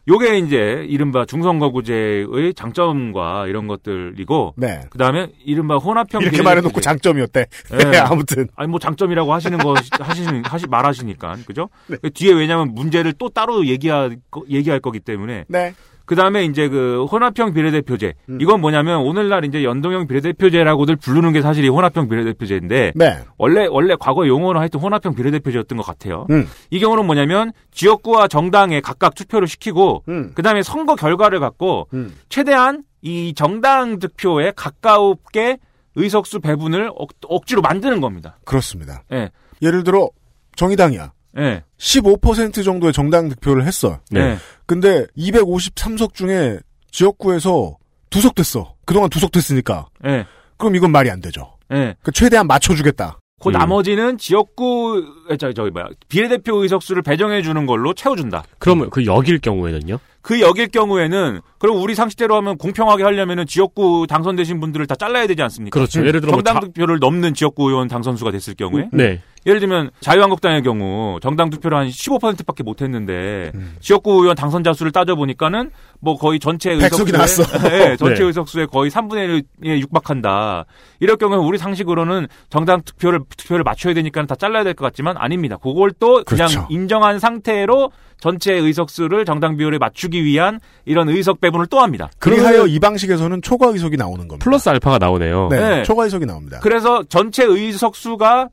요게 0.08 0.40
이제, 0.40 0.86
이른바 0.90 1.26
중선거구제의 1.26 2.54
장점과 2.56 3.48
이런 3.48 3.68
것들이고, 3.68 4.56
네. 4.58 4.82
그 4.90 4.98
다음에, 4.98 5.30
이른바 5.46 5.78
혼합형. 5.78 6.22
이렇게 6.22 6.32
비례대표제. 6.38 6.44
말해 6.44 6.62
놓고 6.62 6.82
장점이었대. 6.82 7.46
네. 7.72 7.78
네, 7.92 7.98
아무튼. 8.00 8.48
아니, 8.56 8.70
뭐 8.70 8.80
장점이라고 8.80 9.32
하시는 9.34 9.58
거, 9.60 9.76
하시는, 10.00 10.44
하시, 10.46 10.68
말하시니까. 10.68 11.38
그죠? 11.46 11.70
네. 11.88 11.96
그 12.02 12.12
뒤에 12.12 12.34
왜냐면 12.34 12.74
문제를 12.74 13.14
또 13.14 13.30
따로 13.30 13.66
얘기할, 13.66 14.18
거- 14.30 14.44
얘기할 14.50 14.82
거기 14.82 15.00
때문에. 15.00 15.46
네. 15.48 15.74
그 16.06 16.16
다음에 16.16 16.44
이제 16.46 16.68
그 16.68 17.06
혼합형 17.06 17.54
비례대표제. 17.54 18.14
음. 18.30 18.42
이건 18.42 18.62
뭐냐면 18.62 19.02
오늘날 19.02 19.46
이제 19.46 19.64
연동형 19.64 20.08
비례대표제라고들 20.08 20.98
부르는 20.98 21.32
게 21.32 21.42
사실 21.42 21.64
이 21.64 21.70
혼합형 21.70 22.10
비례대표제인데. 22.10 22.94
네. 22.96 23.20
원래, 23.38 23.68
원래 23.70 23.96
과거 24.00 24.28
용어는 24.28 24.60
하여튼 24.60 24.80
혼합형 24.80 25.16
비례대표제였던 25.16 25.78
것 25.78 25.86
같아요. 25.86 26.28
음. 26.30 26.48
이 26.70 26.80
경우는 26.80 27.06
뭐냐면 27.06 27.54
지역구와 27.72 28.28
정당에 28.28 28.82
각각 28.82 29.16
투표를 29.16 29.48
시키고 29.48 30.04
음. 30.10 30.32
그 30.36 30.42
다음에 30.42 30.62
선거 30.62 30.96
결과를 30.96 31.40
갖고 31.40 31.88
음. 31.94 32.14
최대한 32.28 32.84
이 33.02 33.34
정당 33.36 34.00
득표에 34.00 34.52
가까우게 34.56 35.58
의석수 35.96 36.40
배분을 36.40 36.92
억, 36.96 37.48
지로 37.48 37.62
만드는 37.62 38.02
겁니다. 38.02 38.38
그렇습니다. 38.46 39.04
예. 39.12 39.30
예를 39.62 39.84
들어 39.84 40.10
정의당이야. 40.56 41.13
예. 41.38 41.64
15% 41.78 42.64
정도의 42.64 42.94
정당 42.94 43.30
득표를 43.30 43.66
했어. 43.66 44.00
네. 44.12 44.38
근데 44.66 45.06
253석 45.18 46.14
중에 46.14 46.60
지역구에서 46.92 47.78
두석 48.10 48.36
됐어. 48.36 48.76
그동안 48.86 49.10
두석 49.10 49.32
됐으니까. 49.32 49.88
예. 50.06 50.26
그럼 50.58 50.76
이건 50.76 50.92
말이 50.92 51.10
안 51.10 51.20
되죠. 51.22 51.54
예. 51.72 51.96
그 52.04 52.12
최대한 52.12 52.48
맞춰주겠다. 52.48 53.20
그 53.42 53.50
음. 53.50 53.54
나머지는 53.54 54.18
지역구 54.18 55.04
저기 55.38 55.54
저기 55.54 55.70
뭐야 55.72 55.88
비례대표 56.08 56.62
의석수를 56.64 57.02
배정해 57.02 57.42
주는 57.42 57.66
걸로 57.66 57.94
채워준다. 57.94 58.44
그러면 58.60 58.90
그 58.90 59.06
역일 59.06 59.40
경우에는요? 59.40 60.00
그 60.22 60.40
역일 60.40 60.68
경우에는 60.70 61.42
그럼 61.58 61.82
우리 61.82 61.96
상식대로 61.96 62.38
하면 62.38 62.58
공평하게 62.58 63.04
하려면은 63.04 63.46
지역구 63.46 64.06
당선되신 64.08 64.62
분들을 64.62 64.88
다 64.88 64.96
잘라야 64.96 65.28
되지 65.28 65.42
않습니까? 65.42 65.74
그렇죠. 65.78 66.06
예를 66.06 66.22
들어 66.22 66.32
뭐 66.32 66.38
정당 66.42 66.54
자- 66.54 66.60
득표를 66.68 67.00
넘는 67.00 67.34
지역구 67.34 67.68
의원 67.70 67.90
당선수가 67.90 68.32
됐을 68.32 68.54
경우에 68.56 68.88
네. 68.94 69.22
예를 69.46 69.60
들면 69.60 69.90
자유한국당의 70.00 70.62
경우 70.64 71.20
정당 71.22 71.50
투표를 71.50 71.78
한 71.78 71.88
15%밖에 71.88 72.64
못 72.64 72.82
했는데 72.82 73.52
음. 73.56 73.76
지역구 73.80 74.22
의원 74.22 74.36
당선자 74.36 74.74
수를 74.74 74.92
따져 74.92 75.16
보니까는 75.16 75.72
뭐 76.00 76.18
거의 76.18 76.40
전체 76.40 76.76
나왔어. 76.76 77.44
네, 77.70 77.96
전체 77.98 78.22
네. 78.22 78.28
의석수의 78.28 78.68
거의 78.68 78.90
3분의 78.92 79.44
1에 79.64 79.80
육박한다. 79.82 80.66
이럴 81.00 81.18
경우에 81.18 81.38
우리 81.38 81.58
상식으로는 81.58 82.28
정당 82.50 82.82
투표를 82.82 83.22
투표를 83.38 83.64
맞춰야 83.64 83.94
되니까 83.94 84.26
다 84.26 84.36
잘라야 84.36 84.64
될 84.64 84.74
것 84.74 84.86
같지만 84.86 85.16
아닙니다. 85.18 85.58
그걸 85.58 85.92
또 86.00 86.24
그냥 86.26 86.48
그렇죠. 86.48 86.68
인정한 86.70 87.20
상태로 87.20 87.92
전체 88.20 88.54
의석수를 88.54 89.26
정당 89.26 89.58
비율에 89.58 89.78
맞추기 89.78 90.24
위한 90.24 90.60
이런 90.86 91.10
의석 91.10 91.42
배분을 91.42 91.68
또 91.68 91.80
합니다. 91.82 92.10
그리하여 92.20 92.66
이 92.68 92.80
방식에서는 92.80 93.42
초과 93.42 93.68
의석이 93.68 93.98
나오는 93.98 94.28
겁니다. 94.28 94.44
플러스 94.44 94.70
알파가 94.70 94.98
나오네요. 94.98 95.50
네, 95.52 95.60
네. 95.60 95.84
초과 95.84 96.06
의석이 96.06 96.26
나옵니다. 96.26 96.60
그래서 96.62 97.04
전체 97.04 97.44
의석수가 97.44 98.50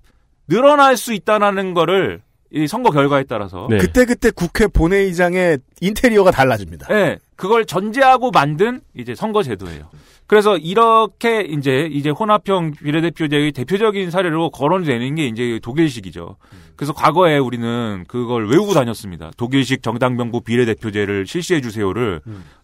늘어날 0.50 0.96
수 0.96 1.14
있다라는 1.14 1.72
거를 1.72 2.20
이 2.52 2.66
선거 2.66 2.90
결과에 2.90 3.22
따라서 3.22 3.68
네. 3.70 3.78
그때그때 3.78 4.32
국회 4.32 4.66
본회의장의 4.66 5.58
인테리어가 5.80 6.32
달라집니다. 6.32 6.88
네, 6.88 7.18
그걸 7.36 7.64
전제하고 7.64 8.32
만든 8.32 8.80
이제 8.94 9.14
선거 9.14 9.44
제도예요. 9.44 9.88
그래서 10.26 10.56
이렇게 10.56 11.42
이제 11.42 11.88
이제 11.90 12.10
혼합형 12.10 12.72
비례대표제의 12.82 13.52
대표적인 13.52 14.10
사례로 14.10 14.50
거론되는 14.50 15.14
게 15.16 15.26
이제 15.26 15.58
독일식이죠. 15.62 16.36
그래서 16.76 16.92
과거에 16.92 17.38
우리는 17.38 18.04
그걸 18.08 18.48
외우고 18.48 18.72
다녔습니다. 18.74 19.32
독일식 19.36 19.82
정당 19.82 20.16
명부 20.16 20.40
비례대표제를 20.40 21.26
실시해 21.26 21.60
주세요를 21.60 22.20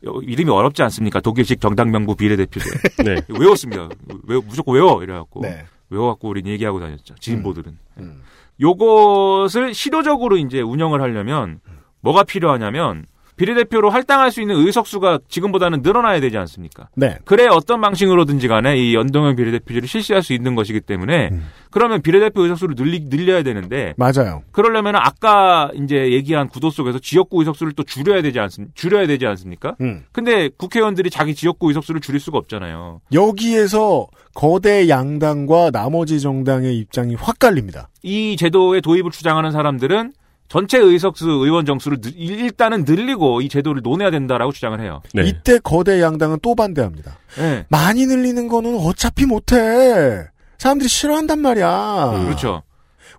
어, 0.07 0.21
이름이 0.23 0.51
어렵지 0.51 0.83
않습니까? 0.85 1.21
독일식 1.21 1.61
정당 1.61 1.91
명부 1.91 2.15
비례대표제 2.15 2.71
네. 3.05 3.17
외웠습니다. 3.39 3.89
외 4.27 4.37
무조건 4.37 4.77
외워 4.77 5.03
이래갖고 5.03 5.43
네. 5.43 5.65
외워갖고 5.91 6.29
우린 6.29 6.47
얘기하고 6.47 6.81
다녔죠. 6.81 7.15
진보들은. 7.17 7.79
음. 7.99 8.23
요것을 8.61 9.75
시도적으로 9.75 10.37
이제 10.37 10.61
운영을 10.61 11.01
하려면 11.01 11.61
뭐가 12.01 12.25
필요하냐면 12.25 13.07
비례대표로 13.37 13.91
할당할 13.91 14.31
수 14.31 14.41
있는 14.41 14.57
의석수가 14.57 15.21
지금보다는 15.29 15.83
늘어나야 15.83 16.21
되지 16.21 16.39
않습니까? 16.39 16.89
네. 16.95 17.19
그래 17.25 17.47
어떤 17.47 17.81
방식으로든지 17.81 18.49
간에 18.49 18.77
이 18.77 18.95
연동형 18.95 19.37
비례대표제를 19.37 19.89
실시할 19.89 20.23
수 20.23 20.33
있는 20.33 20.55
것이기 20.55 20.81
때문에 20.81 21.29
음. 21.33 21.47
그러면 21.71 22.01
비례대표 22.01 22.43
의석수를 22.43 22.75
늘리, 22.75 23.09
늘려야 23.09 23.43
되는데 23.43 23.95
맞아요. 23.97 24.43
그러려면 24.53 24.97
아까 24.97 25.71
이제 25.75 26.13
얘기한 26.13 26.49
구도 26.49 26.71
속에서 26.71 26.99
지역구 26.99 27.41
의석수를 27.41 27.73
또 27.75 27.83
줄여야 27.83 28.23
되지 28.23 28.41
않습 28.41 28.75
줄여야 28.75 29.07
되지 29.07 29.27
않습니까? 29.27 29.77
음. 29.81 30.05
근데 30.13 30.49
국회의원들이 30.57 31.11
자기 31.11 31.35
지역구 31.35 31.69
의석수를 31.69 32.01
줄일 32.01 32.21
수가 32.21 32.39
없잖아요. 32.39 33.03
여기에서 33.13 34.07
거대 34.35 34.89
양당과 34.89 35.71
나머지 35.71 36.21
정당의 36.21 36.79
입장이 36.79 37.15
확 37.15 37.39
갈립니다. 37.39 37.89
이 38.03 38.37
제도의 38.39 38.81
도입을 38.81 39.11
주장하는 39.11 39.51
사람들은 39.51 40.13
전체 40.49 40.79
의석수 40.79 41.29
의원 41.29 41.67
정수를 41.67 42.01
늘- 42.01 42.13
일단은 42.17 42.85
늘리고 42.87 43.41
이 43.41 43.49
제도를 43.49 43.83
논해야 43.83 44.11
된다라고 44.11 44.53
주장을 44.53 44.79
해요. 44.81 45.03
네. 45.15 45.25
이때 45.27 45.59
거대 45.59 46.01
양당은 46.01 46.39
또 46.43 46.55
반대합니다. 46.55 47.19
네. 47.39 47.65
많이 47.69 48.07
늘리는 48.07 48.47
거는 48.49 48.77
어차피 48.79 49.27
못해. 49.27 50.25
사람들이 50.59 50.89
싫어한단 50.89 51.41
말이야. 51.41 52.23
그렇죠. 52.25 52.63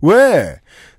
왜? 0.01 0.55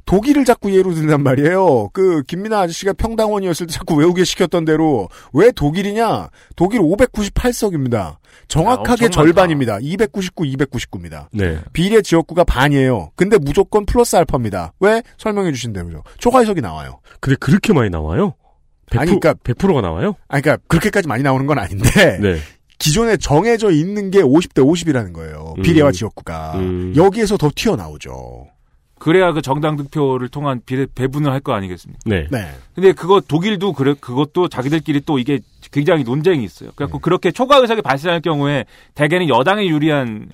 독일을 0.08 0.46
자꾸 0.46 0.74
예로 0.74 0.94
든단 0.94 1.22
말이에요. 1.22 1.90
그 1.92 2.22
김민아 2.22 2.60
아저씨가 2.60 2.94
평당원이었을 2.94 3.66
때 3.66 3.72
자꾸 3.74 3.94
외우게 3.94 4.24
시켰던 4.24 4.64
대로 4.64 5.10
왜 5.34 5.50
독일이냐? 5.50 6.30
독일 6.56 6.80
598석입니다. 6.80 8.16
정확하게 8.48 9.04
야, 9.04 9.08
절반입니다. 9.10 9.78
299, 9.82 10.44
299입니다. 10.44 11.26
네. 11.30 11.58
비례 11.74 12.00
지역구가 12.00 12.44
반이에요. 12.44 13.10
근데 13.16 13.36
무조건 13.36 13.84
플러스 13.84 14.16
알파입니다. 14.16 14.72
왜? 14.80 15.02
설명해 15.18 15.52
주신 15.52 15.74
대로죠. 15.74 16.02
초과해석이 16.16 16.62
나와요. 16.62 17.00
근데 17.20 17.36
그렇게 17.38 17.74
많이 17.74 17.90
나와요? 17.90 18.32
100%, 18.90 18.98
아니, 19.00 19.10
그러니까- 19.10 19.34
100%가 19.34 19.82
나와요? 19.82 20.14
아니, 20.28 20.40
그러니까 20.42 20.64
그렇게까지 20.68 21.06
많이 21.06 21.22
나오는 21.22 21.44
건 21.46 21.58
아닌데 21.58 21.82
네. 22.18 22.38
기존에 22.78 23.18
정해져 23.18 23.70
있는 23.70 24.10
게 24.10 24.22
50대 24.22 24.64
50이라는 24.64 25.12
거예요. 25.12 25.52
음. 25.58 25.62
비례와 25.62 25.92
지역구가. 25.92 26.52
음. 26.54 26.94
여기에서 26.96 27.36
더 27.36 27.50
튀어나오죠. 27.54 28.46
그래야 28.98 29.32
그 29.32 29.42
정당 29.42 29.76
득표를 29.76 30.28
통한 30.28 30.60
비례 30.66 30.86
배분을 30.94 31.30
할 31.32 31.40
거 31.40 31.52
아니겠습니까? 31.54 32.00
네. 32.06 32.26
네. 32.30 32.50
근데 32.74 32.92
그거 32.92 33.20
독일도 33.20 33.72
그래 33.72 33.94
그것도 33.98 34.48
자기들끼리 34.48 35.02
또 35.06 35.18
이게 35.18 35.38
굉장히 35.70 36.02
논쟁이 36.04 36.44
있어요. 36.44 36.70
그래갖고 36.74 36.98
그렇게 36.98 37.30
초과 37.30 37.58
의석이 37.58 37.82
발생할 37.82 38.20
경우에 38.20 38.64
대개는 38.94 39.28
여당에 39.28 39.66
유리한 39.66 40.28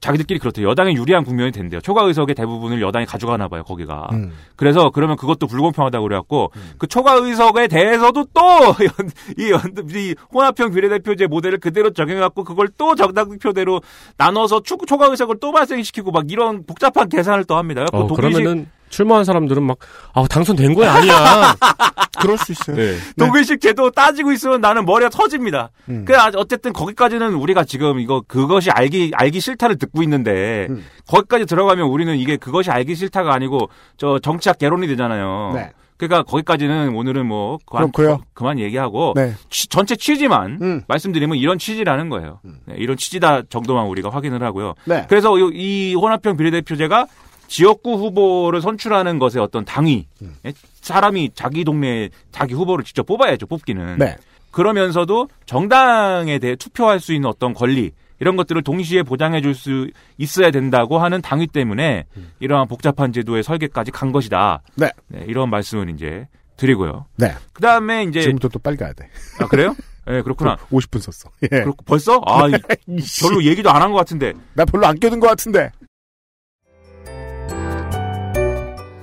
자기들끼리 0.00 0.38
그렇대요. 0.38 0.68
여당에 0.68 0.92
유리한 0.92 1.24
국면이 1.24 1.50
된대요. 1.52 1.80
초과 1.80 2.04
의석의 2.04 2.34
대부분을 2.34 2.80
여당이 2.80 3.06
가져가나 3.06 3.48
봐요, 3.48 3.64
거기가. 3.64 4.08
음. 4.12 4.32
그래서 4.54 4.90
그러면 4.90 5.16
그것도 5.16 5.46
불공평하다고 5.46 6.02
그래갖고 6.04 6.52
그 6.78 6.86
초과 6.86 7.14
의석에 7.14 7.66
대해서도 7.68 8.26
또 8.32 8.40
이 9.38 9.50
이 9.96 10.14
혼합형 10.32 10.72
비례대표제 10.72 11.26
모델을 11.26 11.58
그대로 11.58 11.90
적용해갖고 11.90 12.44
그걸 12.44 12.68
또 12.76 12.94
정당 12.94 13.30
득표대로 13.30 13.80
나눠서 14.16 14.62
추, 14.62 14.76
초과 14.86 15.06
의석을 15.06 15.36
또 15.40 15.52
발생시키고 15.52 16.10
막 16.10 16.30
이런 16.30 16.64
복잡한 16.66 17.08
계산을 17.08 17.44
또 17.44 17.56
합니다. 17.56 17.84
그래갖고 17.84 17.98
어, 17.98 18.06
독일식 18.16 18.42
그러면은 18.42 18.70
출마한 18.88 19.24
사람들은 19.24 19.62
막, 19.62 19.78
아, 20.14 20.26
당선된 20.28 20.74
거야, 20.74 20.92
아니야. 20.94 21.54
그럴 22.20 22.38
수 22.38 22.52
있어요. 22.52 22.76
네. 22.76 22.96
독일식 23.18 23.60
제도 23.60 23.90
따지고 23.90 24.32
있으면 24.32 24.60
나는 24.60 24.84
머리가 24.86 25.10
터집니다. 25.10 25.70
음. 25.88 26.04
그 26.06 26.16
아, 26.16 26.30
어쨌든 26.36 26.72
거기까지는 26.72 27.34
우리가 27.34 27.64
지금 27.64 28.00
이거 28.00 28.22
그것이 28.26 28.70
알기 28.70 29.12
알기 29.14 29.40
싫다를 29.40 29.76
듣고 29.76 30.02
있는데 30.02 30.66
음. 30.70 30.84
거기까지 31.06 31.44
들어가면 31.46 31.86
우리는 31.86 32.16
이게 32.16 32.36
그것이 32.36 32.70
알기 32.70 32.94
싫다가 32.94 33.34
아니고 33.34 33.68
저 33.98 34.18
정치학 34.18 34.58
개론이 34.58 34.86
되잖아요. 34.86 35.52
네. 35.54 35.72
그러니까 35.98 36.22
거기까지는 36.24 36.94
오늘은 36.94 37.26
뭐 37.26 37.58
그만, 37.66 37.90
그렇고요. 37.92 38.22
그만 38.34 38.58
얘기하고 38.58 39.12
네. 39.16 39.34
취- 39.48 39.66
전체 39.68 39.96
취지만 39.96 40.58
음. 40.60 40.82
말씀드리면 40.88 41.38
이런 41.38 41.58
취지라는 41.58 42.10
거예요. 42.10 42.40
네, 42.66 42.74
이런 42.76 42.98
취지다 42.98 43.42
정도만 43.48 43.86
우리가 43.86 44.10
확인을 44.10 44.42
하고요. 44.42 44.74
네. 44.84 45.06
그래서 45.08 45.38
이- 45.38 45.50
이 45.54 45.94
혼합형 45.94 46.36
비례대표제가 46.36 47.06
지역구 47.48 47.94
후보를 47.94 48.60
선출하는 48.60 49.18
것에 49.18 49.38
어떤 49.40 49.64
당위, 49.64 50.06
음. 50.22 50.34
예? 50.44 50.52
사람이 50.80 51.30
자기 51.34 51.64
동네에 51.64 52.10
자기 52.32 52.54
후보를 52.54 52.84
직접 52.84 53.04
뽑아야죠, 53.06 53.46
뽑기는. 53.46 53.98
네. 53.98 54.16
그러면서도 54.50 55.28
정당에 55.44 56.38
대해 56.38 56.56
투표할 56.56 56.98
수 57.00 57.12
있는 57.12 57.28
어떤 57.28 57.52
권리 57.54 57.90
이런 58.20 58.36
것들을 58.36 58.62
동시에 58.62 59.02
보장해 59.02 59.42
줄 59.42 59.54
수 59.54 59.90
있어야 60.16 60.50
된다고 60.50 60.98
하는 60.98 61.20
당위 61.20 61.46
때문에 61.46 62.06
이러한 62.40 62.66
복잡한 62.68 63.12
제도의 63.12 63.42
설계까지 63.42 63.90
간 63.90 64.12
것이다. 64.12 64.62
네. 64.76 64.90
이런 65.26 65.50
말씀을 65.50 65.90
이제 65.90 66.26
드리고요. 66.56 67.04
네. 67.16 67.34
그 67.52 67.60
다음에 67.60 68.04
이제 68.04 68.20
지금부터 68.22 68.48
또 68.48 68.58
빨리 68.58 68.76
가야 68.78 68.94
돼. 68.94 69.08
아 69.40 69.46
그래요? 69.46 69.76
예, 70.08 70.20
그렇구나. 70.22 70.56
50분 70.72 71.00
썼어. 71.02 71.30
예. 71.42 71.48
그렇고 71.48 71.84
벌써? 71.84 72.18
아, 72.26 72.48
이- 72.48 72.52
별로 73.20 73.42
얘기도 73.44 73.68
안 73.70 73.82
한 73.82 73.90
것 73.92 73.98
같은데. 73.98 74.32
나 74.54 74.64
별로 74.64 74.86
안 74.86 74.98
껴든 74.98 75.20
것 75.20 75.26
같은데. 75.26 75.70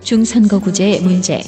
중선거구제 0.03 0.99
문제. 1.03 1.41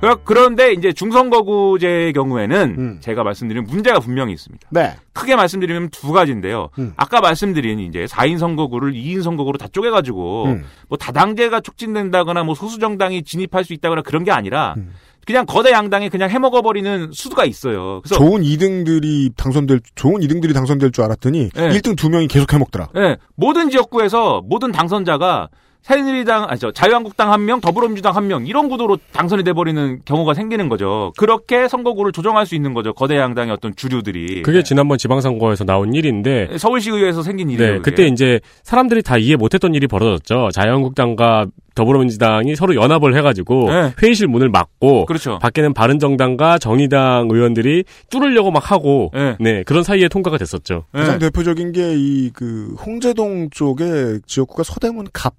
그러- 0.00 0.18
그런데 0.24 0.72
이제 0.72 0.92
중선거구제의 0.92 2.12
경우에는 2.12 2.98
제가 3.00 3.24
말씀드린 3.24 3.64
문제가 3.64 3.98
분명히 3.98 4.34
있습니다. 4.34 4.68
네. 4.70 4.94
크게 5.14 5.34
말씀드리면 5.36 5.88
두 5.88 6.12
가지인데요. 6.12 6.68
아까 6.96 7.20
말씀드린 7.20 7.80
이제 7.80 8.04
4인 8.04 8.38
선거구를 8.38 8.92
2인 8.92 9.22
선거구로 9.22 9.56
다 9.58 9.66
쪼개가지고 9.72 10.44
음. 10.46 10.64
뭐 10.88 10.98
다당제가 10.98 11.60
촉진된다거나 11.60 12.44
뭐 12.44 12.54
소수 12.54 12.78
정당이 12.78 13.22
진입할 13.24 13.64
수 13.64 13.72
있다거나 13.72 14.02
그런 14.02 14.22
게 14.22 14.30
아니라 14.30 14.74
음. 14.76 14.92
그냥 15.26 15.44
거대 15.44 15.72
양당이 15.72 16.08
그냥 16.08 16.30
해먹어 16.30 16.62
버리는 16.62 17.10
수가 17.12 17.44
있어요. 17.44 18.00
그래서 18.02 18.14
좋은 18.14 18.42
2등들이 18.42 19.36
당선될 19.36 19.80
좋은 19.96 20.20
2등들이 20.20 20.54
당선될 20.54 20.92
줄 20.92 21.04
알았더니 21.04 21.50
네. 21.50 21.68
1등 21.70 21.96
두 21.96 22.08
명이 22.08 22.28
계속 22.28 22.52
해먹더라. 22.52 22.90
예, 22.96 23.16
모든 23.34 23.68
지역구에서 23.68 24.42
모든 24.46 24.70
당선자가 24.70 25.48
새누리당, 25.86 26.46
아니, 26.48 26.58
저, 26.58 26.72
자유한국당 26.72 27.32
한 27.32 27.44
명, 27.44 27.60
더불어민주당 27.60 28.16
한 28.16 28.26
명, 28.26 28.44
이런 28.44 28.68
구도로 28.68 28.98
당선이 29.12 29.44
돼버리는 29.44 30.00
경우가 30.04 30.34
생기는 30.34 30.68
거죠. 30.68 31.12
그렇게 31.16 31.68
선거구를 31.68 32.10
조정할 32.10 32.44
수 32.44 32.56
있는 32.56 32.74
거죠. 32.74 32.92
거대 32.92 33.16
양당의 33.16 33.52
어떤 33.52 33.74
주류들이. 33.76 34.42
그게 34.42 34.64
지난번 34.64 34.98
지방선거에서 34.98 35.62
나온 35.64 35.94
일인데 35.94 36.58
서울시의회에서 36.58 37.22
생긴 37.22 37.50
일이에요. 37.50 37.72
네, 37.74 37.78
그게. 37.78 37.90
그때 37.92 38.06
이제 38.08 38.40
사람들이 38.64 39.02
다 39.04 39.16
이해 39.16 39.36
못했던 39.36 39.74
일이 39.76 39.86
벌어졌죠. 39.86 40.48
자유한국당과 40.52 41.46
더불어민주당이 41.76 42.56
서로 42.56 42.74
연합을 42.74 43.14
해가지고 43.18 43.70
네. 43.70 43.92
회의실 44.02 44.26
문을 44.26 44.48
막고 44.48 45.06
그렇죠. 45.06 45.38
밖에는 45.38 45.72
바른정당과 45.72 46.58
정의당 46.58 47.28
의원들이 47.30 47.84
뚫으려고 48.10 48.50
막 48.50 48.72
하고 48.72 49.12
네. 49.14 49.36
네, 49.38 49.62
그런 49.62 49.84
사이에 49.84 50.08
통과가 50.08 50.36
됐었죠. 50.38 50.84
가장 50.92 51.18
대표적인 51.20 51.70
게 51.72 51.94
이 51.94 52.30
그 52.34 52.74
홍제동 52.84 53.50
쪽의 53.50 54.20
지역구가 54.26 54.64
서대문 54.64 55.06
갑 55.12 55.34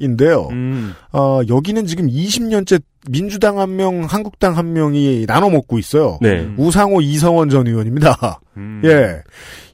인데요. 0.00 0.48
음. 0.50 0.94
어, 1.12 1.40
여기는 1.48 1.86
지금 1.86 2.08
20년째 2.08 2.82
민주당 3.08 3.60
한 3.60 3.76
명, 3.76 4.04
한국당 4.04 4.56
한 4.56 4.72
명이 4.72 5.26
나눠 5.26 5.50
먹고 5.50 5.78
있어요. 5.78 6.18
네. 6.20 6.52
우상호 6.56 7.00
이성원 7.00 7.48
전 7.50 7.66
의원입니다. 7.66 8.40
음. 8.56 8.82
예. 8.84 9.22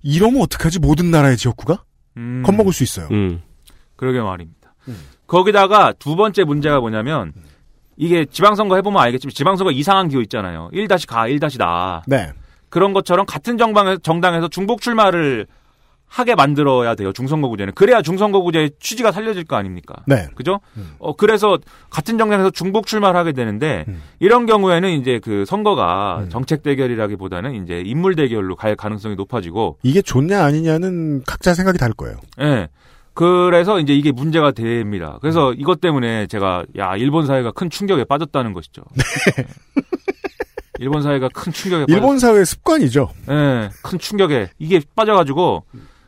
이러면 0.02 0.42
어떡하지? 0.42 0.80
모든 0.80 1.10
나라의 1.10 1.36
지역구가? 1.36 1.82
음. 2.18 2.42
겁먹을 2.44 2.72
수 2.72 2.82
있어요. 2.82 3.08
음. 3.12 3.40
그러게 3.96 4.20
말입니다. 4.20 4.74
거기다가 5.26 5.92
두 5.98 6.14
번째 6.14 6.44
문제가 6.44 6.78
뭐냐면 6.78 7.32
이게 7.96 8.24
지방선거 8.24 8.76
해보면 8.76 9.02
알겠지만 9.02 9.32
지방선거 9.32 9.72
이상한 9.72 10.08
기호 10.08 10.20
있잖아요. 10.22 10.70
1-가, 10.72 11.28
1-나. 11.28 12.02
네. 12.06 12.30
그런 12.68 12.92
것처럼 12.92 13.26
같은 13.26 13.56
정당에서, 13.58 13.98
정당에서 14.02 14.48
중복 14.48 14.80
출마를 14.82 15.46
하게 16.08 16.34
만들어야 16.34 16.94
돼요. 16.94 17.12
중선거구제는. 17.12 17.74
그래야 17.74 18.00
중선거구제의 18.00 18.72
취지가 18.80 19.12
살려질 19.12 19.44
거 19.44 19.56
아닙니까? 19.56 19.94
네. 20.06 20.28
그죠? 20.34 20.60
어, 20.98 21.14
그래서 21.14 21.58
같은 21.90 22.16
정당에서 22.16 22.50
중복 22.50 22.86
출마를 22.86 23.18
하게 23.18 23.32
되는데 23.32 23.84
이런 24.18 24.46
경우에는 24.46 24.88
이제 24.90 25.20
그 25.22 25.44
선거가 25.44 26.26
정책 26.30 26.62
대결이라기보다는 26.62 27.62
이제 27.62 27.82
인물 27.84 28.14
대결로 28.14 28.56
갈 28.56 28.76
가능성이 28.76 29.16
높아지고 29.16 29.78
이게 29.82 30.00
좋냐 30.00 30.42
아니냐는 30.44 31.22
각자 31.24 31.54
생각이 31.54 31.78
다를 31.78 31.94
거예요. 31.94 32.16
예. 32.40 32.68
그래서 33.12 33.80
이제 33.80 33.94
이게 33.94 34.12
문제가 34.12 34.52
됩니다. 34.52 35.18
그래서 35.20 35.54
이것 35.54 35.80
때문에 35.80 36.26
제가 36.26 36.64
야 36.76 36.96
일본 36.96 37.26
사회가 37.26 37.50
큰 37.52 37.70
충격에 37.70 38.04
빠졌다는 38.04 38.52
것이죠. 38.52 38.82
예. 39.38 39.46
일본 40.78 41.02
사회가 41.02 41.30
큰 41.32 41.52
충격에 41.52 41.86
일본 41.88 42.18
사회의 42.18 42.44
습관이죠. 42.44 43.08
빠졌... 43.26 43.32
예, 43.32 43.70
큰 43.82 43.98
충격에 43.98 44.50
이게 44.58 44.80
빠져가지고 44.94 45.64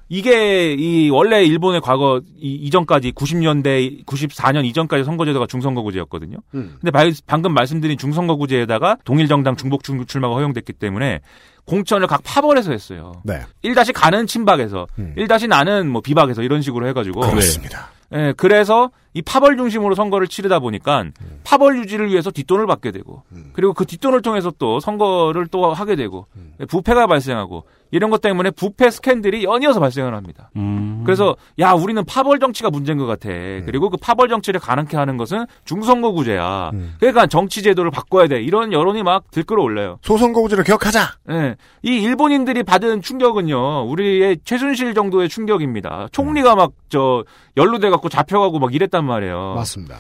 이게 0.09 0.73
이 0.75 1.11
원래 1.11 1.43
일본의 1.45 1.81
과거 1.83 2.21
이, 2.41 2.55
이전까지 2.55 3.13
90년대 3.13 4.07
94년 4.07 4.65
이전까지 4.65 5.05
선거제도가 5.05 5.47
중선거구제였거든요. 5.47 6.39
근데 6.81 6.91
바- 6.91 7.05
방금 7.27 7.53
말씀드린 7.53 7.99
중선거구제에다가 7.99 8.97
동일 9.05 9.29
정당 9.29 9.57
중복 9.57 9.85
중- 9.85 10.07
출마가 10.07 10.35
허용됐기 10.35 10.73
때문에 10.75 11.21
공천을 11.67 12.07
각 12.07 12.23
파벌에서 12.25 12.73
했어요. 12.73 13.13
네. 13.25 13.43
1다시 13.63 13.93
가는 13.95 14.27
친박에서, 14.27 14.87
1다시 15.17 15.47
나는 15.49 15.91
뭐 15.91 16.01
비박에서 16.01 16.43
이런 16.43 16.63
식으로 16.63 16.87
해 16.89 16.95
가지고. 16.95 17.21
그렇습니다. 17.21 17.91
예, 18.15 18.33
그래서 18.39 18.91
이 19.13 19.21
파벌 19.21 19.59
중심으로 19.59 19.95
선거를 19.95 20.29
치르다 20.29 20.61
보니까 20.61 21.05
파벌 21.45 21.77
유지를 21.81 22.09
위해서 22.09 22.31
뒷돈을 22.31 22.67
받게 22.67 22.91
되고, 22.93 23.23
그리고 23.53 23.75
그 23.75 23.85
뒷돈을 23.85 24.23
통해서 24.23 24.51
또 24.59 24.81
선거를 24.81 25.47
또 25.49 25.71
하게 25.75 25.95
되고, 25.95 26.25
부패가 26.69 27.07
발생하고, 27.07 27.65
이런 27.91 28.11
것 28.11 28.21
때문에 28.21 28.51
부패 28.51 28.91
스캔들이 28.91 29.45
연이어서 29.45 29.81
발생을 29.81 30.15
합니다. 30.15 30.51
음. 30.57 31.03
그래서 31.05 31.37
야 31.59 31.73
우리는 31.73 32.05
파벌 32.05 32.39
정치가 32.39 32.71
문제인 32.71 32.99
것 32.99 33.07
같아. 33.07 33.29
음. 33.31 33.63
그리고 33.67 33.91
그 33.91 33.97
파벌 33.97 34.29
정치를 34.29 34.61
가능케 34.61 34.97
하는 34.97 35.17
것은 35.17 35.47
중선거구제야. 35.65 36.71
그러니까 36.99 37.27
정치 37.27 37.63
제도를 37.63 37.91
바꿔야 37.91 38.29
돼. 38.29 38.43
이런 38.43 38.73
여론이 38.73 39.03
막 39.03 39.31
들끓어 39.31 39.63
올라요. 39.63 39.99
소선거구제를 40.03 40.65
개혁하자. 40.65 41.01
예. 41.31 41.57
이 41.83 42.03
일본인들이 42.03 42.63
받은 42.63 43.03
충격은요, 43.03 43.89
우리의 43.89 44.39
최순실 44.45 44.95
정도의 44.95 45.29
충격입니다. 45.29 46.09
총리가 46.13 46.55
막, 46.55 46.73
저, 46.89 47.25
연루돼 47.57 47.91
갖고 47.91 48.09
잡혀가고 48.09 48.59
막 48.59 48.75
이랬단 48.75 49.05
말이에요. 49.05 49.55
맞습니다. 49.55 49.99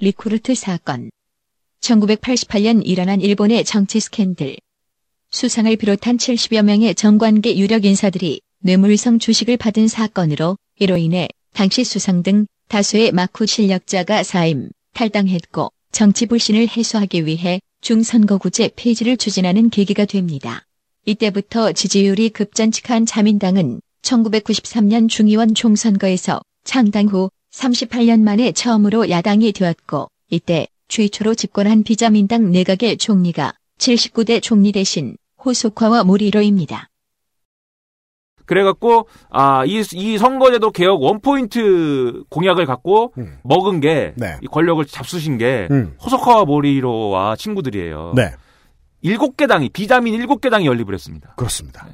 리쿠르트 0.00 0.54
사건. 0.54 1.10
1988년 1.80 2.82
일어난 2.84 3.20
일본의 3.20 3.64
정치 3.64 4.00
스캔들. 4.00 4.56
수상을 5.32 5.74
비롯한 5.76 6.16
70여 6.16 6.62
명의 6.62 6.92
정관계 6.92 7.56
유력 7.56 7.84
인사들이 7.84 8.40
뇌물성 8.62 9.20
주식을 9.20 9.56
받은 9.58 9.86
사건으로 9.86 10.56
이로 10.80 10.96
인해 10.96 11.28
당시 11.52 11.84
수상 11.84 12.24
등 12.24 12.46
다수의 12.66 13.12
막후 13.12 13.46
실력자가 13.46 14.24
사임, 14.24 14.70
탈당했고 14.92 15.70
정치 15.92 16.26
불신을 16.26 16.66
해소하기 16.68 17.26
위해 17.26 17.60
중선거구제 17.80 18.70
폐지를 18.74 19.16
추진하는 19.16 19.70
계기가 19.70 20.04
됩니다. 20.04 20.64
이때부터 21.06 21.72
지지율이 21.72 22.30
급전직한 22.30 23.06
자민당은 23.06 23.80
1993년 24.02 25.08
중의원 25.08 25.54
총선거에서 25.54 26.40
창당 26.64 27.06
후 27.06 27.30
38년 27.52 28.20
만에 28.20 28.50
처음으로 28.50 29.08
야당이 29.08 29.52
되었고 29.52 30.08
이때 30.28 30.66
최초로 30.88 31.36
집권한 31.36 31.84
비자민당 31.84 32.50
내각의 32.50 32.98
총리가 32.98 33.54
79대 33.80 34.42
총리 34.42 34.72
대신 34.72 35.16
호소카와 35.44 36.04
모리로입니다. 36.04 36.88
그래갖고, 38.44 39.08
아, 39.30 39.64
이, 39.64 39.82
이 39.94 40.18
선거제도 40.18 40.70
개혁 40.70 41.02
원포인트 41.02 42.24
공약을 42.28 42.66
갖고 42.66 43.12
먹은 43.44 43.80
게, 43.80 44.12
네. 44.16 44.36
이 44.42 44.46
권력을 44.46 44.84
잡수신 44.84 45.38
게, 45.38 45.68
음. 45.70 45.96
호소카와 46.02 46.44
모리로와 46.44 47.36
친구들이에요. 47.36 48.12
네. 48.16 48.32
일곱 49.02 49.36
개 49.36 49.46
당이, 49.46 49.70
비자민 49.70 50.14
일곱 50.14 50.40
개 50.40 50.50
당이 50.50 50.66
연립을 50.66 50.92
했습니다. 50.94 51.34
그렇습니다. 51.36 51.86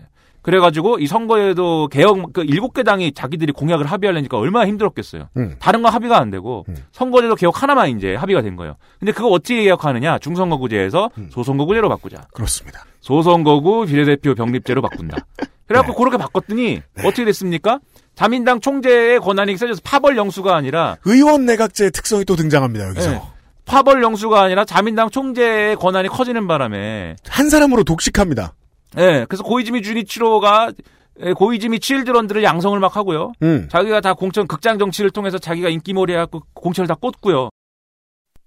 그래가지고 0.47 1.01
이 1.01 1.09
선거에도 1.09 1.89
개혁 1.89 2.33
그 2.33 2.45
일곱 2.45 2.73
개 2.73 2.85
당이 2.85 3.13
자기들이 3.15 3.51
공약을 3.51 3.85
합의하려니까 3.85 4.39
얼마나 4.39 4.69
힘들었겠어요. 4.69 5.29
음. 5.37 5.57
다른 5.59 5.83
건 5.83 5.93
합의가 5.93 6.19
안 6.21 6.31
되고 6.31 6.65
선거제도 6.93 7.35
개혁 7.35 7.61
하나만 7.61 7.97
이제 7.97 8.15
합의가 8.15 8.43
된 8.43 8.55
거예요. 8.55 8.77
근데 9.01 9.11
그거 9.11 9.27
어떻게 9.27 9.65
개혁하느냐? 9.65 10.21
중선거구제에서 10.21 11.11
소선거구제로 11.31 11.89
바꾸자. 11.89 12.29
그렇습니다. 12.33 12.85
소선거구 13.01 13.87
비례대표 13.87 14.37
병립제로 14.37 14.83
바꾼다. 14.83 15.17
그래갖고 15.67 15.95
그렇게 15.99 16.17
바꿨더니 16.17 16.81
어떻게 17.01 17.25
됐습니까? 17.25 17.81
자민당 18.15 18.61
총재의 18.61 19.19
권한이 19.19 19.57
세져서 19.57 19.81
파벌 19.83 20.17
영수가 20.17 20.55
아니라 20.55 20.97
의원 21.05 21.45
내각제의 21.47 21.91
특성이 21.91 22.25
또 22.25 22.37
등장합니다, 22.37 22.89
여기서. 22.91 23.11
네. 23.11 23.21
파벌 23.65 24.01
영수가 24.01 24.41
아니라 24.41 24.65
자민당 24.65 25.11
총재의 25.11 25.75
권한이 25.75 26.07
커지는 26.07 26.47
바람에 26.47 27.17
한 27.29 27.51
사람으로 27.51 27.83
독식합니다. 27.83 28.55
예, 28.99 29.27
그래서 29.29 29.43
고이즈미 29.43 29.83
주니치로가 29.83 30.73
예, 31.21 31.33
고이즈미 31.33 31.81
칠드런들을 31.81 32.43
양성을 32.45 32.79
막 32.79 32.97
하고요. 32.97 33.33
음. 33.43 33.69
자기가 33.71 34.01
다 34.01 34.15
공천 34.15 34.47
극장 34.47 34.79
정치를 34.79 35.11
통해서 35.11 35.39
자기가 35.39 35.69
인기몰이 35.69 36.13
해갖고 36.13 36.43
공천을 36.55 36.87
다 36.87 36.95
꽂고요. 36.95 37.49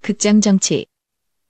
극장 0.01 0.41
정치. 0.41 0.85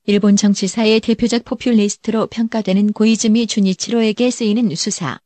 일본 0.06 0.36
정치사의 0.36 1.02
대표적 1.02 1.46
포퓰리스트로 1.46 2.28
평가되는 2.28 2.94
고이즈미 2.94 3.48
주니치로에게 3.48 4.32
쓰이는 4.32 4.74
수사. 4.76 5.20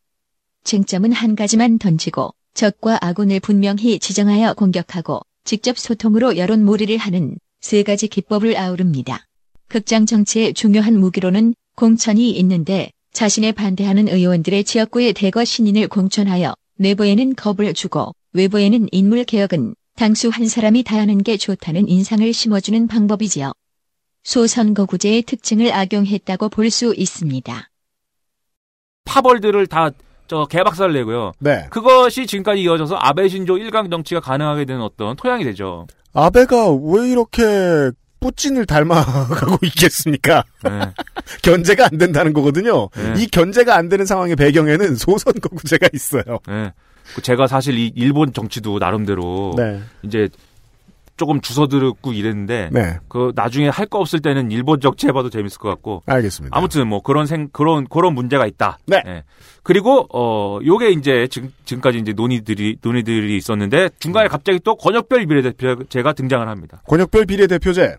쟁점은 0.64 1.12
한 1.12 1.36
가지만 1.36 1.78
던지고 1.78 2.34
적과 2.54 3.00
아군을 3.02 3.40
분명히 3.40 4.00
지정하여 4.00 4.54
공격하고 4.54 5.22
직접 5.44 5.78
소통으로 5.78 6.38
여론 6.38 6.66
몰이를 6.66 6.98
하는 6.98 7.38
세 7.62 7.84
가지 7.84 8.08
기법을 8.08 8.58
아우릅니다. 8.58 9.26
극장 9.68 10.06
정치의 10.06 10.54
중요한 10.54 11.00
무기로는 11.00 11.56
공천이 11.76 12.32
있는데 12.32 12.92
자신의 13.14 13.54
반대하는 13.54 14.08
의원들의 14.08 14.64
지역구의 14.64 15.14
대거 15.14 15.46
신인을 15.46 15.88
공천하여 15.88 16.54
내부에는 16.78 17.36
겁을 17.36 17.74
주고 17.74 18.14
외부에는 18.34 18.88
인물 18.92 19.24
개혁은 19.24 19.76
당수 19.96 20.30
한 20.30 20.48
사람이 20.48 20.84
다 20.84 20.98
하는 20.98 21.22
게 21.22 21.38
좋다는 21.38 21.88
인상을 21.88 22.34
심어주는 22.34 22.88
방법이지요. 22.88 23.54
소선거구제의 24.24 25.22
특징을 25.24 25.72
악용했다고 25.72 26.50
볼 26.50 26.72
수 26.72 26.94
있습니다. 26.98 27.70
파벌들을 29.06 29.68
다 29.68 29.92
저 30.26 30.46
개박살 30.46 30.94
내고요. 30.94 31.34
네. 31.40 31.68
그것이 31.70 32.26
지금까지 32.26 32.62
이어져서 32.62 32.96
아베 32.96 33.28
신조 33.28 33.58
일강 33.58 33.90
정치가 33.90 34.22
가능하게 34.22 34.64
된 34.66 34.80
어떤 34.80 35.16
토양이 35.18 35.44
되죠. 35.44 35.86
아베가 36.14 36.72
왜 36.72 37.10
이렇게 37.10 37.92
뿌찐을 38.24 38.66
닮아가고 38.66 39.58
있겠습니까? 39.68 40.44
네. 40.64 40.70
견제가 41.44 41.86
안 41.92 41.98
된다는 41.98 42.32
거거든요. 42.34 42.90
네. 42.96 43.14
이 43.22 43.28
견제가 43.28 43.76
안 43.76 43.90
되는 43.90 44.06
상황의 44.06 44.36
배경에는 44.38 44.96
소선 44.96 45.34
거구제가 45.42 45.90
있어요. 45.94 46.40
네. 46.48 46.72
그 47.16 47.22
제가 47.22 47.48
사실 47.48 47.78
이 47.78 47.92
일본 47.96 48.32
정치도 48.32 48.80
나름대로 48.80 49.54
네. 49.58 49.82
이제 50.04 50.30
조금 51.18 51.42
주워들었고 51.42 52.12
이랬는데 52.14 52.70
네. 52.72 52.98
그 53.08 53.34
나중에 53.36 53.68
할 53.70 53.86
거 53.88 54.00
없을 54.00 54.20
때는 54.20 54.50
일본 54.52 54.80
정치 54.80 55.06
해봐도 55.08 55.30
재밌을 55.30 55.60
것 55.60 55.70
같고 55.70 56.02
알겠습니다. 56.08 56.58
아무튼 56.58 56.88
뭐 56.88 57.02
그런 57.02 57.28
생 57.28 57.50
그런 57.52 57.86
그런 57.88 58.16
문제가 58.16 58.48
있다. 58.48 58.80
네. 58.88 59.04
예. 59.06 59.24
그리고 59.62 60.08
어 60.12 60.60
요게 60.66 60.90
이제 60.92 61.28
지금 61.30 61.54
지금까지 61.66 62.00
이제 62.00 62.14
논의들이 62.14 62.78
논의들이 62.82 63.38
있었는데 63.38 63.90
중간에 64.00 64.28
갑자기 64.28 64.60
또 64.64 64.76
권역별 64.76 65.26
비례대표제가 65.28 66.14
등장을 66.14 66.48
합니다. 66.48 66.82
권역별 66.88 67.26
비례대표제. 67.26 67.98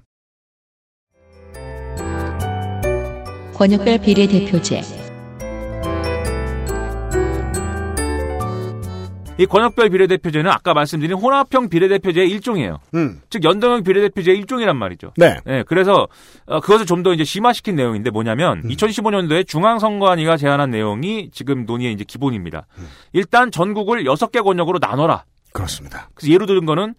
권역별 3.56 3.98
비례대표제. 3.98 4.82
이 9.36 9.46
권역별 9.46 9.90
비례대표제는 9.90 10.48
아까 10.48 10.74
말씀드린 10.74 11.16
혼합형 11.16 11.68
비례대표제의 11.68 12.30
일종이에요. 12.30 12.78
음. 12.94 13.20
즉 13.30 13.42
연동형 13.42 13.82
비례대표제의 13.82 14.38
일종이란 14.38 14.76
말이죠. 14.76 15.12
네. 15.16 15.38
예, 15.48 15.64
그래서 15.66 16.06
어, 16.46 16.60
그것을 16.60 16.86
좀 16.86 17.02
더 17.04 17.12
이제 17.12 17.24
심화시킨 17.24 17.74
내용인데 17.76 18.10
뭐냐면 18.10 18.62
음. 18.64 18.68
2015년도에 18.70 19.46
중앙선관위가 19.46 20.36
제안한 20.36 20.70
내용이 20.70 21.30
지금 21.32 21.66
논의의 21.66 21.92
이제 21.92 22.04
기본입니다. 22.04 22.66
음. 22.78 22.88
일단 23.12 23.50
전국을 23.50 24.04
6개 24.04 24.42
권역으로 24.44 24.78
나눠라. 24.80 25.24
그렇습니다. 25.52 26.08
그래서 26.14 26.32
예로 26.32 26.46
들은 26.46 26.64
거는 26.64 26.94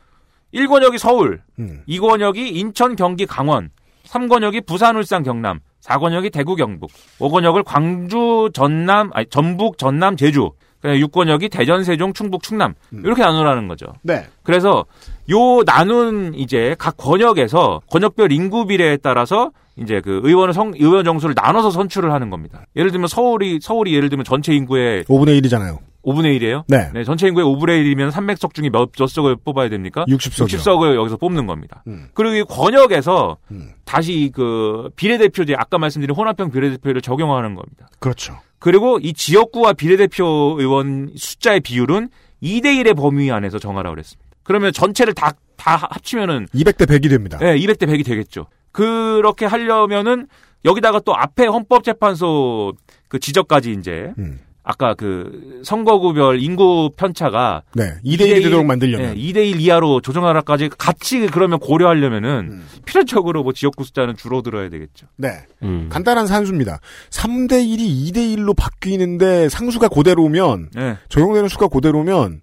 1권역이 0.54 0.98
서울, 1.00 1.42
음. 1.60 1.82
2권역이 1.88 2.38
인천, 2.56 2.96
경기, 2.96 3.26
강원, 3.26 3.72
3권역이 4.16 4.66
부산, 4.66 4.96
울산, 4.96 5.24
경남, 5.24 5.60
4권역이 5.84 6.32
대구, 6.32 6.56
경북, 6.56 6.90
5권역을 7.20 7.64
광주, 7.66 8.50
전남, 8.54 9.12
아니 9.14 9.26
전북, 9.28 9.78
전남, 9.78 10.16
제주, 10.16 10.52
그다음에 10.82 11.00
6권역이 11.02 11.52
대전, 11.52 11.84
세종, 11.84 12.14
충북, 12.14 12.42
충남 12.42 12.74
이렇게 12.92 13.22
나누라는 13.22 13.68
거죠. 13.68 13.88
네. 14.04 14.26
그래서 14.44 14.86
요 15.30 15.64
나눈 15.66 16.34
이제 16.36 16.76
각 16.78 16.96
권역에서 16.98 17.82
권역별 17.90 18.32
인구 18.32 18.66
비례에 18.66 18.98
따라서 18.98 19.52
이제 19.76 20.00
그 20.00 20.22
의원을 20.24 20.54
성 20.54 20.72
의원 20.76 21.04
정수를 21.04 21.36
나눠서 21.36 21.72
선출을 21.72 22.14
하는 22.14 22.30
겁니다. 22.30 22.66
예를 22.78 22.92
들면 22.92 23.08
서울이 23.08 23.60
서울이 23.62 23.94
예를 23.94 24.10
들면 24.10 24.24
전체 24.24 24.54
인구의 24.54 25.04
5분의 25.06 25.42
1이잖아요. 25.42 25.80
5분의 26.06 26.40
1이에요? 26.40 26.64
네. 26.68 27.04
전체 27.04 27.28
인구의 27.28 27.46
5분의 27.46 27.84
1이면 27.84 28.12
300석 28.12 28.54
중에 28.54 28.70
몇, 28.70 28.92
몇 28.92 29.08
석을 29.08 29.38
뽑아야 29.38 29.70
됩니까? 29.70 30.06
60석이요. 30.08 30.48
60석을 30.48 30.96
여기서 30.96 31.18
뽑는 31.18 31.48
겁니다. 31.48 31.84
음. 31.88 32.10
그리고 32.14 32.36
이 32.36 32.44
권역에서 32.44 33.38
음. 33.52 33.72
다시 33.84 34.32
그 34.34 34.90
비례대표제 34.96 35.56
아까 35.58 35.78
말씀드린 35.78 36.16
혼합형 36.16 36.52
비례대표를 36.52 37.02
적용하는 37.02 37.56
겁니다. 37.56 37.88
그렇죠. 38.00 38.38
그리고 38.60 39.00
이 39.02 39.14
지역구와 39.14 39.74
비례대표 39.74 40.56
의원 40.58 41.12
숫자의 41.16 41.60
비율은 41.60 42.10
2대 42.42 42.66
1의 42.82 42.96
범위 42.96 43.32
안에서 43.32 43.60
정하라고 43.60 43.96
그랬습니다. 43.96 44.26
그러면 44.44 44.72
전체를 44.72 45.14
다, 45.14 45.34
다 45.56 45.76
합치면은 45.76 46.48
200대 46.54 46.86
100이 46.86 47.10
됩니다. 47.10 47.38
네, 47.40 47.58
200대 47.58 47.88
100이 47.88 48.06
되겠죠. 48.06 48.48
그렇게 48.72 49.46
하려면은 49.46 50.28
여기다가 50.66 51.00
또 51.00 51.16
앞에 51.16 51.46
헌법재판소 51.46 52.74
그 53.08 53.20
지적까지 53.20 53.72
이제 53.72 54.14
음. 54.18 54.40
아까 54.68 54.96
그 54.96 55.62
선거구별 55.64 56.42
인구 56.42 56.90
편차가 56.98 57.62
네. 57.76 57.94
2대 58.04 58.22
1이 58.22 58.44
되도록 58.44 58.66
만들려면. 58.66 59.14
네, 59.14 59.16
2대 59.16 59.48
1 59.48 59.62
이하로 59.62 60.02
조정하라까지 60.02 60.72
같이 60.76 61.28
그러면 61.28 61.60
고려하려면은 61.60 62.50
음. 62.52 62.68
필연적으로 62.84 63.44
뭐 63.44 63.54
지역구 63.54 63.84
숫자는 63.84 64.18
줄어들어야 64.18 64.70
되겠죠. 64.70 65.06
네. 65.18 65.30
음. 65.62 65.88
간단한 65.92 66.26
산수입니다. 66.26 66.80
3대 67.12 67.64
1이 67.64 68.12
2대 68.12 68.36
1로 68.36 68.56
바뀌는데 68.58 69.50
상수가 69.50 69.88
그대로면 69.88 70.70
네. 70.74 70.98
적용되는 71.10 71.48
수가 71.48 71.68
그대로면 71.68 72.42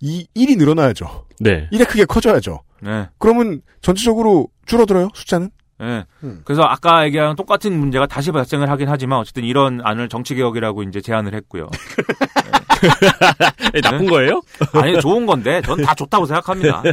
이 0.00 0.24
1이 0.36 0.56
늘어나야죠. 0.58 1.26
네. 1.40 1.68
1에 1.72 1.88
크게 1.88 2.04
커져야죠. 2.04 2.62
네. 2.80 3.08
그러면 3.18 3.60
전체적으로 3.80 4.48
줄어들어요, 4.66 5.08
숫자는? 5.14 5.50
네. 5.78 6.04
음. 6.24 6.40
그래서 6.44 6.62
아까 6.62 7.04
얘기한 7.04 7.36
똑같은 7.36 7.78
문제가 7.78 8.06
다시 8.06 8.32
발생을 8.32 8.70
하긴 8.70 8.88
하지만 8.88 9.18
어쨌든 9.18 9.44
이런 9.44 9.80
안을 9.84 10.08
정치개혁이라고 10.08 10.82
이제 10.84 11.00
제안을 11.00 11.34
했고요. 11.34 11.68
에, 13.74 13.80
나쁜 13.82 14.06
거예요? 14.06 14.40
아니 14.72 15.00
좋은 15.00 15.26
건데 15.26 15.60
전 15.62 15.76
다 15.86 15.94
좋다고 15.94 16.26
생각합니다. 16.26 16.82
네. 16.82 16.92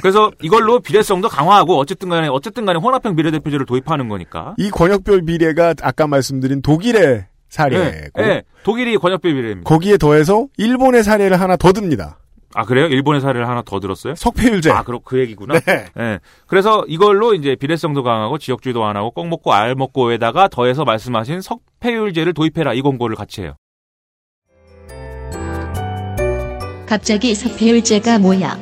그래서 0.00 0.30
이걸로 0.42 0.78
비례성도 0.80 1.28
강화하고 1.28 1.76
어쨌든 1.78 2.08
간에 2.08 2.28
어쨌든 2.28 2.64
간에 2.66 2.78
혼합형 2.78 3.16
비례대표제를 3.16 3.66
도입하는 3.66 4.08
거니까. 4.08 4.54
이 4.58 4.70
권역별 4.70 5.22
비례가 5.24 5.74
아까 5.82 6.06
말씀드린 6.06 6.62
독일의 6.62 7.26
사례고 7.48 7.82
네. 7.82 8.08
네. 8.14 8.42
독일이 8.62 8.96
권역별 8.98 9.32
비례입니다. 9.34 9.68
거기에 9.68 9.96
더해서 9.96 10.46
일본의 10.58 11.02
사례를 11.02 11.40
하나 11.40 11.56
더 11.56 11.72
듭니다. 11.72 12.18
아 12.54 12.64
그래요? 12.64 12.86
일본의 12.86 13.20
사례를 13.20 13.46
하나 13.46 13.62
더 13.62 13.78
들었어요? 13.78 14.14
석패율제. 14.14 14.70
아, 14.70 14.82
그렇 14.82 15.00
그 15.04 15.18
얘기구나. 15.20 15.60
네. 15.60 15.86
예. 15.98 16.18
그래서 16.46 16.84
이걸로 16.88 17.34
이제 17.34 17.54
비례성도 17.56 18.02
강하고 18.02 18.38
지역주의도 18.38 18.80
완화하고 18.80 19.10
꼭 19.10 19.28
먹고 19.28 19.52
알 19.52 19.74
먹고에다가 19.74 20.48
더해서 20.48 20.84
말씀하신 20.84 21.42
석패율제를 21.42 22.32
도입해라 22.32 22.72
이 22.74 22.80
공고를 22.80 23.16
같이 23.16 23.42
해요. 23.42 23.54
갑자기 26.86 27.34
석패율제가 27.34 28.18
뭐야? 28.18 28.58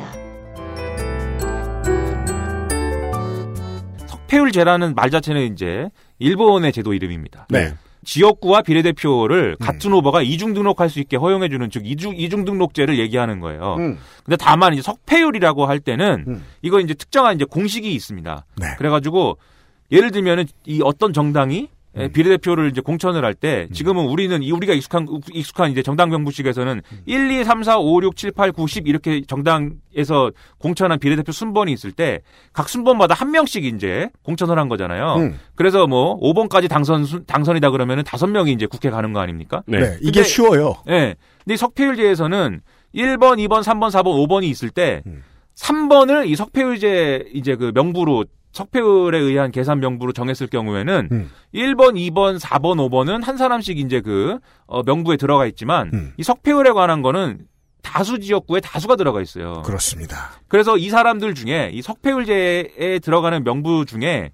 석패율제라는 4.08 4.96
말 4.96 5.10
자체는 5.10 5.52
이제 5.52 5.88
일본의 6.18 6.72
제도 6.72 6.92
이름입니다. 6.92 7.46
네. 7.50 7.72
지역구와 8.06 8.62
비례대표를 8.62 9.56
같은 9.60 9.92
후보가 9.92 10.22
이중 10.22 10.54
등록할 10.54 10.88
수 10.88 11.00
있게 11.00 11.16
허용해 11.16 11.48
주는 11.48 11.68
즉 11.70 11.82
이중 11.84 12.14
이중 12.16 12.44
등록제를 12.44 12.98
얘기하는 12.98 13.40
거예요. 13.40 13.76
음. 13.78 13.98
근데 14.24 14.36
다만 14.36 14.72
이제 14.72 14.80
석패율이라고 14.80 15.66
할 15.66 15.80
때는 15.80 16.24
음. 16.26 16.44
이거 16.62 16.80
이제 16.80 16.94
특정한 16.94 17.34
이제 17.34 17.44
공식이 17.44 17.92
있습니다. 17.92 18.46
네. 18.56 18.66
그래 18.78 18.88
가지고 18.88 19.38
예를 19.90 20.12
들면은 20.12 20.46
이 20.64 20.80
어떤 20.82 21.12
정당이 21.12 21.68
음. 21.96 22.02
에, 22.02 22.08
비례대표를 22.08 22.70
이제 22.70 22.80
공천을 22.80 23.24
할 23.24 23.34
때 23.34 23.68
지금은 23.72 24.04
우리는 24.06 24.42
이 24.42 24.50
우리가 24.52 24.72
익숙한 24.74 25.06
익숙한 25.32 25.70
이제 25.70 25.82
정당 25.82 26.10
명부식에서는 26.10 26.82
음. 26.90 27.02
1, 27.06 27.30
2, 27.30 27.44
3, 27.44 27.62
4, 27.62 27.78
5, 27.78 28.02
6, 28.02 28.16
7, 28.16 28.32
8, 28.32 28.52
9, 28.52 28.66
10 28.66 28.86
이렇게 28.88 29.22
정당에서 29.26 30.30
공천한 30.58 30.98
비례대표 30.98 31.32
순번이 31.32 31.72
있을 31.72 31.92
때 31.92 32.20
각 32.52 32.68
순번마다 32.68 33.14
한 33.14 33.30
명씩 33.32 33.64
이제 33.64 34.08
공천을 34.22 34.58
한 34.58 34.68
거잖아요. 34.68 35.16
음. 35.16 35.38
그래서 35.54 35.86
뭐 35.86 36.18
5번까지 36.20 36.68
당선 36.68 37.04
순- 37.04 37.24
당선이다 37.26 37.70
그러면은 37.70 38.02
다섯 38.04 38.26
명이 38.26 38.52
이제 38.52 38.66
국회 38.66 38.88
가는 38.90 39.12
거 39.12 39.20
아닙니까? 39.20 39.62
네. 39.66 39.78
네, 39.80 39.96
이게 40.00 40.20
근데- 40.20 40.22
쉬워요. 40.24 40.74
예. 40.88 41.14
근데 41.44 41.54
이 41.54 41.56
석패율제에서는 41.56 42.60
1번, 42.94 43.36
2번, 43.46 43.62
3번, 43.62 43.90
4번, 43.90 44.26
5번이 44.26 44.44
있을 44.44 44.70
때 44.70 45.02
음. 45.06 45.22
3번을 45.54 46.28
이 46.28 46.36
석패율제 46.36 47.30
이제 47.34 47.56
그 47.56 47.72
명부로 47.74 48.24
석패율에 48.56 49.18
의한 49.18 49.50
계산 49.52 49.80
명부로 49.80 50.12
정했을 50.12 50.46
경우에는 50.48 51.08
음. 51.12 51.30
1번, 51.54 51.94
2번, 51.94 52.38
4번, 52.40 52.76
5번은 52.88 53.22
한 53.22 53.36
사람씩 53.36 53.78
이제 53.78 54.00
그 54.00 54.38
어, 54.66 54.82
명부에 54.82 55.16
들어가 55.16 55.46
있지만 55.46 55.90
음. 55.92 56.12
이 56.16 56.22
석패율에 56.22 56.70
관한 56.72 57.02
거는 57.02 57.40
다수 57.82 58.18
지역구에 58.18 58.60
다수가 58.60 58.96
들어가 58.96 59.20
있어요. 59.22 59.62
그렇습니다. 59.62 60.30
그래서 60.48 60.76
이 60.76 60.88
사람들 60.88 61.34
중에 61.34 61.70
이 61.72 61.82
석패율제에 61.82 62.98
들어가는 63.00 63.44
명부 63.44 63.84
중에 63.86 64.32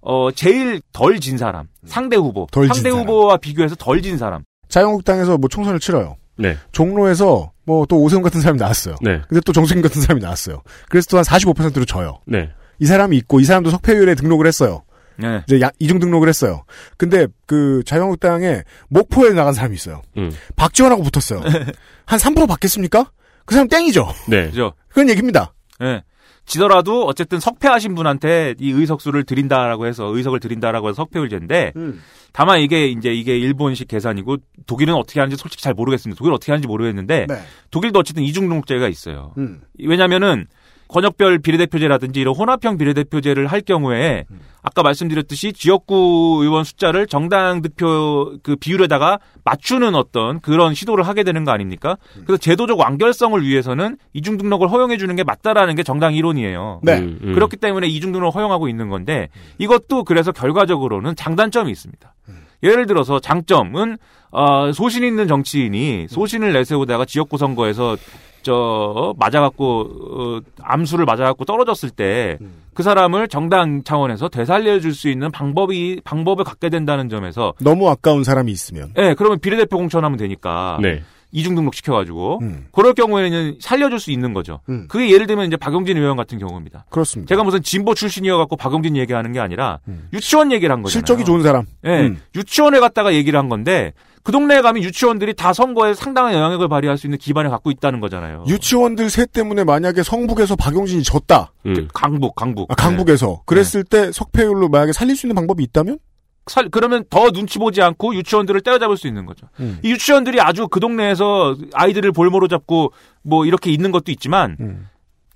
어 0.00 0.30
제일 0.32 0.80
덜 0.92 1.18
진 1.20 1.36
사람, 1.38 1.66
상대 1.84 2.16
후보, 2.16 2.42
음. 2.42 2.46
덜진 2.50 2.74
상대 2.74 2.90
사람. 2.90 3.00
후보와 3.06 3.38
비교해서 3.38 3.74
덜 3.76 4.02
진 4.02 4.18
사람. 4.18 4.44
자유한국당에서 4.68 5.38
뭐 5.38 5.48
총선을 5.48 5.80
치러요. 5.80 6.16
네. 6.38 6.56
종로에서 6.72 7.50
뭐 7.64 7.86
또 7.88 8.00
오세훈 8.00 8.22
같은 8.22 8.40
사람이 8.40 8.58
나왔어요. 8.58 8.96
네. 9.02 9.20
근데 9.28 9.40
또 9.44 9.52
정수인 9.52 9.82
같은 9.82 10.00
사람이 10.00 10.20
나왔어요. 10.20 10.62
그래서 10.88 11.06
또 11.10 11.16
한 11.18 11.24
45%로 11.24 11.84
져요. 11.84 12.20
네. 12.26 12.50
이 12.82 12.86
사람이 12.86 13.16
있고 13.18 13.38
이 13.38 13.44
사람도 13.44 13.70
석패율에 13.70 14.16
등록을 14.16 14.46
했어요. 14.48 14.82
네. 15.16 15.42
이제 15.46 15.60
야- 15.60 15.70
이중 15.78 16.00
등록을 16.00 16.28
했어요. 16.28 16.64
근데 16.96 17.28
그 17.46 17.82
자유한국당에 17.86 18.62
목포에 18.88 19.30
나간 19.30 19.52
사람이 19.54 19.76
있어요. 19.76 20.02
음. 20.16 20.32
박지원하고 20.56 21.04
붙었어요. 21.04 21.42
한 22.06 22.18
3% 22.18 22.48
받겠습니까? 22.48 23.12
그 23.44 23.54
사람 23.54 23.68
땡이죠. 23.68 24.08
네. 24.28 24.46
그죠? 24.46 24.72
그런 24.88 25.08
얘기입니다. 25.10 25.54
예. 25.80 26.02
지더라도 26.44 27.04
어쨌든 27.06 27.38
석패하신 27.38 27.94
분한테 27.94 28.54
이 28.58 28.72
의석수를 28.72 29.22
드린다라고 29.22 29.86
해서 29.86 30.06
의석을 30.06 30.40
드린다라고 30.40 30.88
해서 30.88 30.96
석패율제인데 30.96 31.72
음. 31.76 32.02
다만 32.32 32.60
이게 32.60 32.88
이제 32.88 33.12
이게 33.12 33.38
일본식 33.38 33.86
계산이고 33.86 34.38
독일은 34.66 34.94
어떻게 34.94 35.20
하는지 35.20 35.36
솔직히 35.40 35.62
잘 35.62 35.72
모르겠습니다. 35.72 36.18
독일 36.18 36.32
어떻게 36.32 36.50
하는지 36.50 36.66
모르겠는데 36.66 37.26
네. 37.28 37.42
독일도 37.70 38.00
어쨌든 38.00 38.24
이중등록제가 38.24 38.88
있어요. 38.88 39.34
음. 39.38 39.60
왜냐면은 39.78 40.48
권역별 40.92 41.38
비례대표제라든지 41.38 42.20
이런 42.20 42.34
혼합형 42.34 42.76
비례대표제를 42.76 43.46
할 43.46 43.62
경우에 43.62 44.26
아까 44.62 44.82
말씀드렸듯이 44.82 45.52
지역구 45.54 46.40
의원 46.42 46.64
숫자를 46.64 47.06
정당 47.06 47.62
득표 47.62 48.36
그 48.42 48.56
비율에다가 48.56 49.18
맞추는 49.42 49.94
어떤 49.94 50.40
그런 50.40 50.74
시도를 50.74 51.08
하게 51.08 51.24
되는 51.24 51.44
거 51.44 51.50
아닙니까? 51.50 51.96
그래서 52.26 52.36
제도적 52.36 52.78
완결성을 52.78 53.42
위해서는 53.42 53.96
이중 54.12 54.36
등록을 54.36 54.70
허용해 54.70 54.98
주는 54.98 55.16
게 55.16 55.24
맞다라는 55.24 55.74
게 55.74 55.82
정당 55.82 56.14
이론이에요. 56.14 56.80
네. 56.82 56.98
음, 56.98 57.18
음. 57.22 57.34
그렇기 57.34 57.56
때문에 57.56 57.88
이중 57.88 58.12
등록을 58.12 58.34
허용하고 58.34 58.68
있는 58.68 58.88
건데 58.88 59.30
이것도 59.58 60.04
그래서 60.04 60.30
결과적으로는 60.30 61.16
장단점이 61.16 61.72
있습니다. 61.72 62.14
예를 62.62 62.86
들어서 62.86 63.18
장점은 63.18 63.96
어, 64.30 64.72
소신 64.72 65.04
있는 65.04 65.26
정치인이 65.26 66.06
소신을 66.08 66.52
내세우다가 66.52 67.04
지역구 67.04 67.36
선거에서 67.36 67.96
저 68.42 69.14
맞아갖고 69.18 69.80
어, 69.80 70.40
암수를 70.62 71.04
맞아갖고 71.04 71.44
떨어졌을 71.44 71.90
때 71.90 72.38
그 72.74 72.82
사람을 72.82 73.28
정당 73.28 73.82
차원에서 73.84 74.28
되살려줄 74.28 74.94
수 74.94 75.08
있는 75.08 75.30
방법이 75.30 76.00
방법을 76.04 76.44
갖게 76.44 76.70
된다는 76.70 77.08
점에서 77.08 77.52
너무 77.60 77.88
아까운 77.88 78.24
사람이 78.24 78.50
있으면. 78.50 78.92
예 78.96 79.14
그러면 79.16 79.38
비례대표 79.40 79.76
공천하면 79.76 80.16
되니까 80.18 80.78
네. 80.80 81.02
이중 81.34 81.54
등록 81.54 81.74
시켜가지고 81.74 82.40
음. 82.42 82.66
그럴 82.72 82.94
경우에는 82.94 83.56
살려줄 83.60 84.00
수 84.00 84.10
있는 84.10 84.32
거죠. 84.34 84.60
음. 84.68 84.86
그게 84.88 85.10
예를 85.10 85.26
들면 85.26 85.46
이제 85.46 85.56
박용진 85.56 85.96
의원 85.96 86.16
같은 86.16 86.38
경우입니다. 86.38 86.84
그렇습니다. 86.90 87.28
제가 87.28 87.42
무슨 87.42 87.62
진보 87.62 87.94
출신이어갖고 87.94 88.56
박용진 88.56 88.96
얘기하는 88.96 89.32
게 89.32 89.40
아니라 89.40 89.78
유치원 90.12 90.52
얘기를 90.52 90.72
한 90.74 90.82
거잖아요. 90.82 90.90
음. 90.90 91.00
실적이 91.00 91.24
좋은 91.24 91.42
사람. 91.42 91.64
예, 91.84 92.00
음. 92.06 92.20
유치원에 92.34 92.80
갔다가 92.80 93.14
얘기를 93.14 93.38
한 93.38 93.48
건데 93.48 93.92
그 94.22 94.30
동네에 94.30 94.60
가면 94.62 94.82
유치원들이 94.84 95.34
다 95.34 95.52
선거에 95.52 95.94
상당한 95.94 96.32
영향력을 96.34 96.68
발휘할 96.68 96.96
수 96.96 97.06
있는 97.06 97.18
기반을 97.18 97.50
갖고 97.50 97.70
있다는 97.70 98.00
거잖아요. 98.00 98.44
유치원들 98.46 99.10
셋 99.10 99.32
때문에 99.32 99.64
만약에 99.64 100.02
성북에서 100.02 100.54
박용진이 100.56 101.02
졌다. 101.02 101.52
음. 101.66 101.88
강북, 101.92 102.34
강북. 102.36 102.70
아, 102.70 102.74
강북에서. 102.76 103.42
그랬을 103.46 103.82
때 103.82 104.12
석패율로 104.12 104.68
만약에 104.68 104.92
살릴 104.92 105.16
수 105.16 105.26
있는 105.26 105.34
방법이 105.34 105.62
있다면? 105.64 105.98
살- 106.46 106.68
그러면 106.70 107.04
더 107.10 107.30
눈치 107.30 107.58
보지 107.58 107.82
않고 107.82 108.14
유치원들을 108.16 108.60
때려잡을 108.62 108.96
수 108.96 109.06
있는 109.08 109.26
거죠. 109.26 109.48
음. 109.60 109.78
이 109.82 109.90
유치원들이 109.90 110.40
아주 110.40 110.68
그 110.68 110.78
동네에서 110.80 111.56
아이들을 111.72 112.10
볼모로 112.12 112.48
잡고 112.48 112.92
뭐 113.22 113.44
이렇게 113.46 113.70
있는 113.70 113.90
것도 113.92 114.10
있지만 114.12 114.56
음. 114.60 114.88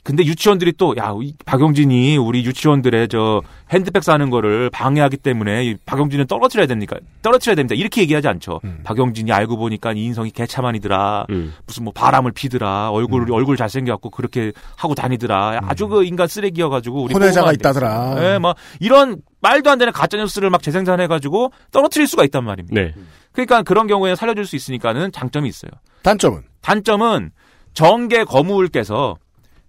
근데 0.07 0.25
유치원들이 0.25 0.75
또, 0.79 0.95
야, 0.97 1.13
이 1.21 1.35
박용진이 1.45 2.17
우리 2.17 2.45
유치원들의 2.45 3.09
저 3.09 3.43
핸드백 3.73 4.05
사는 4.05 4.31
거를 4.31 4.71
방해하기 4.71 5.17
때문에 5.17 5.65
이 5.65 5.77
박용진은 5.85 6.29
떨어뜨려야 6.29 6.69
됩니까? 6.69 6.97
떨어뜨려야 7.23 7.57
됩니다. 7.57 7.75
이렇게 7.75 8.03
얘기하지 8.03 8.29
않죠. 8.29 8.61
음. 8.63 8.83
박용진이 8.85 9.33
알고 9.33 9.57
보니까 9.57 9.95
이 9.95 10.05
인성이 10.05 10.31
개차만이더라. 10.31 11.27
음. 11.31 11.53
무슨 11.67 11.83
뭐 11.83 11.93
바람을 11.93 12.31
피더라. 12.31 12.91
얼굴, 12.93 13.33
얼굴 13.33 13.57
잘생겨갖고 13.57 14.11
그렇게 14.11 14.53
하고 14.77 14.95
다니더라. 14.95 15.63
아주 15.65 15.89
그 15.89 16.05
인간 16.05 16.29
쓰레기여가지고. 16.29 17.03
우리 17.03 17.13
혼외자가. 17.13 17.53
있다더라. 17.53 18.15
예, 18.21 18.39
뭐, 18.39 18.55
이런 18.79 19.17
말도 19.41 19.71
안 19.71 19.79
되는 19.79 19.93
가짜뉴스를 19.93 20.51
막 20.51 20.63
재생산해가지고 20.63 21.51
떨어뜨릴 21.73 22.07
수가 22.07 22.23
있단 22.23 22.45
말입니다. 22.45 22.81
네. 22.81 22.95
그러니까 23.33 23.65
그런 23.65 23.89
경우에 23.89 24.15
살려줄 24.15 24.47
수 24.47 24.55
있으니까는 24.55 25.11
장점이 25.11 25.49
있어요. 25.49 25.73
단점은? 26.03 26.43
단점은 26.63 27.33
정계 27.75 28.23
거무울께서 28.23 29.17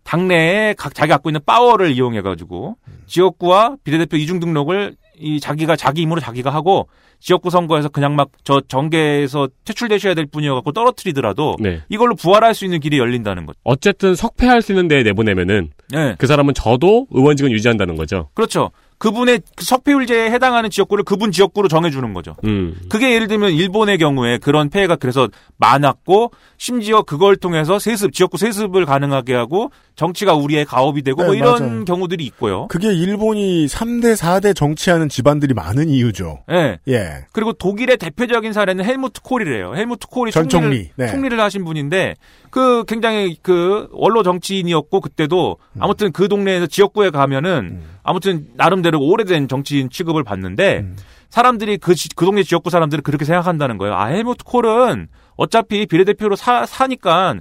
당내에 0.08 0.74
각 0.78 0.96
자기 0.96 1.10
갖고 1.10 1.30
있는 1.30 1.42
파워를 1.46 1.92
이용해 1.92 2.22
가지고 2.22 2.78
지역구와 3.08 3.76
비례대표 3.84 4.16
이중 4.16 4.40
등록을 4.40 4.96
이 5.20 5.40
자기가 5.40 5.76
자기 5.76 6.02
힘으로 6.04 6.22
자기가 6.22 6.50
하고 6.50 6.88
지역구 7.20 7.50
선거에서 7.50 7.90
그냥 7.90 8.16
막 8.16 8.30
저 8.48 8.62
정계에서 8.66 9.50
퇴출되셔야 9.66 10.14
될 10.14 10.26
분이어 10.26 10.54
갖고 10.56 10.72
떨어뜨리더라도 10.72 11.58
네. 11.60 11.82
이걸로 11.90 12.16
부활할 12.16 12.54
수 12.54 12.64
있는 12.64 12.80
길이 12.80 12.98
열린다는 12.98 13.46
거죠. 13.46 13.60
어쨌든 13.66 14.16
석패할 14.16 14.62
수 14.62 14.72
있는 14.72 14.88
데에 14.88 15.04
내보내면은 15.04 15.72
네. 15.92 16.16
그 16.18 16.28
사람은 16.28 16.54
저도 16.54 17.08
의원직은 17.12 17.52
유지한다는 17.52 17.98
거죠. 17.98 18.30
그렇죠. 18.36 18.72
그분의 18.98 19.42
그 19.56 19.64
석패율제에 19.64 20.32
해당하는 20.32 20.70
지역구를 20.70 21.04
그분 21.04 21.32
지역구로 21.32 21.68
정해주는 21.68 22.14
거죠. 22.14 22.36
음. 22.46 22.76
그게 22.90 23.14
예를 23.14 23.28
들면 23.28 23.52
일본의 23.52 24.00
경우에 24.00 24.40
그런 24.40 24.70
폐해가 24.70 24.96
그래서 24.96 25.28
많았고 25.58 26.32
심지어 26.58 27.04
그걸 27.04 27.36
통해서 27.36 27.78
세습 27.78 28.12
지역구 28.14 28.38
세습을 28.38 28.86
가능하게 28.86 29.36
하고 29.36 29.72
정치가 29.96 30.34
우리의 30.34 30.66
가업이 30.66 31.04
되고 31.04 31.22
네, 31.22 31.28
뭐 31.28 31.36
이런 31.36 31.60
맞아요. 31.60 31.86
경우들이 31.86 32.24
있고요. 32.26 32.68
그게 32.68 32.94
일본이 32.94 33.68
3대, 33.68 34.16
4대 34.16 34.56
정치하는 34.56 35.10
집안들이 35.10 35.54
많은 35.54 35.90
이유죠. 35.90 36.44
예. 36.52 36.80
예. 36.88 37.26
그리고 37.34 37.54
독일의 37.54 37.98
대표적인 37.98 38.54
사례는 38.54 38.86
헬무트 38.86 39.22
콜이래요. 39.22 39.76
헬무트 39.76 40.08
콜이 40.08 40.32
전 40.32 40.50
총리를, 40.50 40.76
총리, 40.76 40.92
네. 40.96 41.12
총리를 41.12 41.40
하신 41.40 41.66
분인데 41.66 42.16
그 42.50 42.84
굉장히 42.88 43.38
그 43.42 43.88
원로 43.92 44.24
정치인이었고 44.24 45.02
그때도 45.02 45.58
음. 45.74 45.84
아무튼 45.84 46.12
그 46.12 46.28
동네에서 46.28 46.68
지역구에 46.68 47.10
가면은 47.10 47.82
아무튼 48.04 48.48
나름 48.56 48.82
대로 48.88 49.00
오래된 49.02 49.48
정치인 49.48 49.90
취급을 49.90 50.24
받는데 50.24 50.80
음. 50.80 50.96
사람들이 51.30 51.78
그, 51.78 51.94
지- 51.94 52.10
그 52.16 52.26
동네 52.26 52.42
지역구 52.44 52.70
사람들은 52.70 53.04
그렇게 53.04 53.26
생각한다는 53.26 53.78
거예요. 53.78 53.96
아 53.96 54.06
헬무트 54.06 54.44
콜은 54.46 55.08
어차피 55.38 55.86
비례대표로 55.86 56.36
사, 56.36 56.66
사니까 56.66 57.36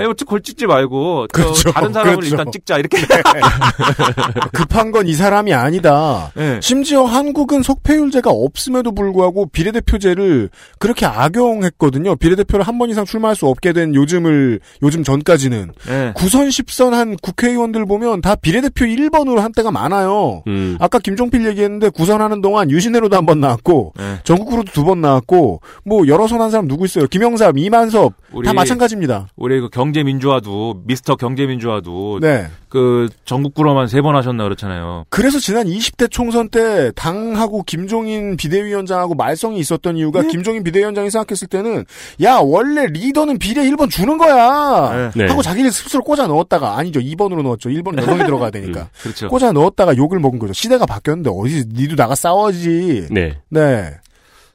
헬무트 0.00 0.24
콜 0.24 0.42
찍지 0.42 0.66
말고 0.66 1.26
저 1.32 1.40
음. 1.42 1.44
그렇죠. 1.44 1.70
다른 1.72 1.92
사람을 1.92 2.16
그렇죠. 2.16 2.34
일단 2.34 2.50
찍자 2.52 2.78
이렇게 2.78 2.98
급한 4.52 4.90
건 4.90 5.02
이 5.02 5.14
사람이 5.14 5.52
아니다. 5.52 6.30
네. 6.36 6.60
심지어 6.62 7.04
한국은 7.04 7.62
석패율제가 7.64 8.30
없음에도 8.30 8.92
불구하고 8.94 9.46
비례대표제를 9.46 10.48
그렇게 10.78 11.06
악용했거든요. 11.06 12.14
비례대표를 12.16 12.64
한 12.66 12.78
번 12.78 12.88
이상 12.88 13.04
출마할 13.04 13.36
수 13.36 13.46
없게 13.48 13.72
된 13.74 13.94
요즘을 13.94 14.60
요즘 14.82 15.02
전까지는 15.04 15.72
네. 15.88 16.12
구선 16.14 16.48
10선 16.48 16.90
한 16.92 17.16
국회의원들 17.20 17.84
보면 17.86 18.20
다 18.22 18.34
비례대표 18.36 18.84
1번으로 18.86 19.38
한 19.40 19.52
때가 19.52 19.70
많아요. 19.72 20.42
음. 20.46 20.76
아까 20.80 20.98
김종필 21.00 21.44
얘기했는데 21.46 21.90
구선하는 21.90 22.40
동안 22.40 22.70
유신회로도 22.70 23.16
한 23.16 23.26
번 23.26 23.40
나왔고 23.40 23.92
네. 23.98 24.18
전국구로도 24.24 24.72
두 24.72 24.84
번 24.84 25.00
나왔고 25.00 25.60
뭐 25.84 26.06
여러 26.08 26.26
선 26.28 26.40
한 26.40 26.50
사람 26.50 26.66
누구 26.68 26.84
있어요? 26.86 27.06
김영삼, 27.08 27.41
이만섭 27.56 28.12
우리- 28.32 28.46
다 28.46 28.52
마찬가지입니다. 28.52 29.28
우리 29.36 29.60
그 29.60 29.68
경제민주화도 29.68 30.82
미스터 30.86 31.16
경제민주화도 31.16 32.20
네. 32.20 32.46
그 32.68 33.08
전국구로만 33.24 33.86
세 33.88 34.00
번 34.02 34.16
하셨나 34.16 34.44
그렇잖아요. 34.44 35.04
그래서 35.10 35.38
지난 35.38 35.66
20대 35.66 36.10
총선 36.10 36.48
때 36.48 36.90
당하고 36.96 37.62
김종인 37.64 38.36
비대위원장하고 38.36 39.14
말썽이 39.14 39.58
있었던 39.58 39.96
이유가 39.96 40.22
김종인 40.22 40.62
비대위원장이 40.64 41.10
생각했을 41.10 41.48
때는 41.48 41.84
야 42.22 42.38
원래 42.42 42.86
리더는 42.86 43.38
비례 43.38 43.62
1번 43.70 43.90
주는 43.90 44.16
거야 44.18 45.10
네. 45.14 45.26
하고 45.26 45.42
자기를 45.42 45.70
스스로 45.70 46.02
꽂아 46.02 46.26
넣었다가 46.26 46.78
아니죠 46.78 47.00
2번으로 47.00 47.42
넣었죠 47.42 47.68
1번 47.70 47.96
여성이 47.98 48.18
들어가야 48.24 48.50
되니까 48.50 48.88
그렇죠. 49.02 49.28
꽂아 49.28 49.52
넣었다가 49.52 49.96
욕을 49.96 50.18
먹은 50.18 50.38
거죠 50.38 50.52
시대가 50.52 50.86
바뀌었는데 50.86 51.30
어디 51.32 51.64
니도 51.72 51.94
나가 51.96 52.14
싸워지 52.14 53.08
네. 53.10 53.38
네 53.50 53.90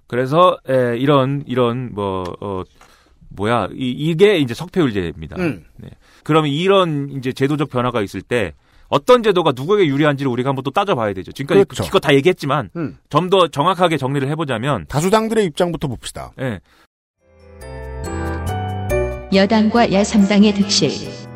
그래서 0.08 0.58
에, 0.70 0.97
이런 0.97 1.43
이런 1.47 1.93
뭐 1.93 2.24
어, 2.39 2.64
뭐야 3.30 3.70
이, 3.74 3.91
이게 3.91 4.38
이제 4.38 4.53
석패율제입니다. 4.53 5.36
음. 5.38 5.66
네. 5.78 5.89
그러면 6.24 6.51
이런 6.51 7.10
이제 7.12 7.32
제도적 7.32 7.70
변화가 7.70 8.01
있을 8.01 8.22
때 8.22 8.53
어떤 8.89 9.22
제도가 9.22 9.51
누구에게 9.53 9.88
유리한지를 9.88 10.32
우리가 10.32 10.49
한번 10.49 10.64
또 10.64 10.72
따져봐야 10.72 11.14
되죠. 11.14 11.32
지금까지 11.34 11.66
그렇죠. 11.66 11.84
기껏 11.84 11.99
다 11.99 12.14
얘기했지만 12.14 12.70
음. 12.76 12.97
좀더 13.10 13.49
정확하게 13.49 13.97
정리를 13.97 14.28
해보자면 14.30 14.86
다수당들의 14.88 15.45
입장부터 15.45 15.89
봅시다 15.89 16.32
예, 16.39 16.62
여당과 19.34 19.88
야3당의 19.88 20.55
득실. 20.55 21.26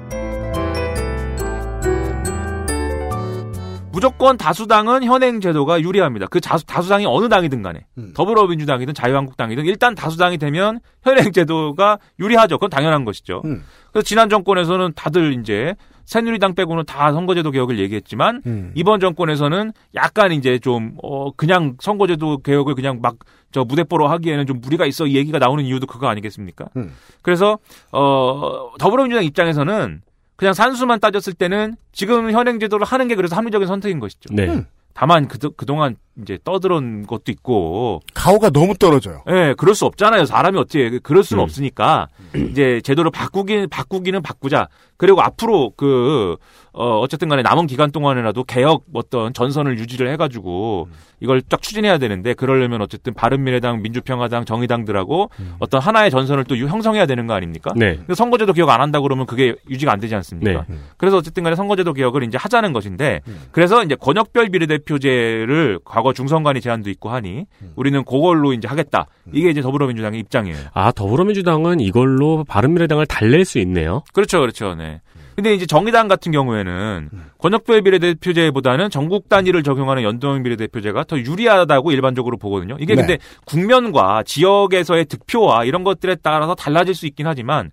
무조건 3.92 4.38
다수당은 4.38 5.04
현행 5.04 5.42
제도가 5.42 5.82
유리합니다. 5.82 6.28
그 6.28 6.40
다수, 6.40 6.66
다수당이 6.66 7.06
어느 7.06 7.30
당이든 7.30 7.62
간에 7.62 7.86
음. 7.98 8.14
더불어민주당이든 8.16 8.94
자유한국당이든 8.94 9.66
일단 9.66 9.96
다수당이 9.96 10.38
되면 10.38 10.80
현행 11.04 11.32
제도가 11.32 12.00
유리하죠. 12.20 12.58
그건 12.58 12.70
당연한 12.70 13.06
것이죠. 13.06 13.42
음. 13.46 13.64
그래서 13.92 14.06
지난 14.06 14.30
정권에서는 14.30 14.94
다들 14.96 15.40
이제 15.40 15.76
새누리당 16.06 16.56
빼고는 16.56 16.86
다 16.86 17.14
선거제도 17.14 17.52
개혁을 17.52 17.80
얘기했지만 17.80 18.42
음. 18.46 18.72
이번 18.76 19.00
정권에서는 19.00 19.72
약간 19.96 20.32
이제 20.32 20.60
좀, 20.60 20.98
어, 21.02 21.32
그냥 21.32 21.76
선거제도 21.80 22.40
개혁을 22.40 22.76
그냥 22.76 23.00
막, 23.02 23.16
저 23.52 23.64
무대뽀로 23.64 24.08
하기에는 24.08 24.46
좀 24.46 24.62
무리가 24.62 24.86
있어 24.86 25.08
이 25.08 25.16
얘기가 25.16 25.40
나오는 25.40 25.64
이유도 25.64 25.88
그거 25.88 26.08
아니겠습니까? 26.08 26.68
음. 26.78 26.92
그래서, 27.22 27.60
어, 27.92 28.72
더불어민주당 28.80 29.24
입장에서는 29.24 30.02
그냥 30.42 30.56
산수만 30.56 31.00
따졌을 31.00 31.34
때는 31.34 31.76
지금 31.92 32.32
현행 32.32 32.60
제도를 32.60 32.84
하는 32.84 33.08
게 33.08 33.14
그래서 33.14 33.36
합리적인 33.36 33.68
선택인 33.68 34.00
것이죠. 34.00 34.34
네. 34.34 34.48
음. 34.48 34.66
다만 34.96 35.28
그, 35.28 35.38
그동안 35.52 35.98
이제 36.22 36.38
떠들은 36.44 37.08
것도 37.08 37.32
있고. 37.32 38.02
가오가 38.14 38.50
너무 38.50 38.76
떨어져요. 38.78 39.24
예, 39.28 39.32
네, 39.32 39.54
그럴 39.56 39.76
수 39.76 39.86
없잖아요. 39.86 40.26
사람이 40.26 40.58
어찌 40.58 41.00
그럴 41.04 41.24
수는 41.24 41.42
음. 41.42 41.44
없으니까 41.44 42.08
이제 42.50 42.82
제도를 42.84 43.12
바꾸긴 43.12 43.70
바꾸기는 43.70 44.22
바꾸자. 44.22 44.68
그리고 44.98 45.22
앞으로 45.22 45.72
그 45.76 46.36
어, 46.74 47.00
어쨌든 47.00 47.28
간에 47.28 47.42
남은 47.42 47.66
기간 47.68 47.92
동안이라도 47.92 48.44
개혁 48.44 48.84
어떤 48.94 49.34
전선을 49.34 49.78
유지를 49.80 50.10
해가지고 50.12 50.88
이걸 51.20 51.42
쫙 51.50 51.62
추진해야 51.62 51.98
되는데 51.98 52.34
그러려면 52.34 52.82
어쨌든 52.82 53.14
바른미래당, 53.14 53.82
민주평화당, 53.82 54.46
정의당들하고 54.46 55.30
어떤 55.60 55.82
하나의 55.82 56.12
전선을 56.12 56.44
또 56.46 56.58
유- 56.58 56.68
형성해야 56.68 57.06
되는 57.08 57.26
거 57.28 57.34
아닙니까? 57.34 57.72
네. 57.76 57.96
근데 57.98 58.14
선거제도 58.16 58.54
개혁 58.54 58.70
안 58.70 58.80
한다 58.80 59.00
그러면 59.02 59.26
그게 59.26 59.56
유지가 59.70 59.92
안 59.92 60.00
되지 60.00 60.14
않습니까? 60.16 60.66
네. 60.68 60.76
그래서 60.98 61.18
어쨌든 61.18 61.44
간에 61.44 61.56
선거제도 61.56 61.94
개혁을 61.94 62.24
이제 62.24 62.38
하자는 62.38 62.72
것인데 62.74 63.22
그래서 63.52 63.84
이제 63.84 63.96
권역별 63.96 64.50
비례대표제를 64.50 65.80
과거 66.02 66.14
중선관위 66.14 66.62
제안도 66.62 66.90
있고 66.90 67.10
하니 67.10 67.46
우리는 67.76 68.04
그걸로 68.04 68.54
이제 68.54 68.68
하겠다. 68.68 69.06
이게 69.32 69.52
이제 69.52 69.62
더불어민주당의 69.62 70.20
입장이에요. 70.22 70.58
아, 70.74 70.92
더불어민주당은 70.92 71.80
이걸로 71.80 72.44
바른미래당을 72.44 73.06
달랠 73.06 73.46
수 73.46 73.60
있네요. 73.60 74.04
그렇죠, 74.14 74.40
그렇죠. 74.40 74.74
네. 74.74 75.02
근데 75.36 75.54
이제 75.54 75.66
정의당 75.66 76.08
같은 76.08 76.32
경우에는 76.32 77.10
권역별 77.38 77.84
비례대표제보다는 77.84 78.90
전국 78.90 79.30
단위를 79.30 79.64
적용하는 79.64 80.04
연동 80.04 80.42
비례대표제가 80.44 81.04
더 81.06 81.18
유리하다고 81.18 81.92
일반적으로 81.92 82.38
보거든요. 82.38 82.78
이게 82.80 82.96
네. 82.96 83.02
근데 83.02 83.18
국면과 83.46 84.24
지역에서의 84.24 85.06
득표와 85.06 85.66
이런 85.66 85.84
것들에 85.84 86.16
따라서 86.22 86.56
달라질 86.56 86.96
수 86.96 87.06
있긴 87.06 87.28
하지만 87.28 87.70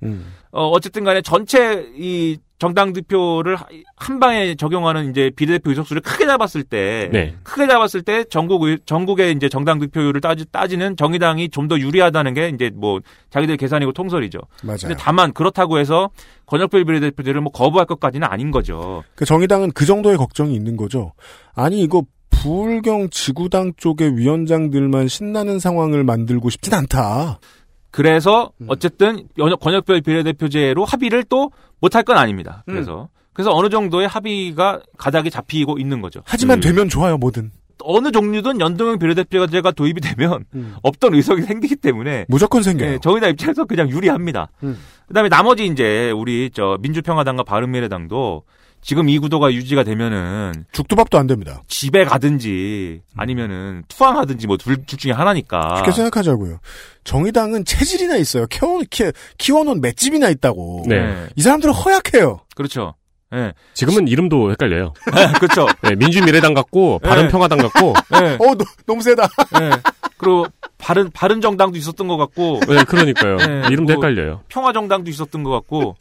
어, 0.51 0.69
어쨌든 0.69 1.05
간에 1.05 1.23
전체 1.23 1.89
이 1.97 2.39
정당 2.59 2.93
득표를 2.93 3.57
한 3.97 4.19
방에 4.19 4.57
적용하는 4.57 5.11
이제 5.11 5.31
비례대표 5.37 5.71
의석수를 5.71 6.03
크게 6.03 6.27
잡았을 6.27 6.65
때 6.65 7.09
네. 7.13 7.35
크게 7.45 7.69
잡았을 7.69 8.03
때 8.03 8.25
전국 8.25 8.65
의- 8.65 8.79
전국의 8.85 9.33
이제 9.33 9.49
정당 9.49 9.79
득표율을 9.79 10.21
따지, 10.21 10.45
따지는 10.51 10.97
정의당이 10.97 11.51
좀 11.51 11.69
더 11.69 11.79
유리하다는 11.79 12.33
게 12.35 12.49
이제 12.49 12.71
뭐 12.75 12.99
자기들 13.31 13.59
계산이고 13.59 13.93
통설이죠. 13.93 14.39
맞아요. 14.65 14.79
근데 14.81 14.97
다만 14.99 15.33
그렇다고 15.35 15.79
해서 15.79 16.09
권역별 16.47 16.85
비례대표제를 16.87 17.43
뭐 17.43 17.53
거부할 17.53 17.87
것까지는 17.87 18.27
아닌 18.27 18.51
거죠. 18.51 19.05
그 19.15 19.25
정의당은 19.25 19.73
그 19.73 19.85
정도의 19.87 20.17
걱정이 20.17 20.55
있는 20.55 20.77
거죠. 20.77 21.13
아니 21.55 21.81
이거 21.83 22.03
부울경 22.31 23.11
지구당 23.11 23.73
쪽의 23.77 24.17
위원장들만 24.17 25.09
신나는 25.09 25.59
상황을 25.59 26.05
만들고 26.05 26.51
싶진 26.51 26.73
않다. 26.75 27.39
그래서 27.91 28.53
음. 28.61 28.67
어쨌든 28.69 29.27
연- 29.39 29.57
권역별 29.59 30.01
비례대표제로 30.03 30.85
합의를 30.85 31.25
또 31.25 31.51
못할 31.81 32.03
건 32.03 32.17
아닙니다. 32.19 32.65
음. 32.69 32.75
그래서 32.75 33.09
그래서 33.33 33.55
어느 33.55 33.69
정도의 33.69 34.09
합의가 34.09 34.81
가닥이 34.97 35.31
잡히고 35.31 35.79
있는 35.79 36.01
거죠. 36.01 36.23
하지만 36.25 36.59
음. 36.59 36.61
되면 36.61 36.89
좋아요, 36.89 37.17
뭐든. 37.19 37.53
어느 37.85 38.11
종류든 38.11 38.61
연동형 38.61 38.99
비례대표제가 38.99 39.71
도입이 39.71 40.01
되면 40.01 40.45
없던 40.83 41.15
의석이 41.15 41.43
생기기 41.43 41.77
때문에 41.77 42.27
무조건 42.29 42.65
생겨요. 42.65 42.95
예, 42.95 42.99
정의당 42.99 43.31
입장에서 43.31 43.65
그냥 43.67 43.89
유리합니다. 43.89 44.49
음. 44.65 44.77
그다음에 45.07 45.29
나머지 45.29 45.65
이제 45.65 46.11
우리 46.11 46.51
저 46.53 46.77
민주평화당과 46.81 47.45
바른미래당도 47.45 48.43
지금 48.81 49.09
이 49.09 49.19
구도가 49.19 49.53
유지가 49.53 49.83
되면은 49.85 50.65
죽두밥도 50.73 51.19
안 51.19 51.27
됩니다. 51.27 51.63
집에 51.69 52.05
가든지 52.05 53.03
아니면은 53.17 53.83
투항하든지 53.89 54.47
뭐 54.47 54.57
둘 54.57 54.85
중에 54.87 55.13
하나니까. 55.13 55.77
쉽게 55.79 55.93
생각하자고요. 55.93 56.59
정의당은 57.05 57.65
체질이나 57.65 58.17
있어요. 58.17 58.47
키워, 58.47 58.81
키, 58.91 59.05
키워놓은 59.39 59.81
맷집이나 59.81 60.29
있다고. 60.31 60.85
네. 60.89 61.27
이 61.37 61.43
사람들은 61.43 61.73
허약해요. 61.75 62.41
그렇죠. 62.55 62.95
예. 63.35 63.53
지금은 63.75 64.09
이름도 64.09 64.51
헷갈려요. 64.53 64.95
그렇죠. 65.39 65.67
네, 65.83 65.95
민주미래당 65.97 66.55
같고 66.55 67.01
네. 67.03 67.09
바른평화당 67.11 67.59
같고 67.59 67.93
예. 68.23 68.35
어, 68.41 68.55
너, 68.55 68.65
너무 68.87 69.03
세다. 69.03 69.29
예. 69.61 69.71
그리고 70.17 70.47
바른 70.79 71.11
바른 71.13 71.41
정당도 71.41 71.77
있었던 71.77 72.09
것 72.09 72.17
같고. 72.17 72.61
네, 72.67 72.85
그러니까요. 72.85 73.37
예, 73.41 73.67
이름도 73.71 73.95
뭐 73.95 74.03
헷갈려요. 74.07 74.41
평화 74.49 74.73
정당도 74.73 75.11
있었던 75.11 75.43
것 75.43 75.51
같고. 75.51 75.97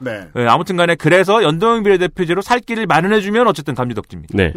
네. 0.00 0.26
예, 0.36 0.46
아무튼간에 0.46 0.94
그래서 0.96 1.42
연동형 1.42 1.82
비례대표제로 1.82 2.42
살 2.42 2.60
길을 2.60 2.86
마련해주면 2.86 3.46
어쨌든 3.48 3.74
감지덕지입니다. 3.74 4.36
네. 4.36 4.52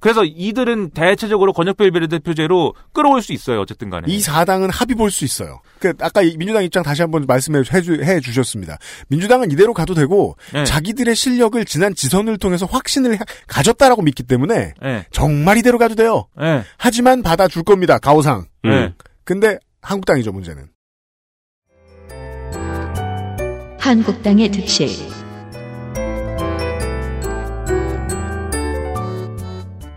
그래서 0.00 0.24
이들은 0.24 0.90
대체적으로 0.90 1.52
권역별 1.52 1.90
비례대표제로 1.90 2.74
끌어올 2.94 3.20
수 3.20 3.34
있어요. 3.34 3.60
어쨌든 3.60 3.90
간에. 3.90 4.04
이 4.10 4.20
사당은 4.20 4.70
합의 4.70 4.96
볼 4.96 5.10
수 5.10 5.26
있어요. 5.26 5.60
그 5.78 5.92
아까 6.00 6.22
이 6.22 6.38
민주당 6.38 6.64
입장 6.64 6.82
다시 6.82 7.02
한번 7.02 7.26
말씀해 7.28 7.62
주, 7.64 8.02
해 8.02 8.18
주셨습니다. 8.20 8.78
민주당은 9.08 9.50
이대로 9.50 9.74
가도 9.74 9.92
되고 9.92 10.36
네. 10.54 10.64
자기들의 10.64 11.14
실력을 11.14 11.62
지난 11.66 11.94
지선을 11.94 12.38
통해서 12.38 12.64
확신을 12.64 13.20
하- 13.20 13.24
가졌다라고 13.46 14.00
믿기 14.00 14.22
때문에 14.22 14.72
예. 14.82 15.04
정말 15.10 15.58
이대로 15.58 15.76
가도 15.76 15.94
돼요. 15.94 16.26
예. 16.40 16.62
하지만 16.78 17.22
받아줄 17.22 17.62
겁니다. 17.62 17.98
가오상. 17.98 18.46
예. 18.64 18.94
근데 19.24 19.58
한국당이죠 19.82 20.32
문제는. 20.32 20.64
한국당의 23.80 24.50
득실. 24.50 24.88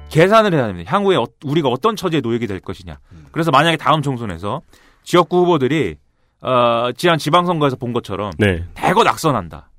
계산을 0.09 0.53
해야 0.53 0.67
됩니다. 0.67 0.91
향후에 0.93 1.15
어- 1.17 1.25
우리가 1.43 1.69
어떤 1.69 1.95
처지에 1.95 2.21
놓이게 2.21 2.45
될 2.45 2.59
것이냐. 2.59 2.99
그래서 3.31 3.49
만약에 3.51 3.77
다음 3.77 4.01
총선에서 4.01 4.61
지역구 5.03 5.37
후보들이 5.39 5.95
어, 6.41 6.91
지난 6.97 7.17
지방선거에서 7.17 7.77
본 7.77 7.93
것처럼 7.93 8.31
네. 8.37 8.65
대거 8.73 9.03
낙선한다. 9.03 9.69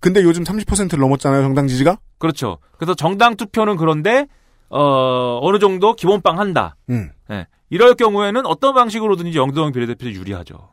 근데 0.00 0.22
요즘 0.22 0.42
30%를 0.42 0.98
넘었잖아요 1.00 1.42
정당 1.42 1.68
지지가. 1.68 1.98
그렇죠. 2.18 2.58
그래서 2.76 2.94
정당 2.94 3.36
투표는 3.36 3.76
그런데 3.76 4.26
어, 4.70 5.38
어느 5.42 5.58
정도 5.58 5.94
기본빵 5.94 6.38
한다. 6.38 6.76
음. 6.90 7.10
예. 7.30 7.46
이럴 7.70 7.94
경우에는 7.94 8.46
어떤 8.46 8.74
방식으로든지 8.74 9.36
영도형 9.38 9.72
비례대표제 9.72 10.12
유리하죠. 10.12 10.72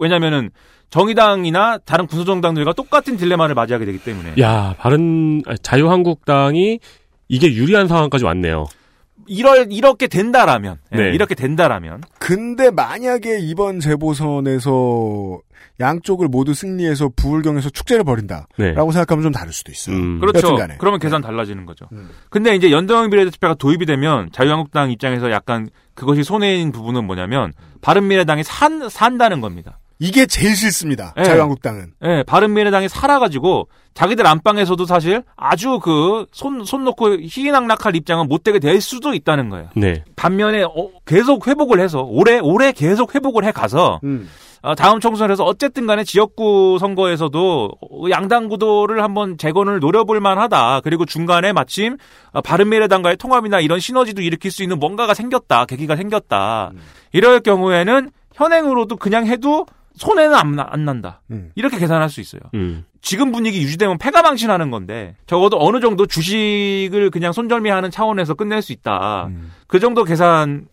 왜냐면은 0.00 0.50
정의당이나 0.88 1.78
다른 1.84 2.06
구소정당들과 2.06 2.72
똑같은 2.72 3.16
딜레마를 3.16 3.54
맞이하게 3.54 3.84
되기 3.84 3.98
때문에 3.98 4.34
야, 4.40 4.74
바른 4.78 5.42
아, 5.46 5.54
자유한국당이 5.62 6.80
이게 7.28 7.54
유리한 7.54 7.86
상황까지 7.86 8.24
왔네요. 8.24 8.66
이럴 9.28 9.68
이렇게 9.70 10.08
된다라면 10.08 10.78
예, 10.94 10.96
네. 10.96 11.14
이렇게 11.14 11.36
된다라면 11.36 12.02
근데 12.18 12.70
만약에 12.72 13.38
이번 13.38 13.78
재보선에서 13.78 15.38
양쪽을 15.78 16.28
모두 16.28 16.52
승리해서 16.52 17.10
부울경에서 17.14 17.70
축제를 17.70 18.02
벌인다라고 18.02 18.48
네. 18.58 18.74
생각하면 18.74 19.22
좀 19.22 19.32
다를 19.32 19.52
수도 19.52 19.70
있어요. 19.70 19.96
그렇죠. 20.18 20.48
여튼간에. 20.48 20.76
그러면 20.78 20.98
계산 20.98 21.22
달라지는 21.22 21.64
거죠. 21.66 21.86
근데 22.28 22.56
이제 22.56 22.70
연동형 22.70 23.10
비례대표가 23.10 23.54
도입이 23.54 23.86
되면 23.86 24.30
자유한국당 24.32 24.90
입장에서 24.90 25.30
약간 25.30 25.68
그것이 25.94 26.24
손해인 26.24 26.72
부분은 26.72 27.06
뭐냐면 27.06 27.52
바른미래당이 27.82 28.42
산 28.42 28.88
산다는 28.88 29.40
겁니다. 29.40 29.79
이게 30.02 30.24
제일 30.26 30.56
싫습니다. 30.56 31.12
예. 31.18 31.24
자유한국당은. 31.24 31.92
예, 32.04 32.24
바른미래당이 32.26 32.88
살아가지고 32.88 33.68
자기들 33.94 34.26
안방에서도 34.26 34.84
사실 34.86 35.22
아주 35.36 35.78
그 35.78 36.24
손 36.32 36.64
손 36.64 36.84
놓고 36.84 37.18
희낙낙할 37.20 37.94
입장은 37.96 38.26
못 38.28 38.42
되게 38.42 38.58
될 38.58 38.80
수도 38.80 39.12
있다는 39.12 39.50
거예요. 39.50 39.68
네. 39.76 40.02
반면에 40.16 40.62
어, 40.62 40.88
계속 41.04 41.46
회복을 41.46 41.80
해서 41.80 42.00
올해 42.00 42.38
올해 42.40 42.72
계속 42.72 43.14
회복을 43.14 43.44
해 43.44 43.52
가서 43.52 44.00
음. 44.04 44.28
어, 44.62 44.74
다음 44.74 45.00
총선에서 45.00 45.44
어쨌든 45.44 45.86
간에 45.86 46.04
지역구 46.04 46.78
선거에서도 46.80 47.70
어, 47.80 48.04
양당 48.10 48.48
구도를 48.48 49.02
한번 49.02 49.36
재건을 49.38 49.80
노려볼 49.80 50.20
만하다. 50.20 50.80
그리고 50.82 51.04
중간에 51.04 51.52
마침 51.52 51.96
어, 52.32 52.40
바른미래당과의 52.40 53.16
통합이나 53.18 53.60
이런 53.60 53.80
시너지도 53.80 54.22
일으킬 54.22 54.50
수 54.50 54.62
있는 54.62 54.78
뭔가가 54.78 55.12
생겼다. 55.14 55.66
계기가 55.66 55.96
생겼다. 55.96 56.72
이럴 57.12 57.40
경우에는 57.40 58.10
현행으로도 58.34 58.96
그냥 58.96 59.26
해도 59.26 59.66
손해는 60.00 60.34
안, 60.34 60.52
나- 60.56 60.66
안 60.70 60.84
난다. 60.84 61.20
음. 61.30 61.50
이렇게 61.54 61.78
계산할 61.78 62.08
수 62.08 62.20
있어요. 62.20 62.40
음. 62.54 62.84
지금 63.02 63.32
분위기 63.32 63.62
유지되면 63.62 63.98
패가 63.98 64.22
망신하는 64.22 64.70
건데 64.70 65.14
적어도 65.26 65.58
어느 65.60 65.80
정도 65.80 66.06
주식을 66.06 67.10
그냥 67.10 67.32
손절미하는 67.32 67.90
차원에서 67.90 68.34
끝낼 68.34 68.62
수 68.62 68.72
있다. 68.72 69.26
음. 69.28 69.52
그 69.66 69.78
정도 69.78 70.04
계산을 70.04 70.64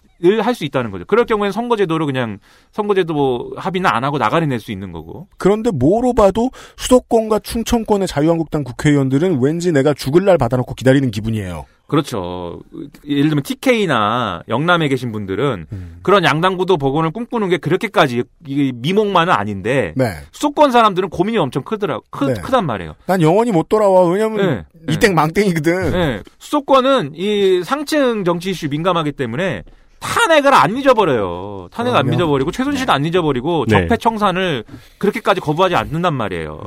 할 0.41 0.55
수 0.55 0.63
있다는 0.65 0.91
거죠. 0.91 1.03
그럴 1.05 1.25
경우에는 1.25 1.51
선거제도를 1.51 2.05
그냥 2.05 2.39
선거제도 2.71 3.13
뭐 3.13 3.51
합의는 3.57 3.89
안 3.89 4.03
하고 4.03 4.17
나가리 4.17 4.47
낼 4.47 4.59
수 4.59 4.71
있는 4.71 4.91
거고. 4.93 5.27
그런데 5.37 5.71
뭐로 5.71 6.13
봐도 6.13 6.49
수도권과 6.77 7.39
충청권의 7.39 8.07
자유한국당 8.07 8.63
국회의원들은 8.63 9.39
왠지 9.41 9.71
내가 9.73 9.93
죽을 9.93 10.23
날 10.25 10.37
받아놓고 10.37 10.73
기다리는 10.73 11.11
기분이에요. 11.11 11.65
그렇죠. 11.87 12.59
예를 13.07 13.29
들면 13.29 13.43
TK나 13.43 14.43
영남에 14.49 14.89
계신 14.89 15.11
분들은 15.13 15.67
음. 15.71 15.99
그런 16.03 16.23
양당구도 16.25 16.77
복원을 16.77 17.11
꿈꾸는 17.11 17.47
게 17.49 17.57
그렇게까지 17.57 18.23
이 18.45 18.71
미목만은 18.75 19.33
아닌데 19.33 19.93
네. 19.95 20.15
수도권 20.33 20.71
사람들은 20.71 21.09
고민이 21.09 21.37
엄청 21.37 21.63
크더라 21.63 21.99
크, 22.09 22.25
네. 22.25 22.33
크단 22.41 22.65
말이에요. 22.65 22.95
난 23.05 23.21
영원히 23.21 23.51
못 23.53 23.69
돌아와. 23.69 24.05
왜냐면 24.09 24.65
네. 24.73 24.93
이땡 24.93 25.15
망땡이거든. 25.15 25.91
네. 25.91 26.23
수도권은 26.39 27.13
이 27.15 27.63
상층 27.63 28.25
정치 28.25 28.49
이슈 28.51 28.67
민감하기 28.67 29.13
때문에 29.13 29.63
탄핵을 29.99 30.53
안 30.53 30.75
잊어버려요. 30.77 31.69
탄핵 31.71 31.95
안. 31.95 32.13
잊어버리고 32.13 32.51
최순실 32.51 32.91
안 32.91 33.05
잊어버리고 33.05 33.65
네. 33.67 33.81
적폐 33.81 33.97
청산을 33.97 34.63
그렇게까지 34.97 35.41
거부하지 35.41 35.75
않는단 35.75 36.13
말이에요. 36.13 36.59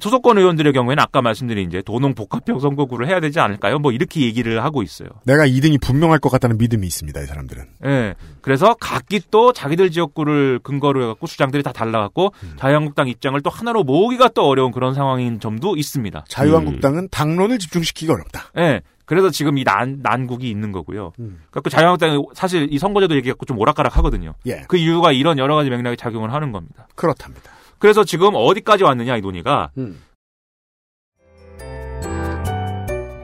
소속권 0.00 0.38
의원들의 0.38 0.72
경우에는 0.72 1.02
아까 1.02 1.22
말씀드린 1.22 1.68
이제 1.68 1.82
도농 1.82 2.14
복합형 2.14 2.58
선거구를 2.58 3.06
해야 3.06 3.20
되지 3.20 3.40
않을까요? 3.40 3.78
뭐 3.78 3.92
이렇게 3.92 4.22
얘기를 4.22 4.62
하고 4.64 4.82
있어요. 4.82 5.08
내가 5.24 5.46
2등이 5.46 5.80
분명할 5.80 6.18
것 6.18 6.30
같다는 6.30 6.58
믿음이 6.58 6.86
있습니다. 6.86 7.20
이 7.20 7.26
사람들은. 7.26 7.64
예. 7.86 8.14
그래서 8.40 8.74
각기 8.80 9.20
또 9.30 9.52
자기들 9.52 9.90
지역구를 9.90 10.60
근거로 10.62 11.02
해갖고 11.02 11.26
주장들이 11.26 11.62
다 11.62 11.72
달라갖고 11.72 12.32
음. 12.42 12.52
자유한국당 12.56 13.08
입장을 13.08 13.40
또 13.42 13.50
하나로 13.50 13.84
모으기가 13.84 14.28
또 14.28 14.46
어려운 14.46 14.72
그런 14.72 14.94
상황인 14.94 15.40
점도 15.40 15.76
있습니다. 15.76 16.24
자유한국당은 16.28 17.08
당론을 17.10 17.58
집중시키기 17.58 18.10
어렵다. 18.10 18.50
예. 18.58 18.80
그래서 19.10 19.28
지금 19.28 19.58
이 19.58 19.64
난, 19.64 19.98
난국이 20.02 20.48
있는 20.48 20.70
거고요. 20.70 21.12
음. 21.18 21.40
그래서 21.50 21.68
자유한국당이 21.68 22.22
사실 22.32 22.68
이 22.70 22.78
선거제도 22.78 23.16
얘기갖고 23.16 23.44
좀 23.44 23.58
오락가락 23.58 23.96
하거든요. 23.96 24.34
예. 24.46 24.62
그 24.68 24.76
이유가 24.76 25.10
이런 25.10 25.36
여러 25.38 25.56
가지 25.56 25.68
맥락에 25.68 25.96
작용을 25.96 26.32
하는 26.32 26.52
겁니다. 26.52 26.86
그렇답니다. 26.94 27.50
그래서 27.80 28.04
지금 28.04 28.32
어디까지 28.34 28.84
왔느냐 28.84 29.16
이 29.16 29.20
논의가 29.22 29.70
음. 29.78 30.00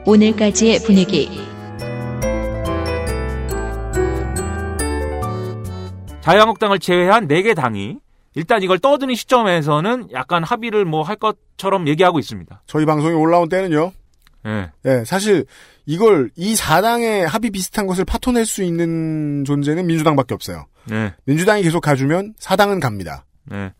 오늘까지의 0.05 0.79
분위기 0.79 1.29
자유한국당을 6.21 6.79
제외한 6.79 7.27
4개 7.27 7.55
당이 7.55 7.97
일단 8.35 8.61
이걸 8.61 8.79
떠드는 8.79 9.15
시점에서는 9.15 10.09
약간 10.11 10.43
합의를 10.43 10.85
뭐 10.85 11.03
할 11.03 11.15
것처럼 11.15 11.87
얘기하고 11.87 12.19
있습니다. 12.19 12.63
저희 12.67 12.85
방송에 12.85 13.13
올라온 13.13 13.47
때는요. 13.49 13.91
예. 14.45 14.71
예, 14.85 15.03
사실 15.05 15.45
이걸 15.85 16.29
이 16.35 16.55
사당의 16.55 17.27
합의 17.27 17.51
비슷한 17.51 17.87
것을 17.87 18.05
파토낼 18.05 18.45
수 18.45 18.63
있는 18.63 19.43
존재는 19.45 19.87
민주당밖에 19.87 20.33
없어요. 20.33 20.65
네. 20.85 21.13
민주당이 21.25 21.63
계속 21.63 21.81
가주면 21.81 22.33
사당은 22.39 22.79
갑니다. 22.79 23.25
네. 23.45 23.71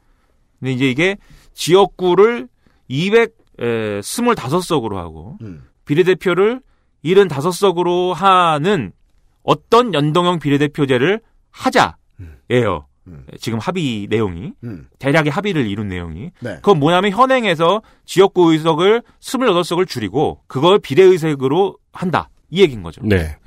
근데 0.59 0.71
이제 0.71 0.89
이게 0.89 1.17
지역구를 1.53 2.47
225석으로 2.89 4.95
하고 4.95 5.37
음. 5.41 5.63
비례대표를 5.85 6.61
75석으로 7.03 8.13
하는 8.13 8.91
어떤 9.43 9.93
연동형 9.93 10.39
비례대표제를 10.39 11.21
하자예요. 11.51 12.87
지금 13.39 13.59
합의 13.59 14.07
내용이 14.09 14.53
음. 14.63 14.87
대략의 14.99 15.31
합의를 15.31 15.67
이룬 15.67 15.87
내용이 15.87 16.31
네. 16.41 16.55
그건 16.55 16.79
뭐냐면 16.79 17.11
현행에서 17.11 17.81
지역구 18.05 18.51
의석을 18.51 19.01
28석을 19.21 19.87
줄이고 19.87 20.41
그걸 20.47 20.79
비례의석으로 20.79 21.77
한다 21.93 22.29
이 22.49 22.61
얘기인 22.61 22.83
거죠. 22.83 23.01
네. 23.03 23.37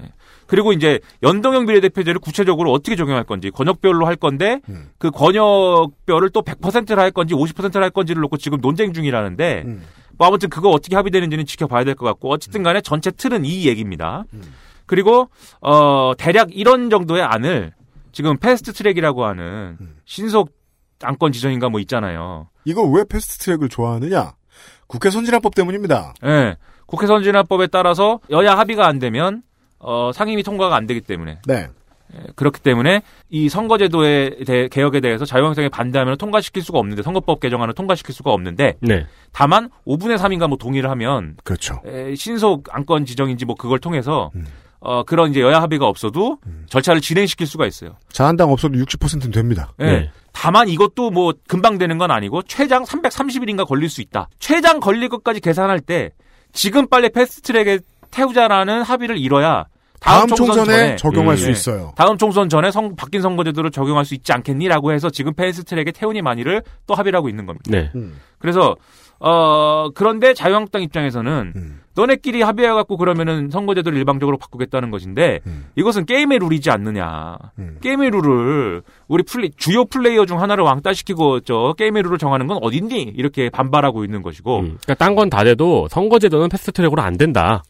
그리고 0.51 0.73
이제 0.73 0.99
연동형 1.23 1.65
비례대표제를 1.67 2.19
구체적으로 2.19 2.73
어떻게 2.73 2.97
적용할 2.97 3.23
건지 3.23 3.51
권역별로 3.53 4.05
할 4.05 4.17
건데 4.17 4.61
음. 4.69 4.89
그 4.99 5.13
권역별을 5.13 6.31
또 6.31 6.43
100%를 6.43 6.99
할 6.99 7.13
건지 7.13 7.35
50%를 7.35 7.81
할 7.85 7.91
건지를 7.91 8.21
놓고 8.23 8.37
지금 8.37 8.59
논쟁 8.61 8.93
중이라는데 8.93 9.63
음. 9.65 9.85
뭐 10.19 10.27
아무튼 10.27 10.49
그거 10.51 10.71
어떻게 10.71 10.97
합의되는지는 10.97 11.47
지켜봐야 11.47 11.85
될 11.85 11.95
것 11.95 12.05
같고 12.05 12.31
어쨌든 12.33 12.65
간에 12.65 12.81
전체 12.81 13.13
틀은 13.13 13.45
이 13.45 13.69
얘기입니다. 13.69 14.25
음. 14.33 14.43
그리고 14.87 15.31
어 15.61 16.15
대략 16.19 16.49
이런 16.51 16.91
정도의 16.91 17.23
안을 17.23 17.73
지금 18.11 18.37
패스트 18.37 18.73
트랙이라고 18.73 19.25
하는 19.25 19.77
음. 19.81 19.97
신속 20.05 20.51
안건 21.01 21.31
지정인가 21.31 21.69
뭐 21.69 21.79
있잖아요. 21.79 22.49
이걸 22.65 22.91
왜 22.93 23.05
패스트 23.09 23.39
트랙을 23.45 23.69
좋아하느냐? 23.69 24.33
국회 24.89 25.11
선진화법 25.11 25.55
때문입니다. 25.55 26.15
예. 26.27 26.57
국회 26.87 27.07
선진화법에 27.07 27.69
따라서 27.69 28.19
여야 28.31 28.59
합의가 28.59 28.89
안 28.89 28.99
되면 28.99 29.43
어 29.81 30.11
상임위 30.15 30.43
통과가 30.43 30.77
안 30.77 30.87
되기 30.87 31.01
때문에 31.01 31.39
네. 31.47 31.67
예, 32.13 32.19
그렇기 32.35 32.61
때문에 32.61 33.03
이 33.29 33.49
선거제도의 33.49 34.45
대- 34.45 34.69
개혁에 34.69 35.01
대해서 35.01 35.25
자유한국당이 35.25 35.69
반대하면 35.69 36.17
통과시킬 36.19 36.63
수가 36.63 36.79
없는데 36.79 37.03
선거법 37.03 37.41
개정안을 37.41 37.75
통과시킬 37.75 38.15
수가 38.15 38.33
없는데 38.33 38.75
네. 38.81 39.07
다만 39.33 39.71
5분의 39.87 40.19
3인가 40.19 40.49
뭐 40.49 40.59
동의를 40.59 40.91
하면 40.91 41.37
그렇죠. 41.45 41.81
에, 41.87 42.15
신속 42.15 42.65
안건 42.71 43.05
지정인지 43.07 43.45
뭐 43.45 43.55
그걸 43.55 43.79
통해서 43.79 44.31
어 44.81 45.03
그런 45.05 45.31
이제 45.31 45.41
여야 45.41 45.61
합의가 45.63 45.87
없어도 45.87 46.39
절차를 46.69 47.01
진행시킬 47.01 47.47
수가 47.47 47.67
있어요. 47.67 47.97
자한당 48.13 48.51
없어도 48.51 48.75
60%는 48.79 49.31
됩니다. 49.31 49.73
예. 49.81 49.85
네. 49.85 50.11
다만 50.33 50.69
이것도 50.69 51.11
뭐 51.11 51.33
금방 51.49 51.79
되는 51.79 51.97
건 51.99 52.11
아니고 52.11 52.43
최장 52.43 52.85
330일인가 52.85 53.67
걸릴 53.67 53.89
수 53.89 54.01
있다. 54.01 54.29
최장 54.39 54.81
걸릴 54.81 55.09
것까지 55.11 55.41
계산할 55.41 55.81
때 55.81 56.11
지금 56.53 56.89
빨리 56.89 57.09
패스트트랙에 57.11 57.81
태우자라는 58.11 58.83
합의를 58.83 59.19
이뤄야 59.19 59.67
다음 60.01 60.27
총선 60.29 60.57
총선에 60.57 60.77
전에 60.79 60.97
적용할 60.97 61.35
음, 61.35 61.37
수 61.37 61.47
네. 61.47 61.53
있어요. 61.53 61.93
다음 61.95 62.17
총선 62.17 62.49
전에 62.49 62.71
성, 62.71 62.97
바뀐 62.97 63.21
선거제도를 63.21 63.71
적용할 63.71 64.05
수 64.05 64.15
있지 64.15 64.33
않겠니라고 64.33 64.93
해서 64.93 65.11
지금 65.11 65.35
패스트트랙에 65.35 65.93
태우니 65.93 66.23
마니를 66.23 66.63
또 66.87 66.95
합의를 66.95 67.17
하고 67.17 67.29
있는 67.29 67.47
겁니다. 67.47 67.71
네. 67.71 67.91
음. 67.95 68.17
그래서 68.39 68.77
어 69.23 69.91
그런데 69.95 70.33
자유한국당 70.33 70.81
입장에서는 70.83 71.53
음. 71.55 71.81
너네끼리 71.95 72.41
합의해 72.41 72.71
갖고 72.73 72.97
그러면은 72.97 73.51
선거제도를 73.51 73.99
일방적으로 73.99 74.39
바꾸겠다는 74.39 74.91
것인데 74.91 75.41
음. 75.47 75.67
이것은 75.77 76.07
게임의 76.07 76.39
룰이지 76.39 76.71
않느냐. 76.71 77.37
음. 77.59 77.77
게임의 77.83 78.11
룰을 78.11 78.83
우리 79.09 79.23
플레이, 79.23 79.51
주요 79.59 79.85
플레이어 79.85 80.25
중 80.25 80.41
하나를 80.41 80.65
왕따시키고 80.65 81.41
저 81.41 81.75
게임의 81.77 82.03
룰을 82.05 82.17
정하는 82.17 82.47
건 82.47 82.59
어딨니? 82.63 83.13
이렇게 83.15 83.51
반발하고 83.51 84.05
있는 84.05 84.23
것이고. 84.23 84.61
음, 84.61 84.79
그러니까 84.83 84.95
딴 84.95 85.15
건 85.15 85.29
다 85.29 85.45
돼도 85.45 85.89
선거제도는 85.91 86.49
패스트트랙으로 86.49 87.03
안 87.03 87.19
된다. 87.19 87.63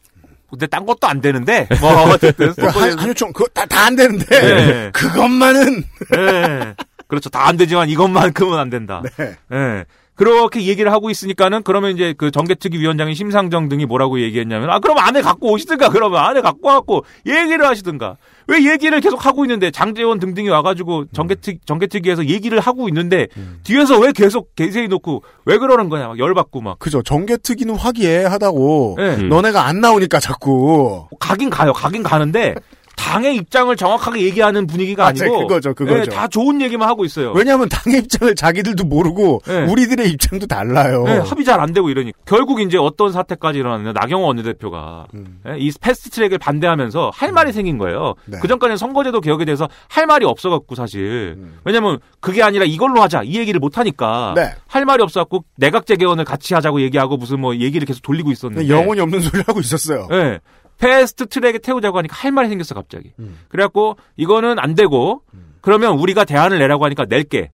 근데 0.51 0.67
딴 0.67 0.85
것도 0.85 1.07
안 1.07 1.21
되는데 1.21 1.67
뭐 1.79 1.91
어쨌든 2.13 2.53
그 2.53 2.65
한, 2.67 2.99
한유총 2.99 3.33
그거 3.33 3.47
다 3.53 3.65
다 3.65 3.85
안 3.85 3.95
되는데 3.95 4.25
네. 4.25 4.91
그것만은 4.93 5.83
예. 6.17 6.75
그렇죠. 7.07 7.29
다 7.29 7.47
안 7.47 7.57
되지만 7.57 7.89
이것만큼은 7.89 8.57
안 8.59 8.69
된다. 8.69 9.01
네. 9.17 9.35
예. 9.53 9.85
그렇게 10.15 10.61
얘기를 10.65 10.91
하고 10.91 11.09
있으니까는 11.09 11.63
그러면 11.63 11.91
이제 11.95 12.13
그 12.15 12.29
정개특위 12.29 12.77
위원장인 12.77 13.15
심상정 13.15 13.69
등이 13.69 13.85
뭐라고 13.87 14.19
얘기했냐면 14.19 14.69
아 14.69 14.77
그럼 14.79 14.99
안에 14.99 15.21
갖고 15.21 15.51
오시든가 15.51 15.89
그러면 15.89 16.23
안에 16.23 16.41
갖고 16.41 16.67
와갖고 16.67 17.05
얘기를 17.25 17.65
하시든가 17.65 18.17
왜 18.51 18.69
얘기를 18.69 18.99
계속 18.99 19.25
하고 19.25 19.45
있는데 19.45 19.71
장재원 19.71 20.19
등등이 20.19 20.49
와가지고 20.49 21.05
정개특 21.13 21.65
정개특위에서 21.65 22.25
얘기를 22.25 22.59
하고 22.59 22.89
있는데 22.89 23.27
뒤에서 23.63 23.97
왜 23.97 24.11
계속 24.11 24.53
개세히 24.57 24.89
놓고 24.89 25.23
왜 25.45 25.57
그러는 25.57 25.87
거냐 25.87 26.09
막 26.09 26.19
열받고 26.19 26.59
막 26.59 26.77
그죠. 26.77 27.01
정개특위는 27.01 27.75
화기애애하다고 27.75 28.97
예. 28.99 29.03
음. 29.15 29.29
너네가 29.29 29.65
안 29.65 29.79
나오니까 29.79 30.19
자꾸 30.19 31.07
가긴 31.17 31.49
가요 31.49 31.71
가긴 31.71 32.03
가는데 32.03 32.55
당의 33.01 33.35
입장을 33.37 33.75
정확하게 33.75 34.21
얘기하는 34.21 34.67
분위기가 34.67 35.03
맞아요. 35.03 35.13
아니고 35.33 35.47
그거죠, 35.47 35.73
그거죠. 35.73 35.99
예, 35.99 36.03
다 36.05 36.27
좋은 36.27 36.61
얘기만 36.61 36.87
하고 36.87 37.03
있어요. 37.03 37.31
왜냐하면 37.33 37.67
당의 37.67 37.99
입장을 37.99 38.33
자기들도 38.35 38.85
모르고 38.85 39.41
네. 39.47 39.65
우리들의 39.65 40.09
입장도 40.11 40.45
달라요. 40.47 41.03
네, 41.03 41.17
합의 41.17 41.43
잘 41.45 41.61
안 41.61 41.73
되고 41.73 41.89
이러니 41.89 42.13
결국 42.25 42.59
이제 42.61 42.77
어떤 42.77 43.11
사태까지 43.11 43.59
일어났느냐 43.59 43.91
나경원 43.93 44.27
원내대표가 44.37 45.05
음. 45.13 45.41
예, 45.47 45.57
이 45.59 45.71
패스트트랙을 45.79 46.37
반대하면서 46.37 47.11
할 47.13 47.31
말이 47.31 47.51
생긴 47.51 47.77
거예요. 47.77 48.15
네. 48.25 48.37
그 48.41 48.47
전까지는 48.47 48.77
선거제도 48.77 49.19
개혁에 49.21 49.45
대해서 49.45 49.67
할 49.89 50.05
말이 50.07 50.25
없어갖고 50.25 50.75
사실 50.75 51.35
음. 51.37 51.59
왜냐면 51.65 51.99
그게 52.19 52.41
아니라 52.43 52.65
이걸로 52.65 53.01
하자 53.01 53.23
이 53.23 53.35
얘기를 53.37 53.59
못 53.59 53.77
하니까 53.77 54.33
네. 54.35 54.53
할 54.67 54.85
말이 54.85 55.03
없어갖고 55.03 55.43
내각 55.57 55.85
재개헌을 55.85 56.23
같이 56.25 56.53
하자고 56.53 56.81
얘기하고 56.81 57.17
무슨 57.17 57.39
뭐 57.39 57.55
얘기를 57.55 57.85
계속 57.85 58.01
돌리고 58.01 58.31
있었는데 58.31 58.69
영혼이 58.69 58.99
없는 59.01 59.19
소리 59.19 59.43
하고 59.45 59.59
있었어요. 59.59 60.07
예. 60.11 60.39
패스트 60.81 61.27
트랙에 61.27 61.59
태우자고 61.59 61.99
하니까 61.99 62.15
할 62.15 62.31
말이 62.31 62.49
생겼어 62.49 62.73
갑자기. 62.75 63.13
음. 63.19 63.39
그래갖고 63.47 63.97
이거는 64.17 64.57
안 64.59 64.73
되고 64.75 65.21
그러면 65.61 65.97
우리가 65.99 66.25
대안을 66.25 66.57
내라고 66.57 66.83
하니까 66.85 67.05
낼게. 67.05 67.51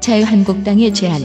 자유한국당의 0.00 0.92
제안 0.92 1.20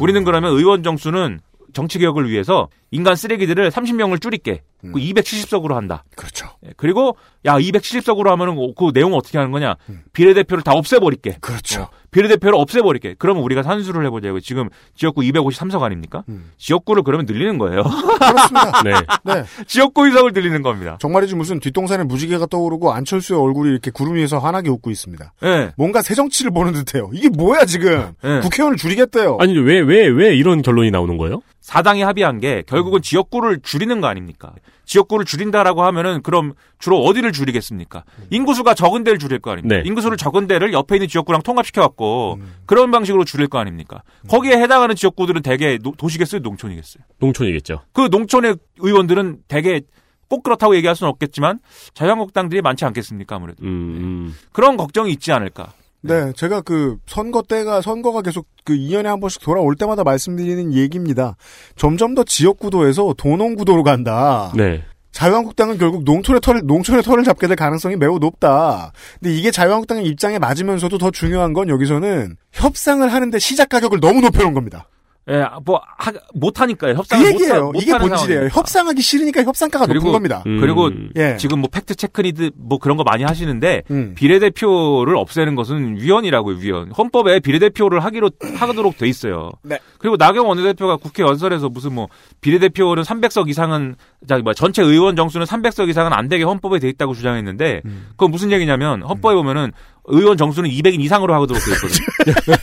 우리는 0.00 0.24
그러면 0.24 0.52
의원 0.52 0.82
정수는 0.82 1.40
정치 1.72 1.98
개혁을 2.00 2.28
위해서 2.28 2.68
인간 2.92 3.16
쓰레기들을 3.16 3.70
30명을 3.70 4.20
줄일게. 4.20 4.62
그 4.82 4.98
270석으로 4.98 5.74
한다. 5.74 6.02
그렇죠. 6.16 6.48
예, 6.66 6.70
그리고 6.76 7.16
야 7.44 7.56
270석으로 7.56 8.26
하면은 8.30 8.56
그 8.76 8.92
내용 8.92 9.14
어떻게 9.14 9.38
하는 9.38 9.52
거냐? 9.52 9.76
비례대표를 10.12 10.64
다 10.64 10.72
없애버릴게. 10.72 11.36
그렇죠. 11.40 11.88
비례대표를 12.10 12.58
없애버릴게. 12.58 13.14
그러면 13.18 13.44
우리가 13.44 13.62
산수를 13.62 14.04
해보자고. 14.06 14.40
지금 14.40 14.68
지역구 14.96 15.20
253석 15.22 15.82
아닙니까? 15.82 16.24
음. 16.28 16.50
지역구를 16.58 17.04
그러면 17.04 17.26
늘리는 17.26 17.58
거예요. 17.58 17.84
그렇습니다. 17.84 18.82
네. 18.84 18.92
네. 19.24 19.44
지역구 19.66 20.06
의석을 20.06 20.32
늘리는 20.32 20.62
겁니다. 20.62 20.98
정말이지 21.00 21.36
무슨 21.36 21.60
뒷동산에 21.60 22.02
무지개가 22.02 22.46
떠오르고 22.46 22.92
안철수의 22.92 23.40
얼굴이 23.40 23.70
이렇게 23.70 23.92
구름 23.92 24.16
위에서 24.16 24.40
환하게 24.40 24.68
웃고 24.68 24.90
있습니다. 24.90 25.32
예. 25.44 25.72
뭔가 25.76 26.02
새 26.02 26.14
정치를 26.14 26.50
보는 26.50 26.72
듯해요. 26.72 27.08
이게 27.14 27.28
뭐야 27.28 27.64
지금? 27.66 28.12
예. 28.24 28.40
국회의원을 28.40 28.76
줄이겠대요. 28.76 29.38
아니 29.40 29.56
왜왜 29.56 30.08
왜 30.08 30.34
이런 30.34 30.60
결론이 30.60 30.90
나오는 30.90 31.16
거예요? 31.16 31.40
사당이 31.60 32.02
합의한 32.02 32.40
게 32.40 32.64
결국 32.66 32.81
은 32.90 32.94
음. 32.96 33.00
지역구를 33.02 33.60
줄이는 33.62 34.00
거 34.00 34.06
아닙니까? 34.08 34.52
지역구를 34.84 35.24
줄인다라고 35.24 35.82
하면은 35.84 36.22
그럼 36.22 36.52
주로 36.78 36.98
어디를 37.04 37.32
줄이겠습니까? 37.32 38.04
인구수가 38.30 38.74
적은 38.74 39.04
데를 39.04 39.18
줄일 39.18 39.38
거 39.38 39.52
아닙니까? 39.52 39.76
네. 39.76 39.82
인구수를 39.86 40.16
적은 40.16 40.46
데를 40.46 40.72
옆에 40.72 40.96
있는 40.96 41.08
지역구랑 41.08 41.42
통합시켜 41.42 41.80
갖고 41.80 42.38
음. 42.40 42.54
그런 42.66 42.90
방식으로 42.90 43.24
줄일 43.24 43.48
거 43.48 43.58
아닙니까? 43.58 44.02
거기에 44.28 44.52
해당하는 44.58 44.94
지역구들은 44.96 45.42
대개 45.42 45.78
노- 45.78 45.92
도시겠어요, 45.96 46.40
농촌이겠어요? 46.42 47.04
농촌이겠죠. 47.18 47.80
그 47.92 48.08
농촌의 48.10 48.56
의원들은 48.78 49.38
대개 49.48 49.80
꼭 50.28 50.42
그렇다고 50.42 50.74
얘기할 50.76 50.96
수는 50.96 51.10
없겠지만 51.10 51.58
자유한국당들이 51.94 52.62
많지 52.62 52.84
않겠습니까 52.86 53.36
아무래도 53.36 53.62
음, 53.64 54.34
그런 54.52 54.76
걱정이 54.78 55.10
있지 55.12 55.30
않을까. 55.30 55.72
네, 56.02 56.32
제가 56.34 56.60
그 56.62 56.96
선거 57.06 57.42
때가 57.42 57.80
선거가 57.80 58.22
계속 58.22 58.46
그 58.64 58.74
2년에 58.74 59.04
한 59.04 59.20
번씩 59.20 59.40
돌아올 59.42 59.76
때마다 59.76 60.02
말씀드리는 60.02 60.74
얘기입니다. 60.74 61.36
점점 61.76 62.14
더 62.14 62.24
지역 62.24 62.58
구도에서 62.58 63.14
도농 63.16 63.54
구도로 63.54 63.82
간다. 63.84 64.52
네. 64.56 64.82
자유한국당은 65.12 65.78
결국 65.78 66.04
농촌의 66.04 66.40
터를 66.40 66.62
농촌의 66.64 67.02
터를 67.02 67.22
잡게 67.22 67.46
될 67.46 67.54
가능성이 67.54 67.96
매우 67.96 68.18
높다. 68.18 68.92
근데 69.20 69.34
이게 69.34 69.50
자유한국당의 69.50 70.06
입장에 70.06 70.38
맞으면서도 70.38 70.98
더 70.98 71.10
중요한 71.10 71.52
건 71.52 71.68
여기서는 71.68 72.36
협상을 72.52 73.06
하는데 73.06 73.38
시작 73.38 73.68
가격을 73.68 74.00
너무 74.00 74.20
높여놓은 74.22 74.54
겁니다. 74.54 74.88
예, 75.30 75.44
뭐 75.64 75.80
하, 75.98 76.12
못하니까요. 76.34 76.94
협상을 76.94 77.24
그 77.24 77.32
얘기예요. 77.32 77.66
못, 77.66 77.76
하- 77.76 77.80
이게 77.80 77.92
본질이에요. 77.92 78.16
상황이니까. 78.16 78.58
협상하기 78.58 79.02
싫으니까 79.02 79.44
협상가가 79.44 79.86
높은 79.86 80.10
겁니다. 80.10 80.42
그리고 80.44 80.90
예. 81.16 81.36
지금 81.36 81.60
뭐 81.60 81.70
팩트 81.72 81.94
체크니 81.94 82.50
뭐 82.56 82.78
그런 82.78 82.96
거 82.96 83.04
많이 83.04 83.22
하시는데 83.22 83.82
음. 83.92 84.14
비례대표를 84.16 85.16
없애는 85.16 85.54
것은 85.54 85.96
위헌이라고요, 86.00 86.56
위헌. 86.56 86.90
헌법에 86.90 87.38
비례대표를 87.38 88.00
하기로 88.04 88.30
하도록 88.58 88.98
돼 88.98 89.06
있어요. 89.06 89.52
네. 89.62 89.78
그리고 89.98 90.16
나경원 90.16 90.58
원내대표가 90.58 90.96
국회 90.96 91.22
연설에서 91.22 91.68
무슨 91.68 91.94
뭐 91.94 92.08
비례대표는 92.40 93.04
300석 93.04 93.48
이상은 93.48 93.94
자, 94.28 94.38
뭐 94.38 94.54
전체 94.54 94.82
의원 94.82 95.16
정수는 95.16 95.46
300석 95.46 95.88
이상은 95.88 96.12
안 96.12 96.28
되게 96.28 96.44
헌법에 96.44 96.78
돼 96.78 96.88
있다고 96.88 97.14
주장했는데 97.14 97.82
음. 97.84 98.08
그건 98.10 98.30
무슨 98.30 98.52
얘기냐면 98.52 99.02
헌법에 99.02 99.34
보면은 99.34 99.72
의원 100.04 100.36
정수는 100.36 100.68
200인 100.70 101.00
이상으로 101.00 101.34
하도록 101.34 101.62
돼 101.62 101.72
있거든요. 101.72 102.56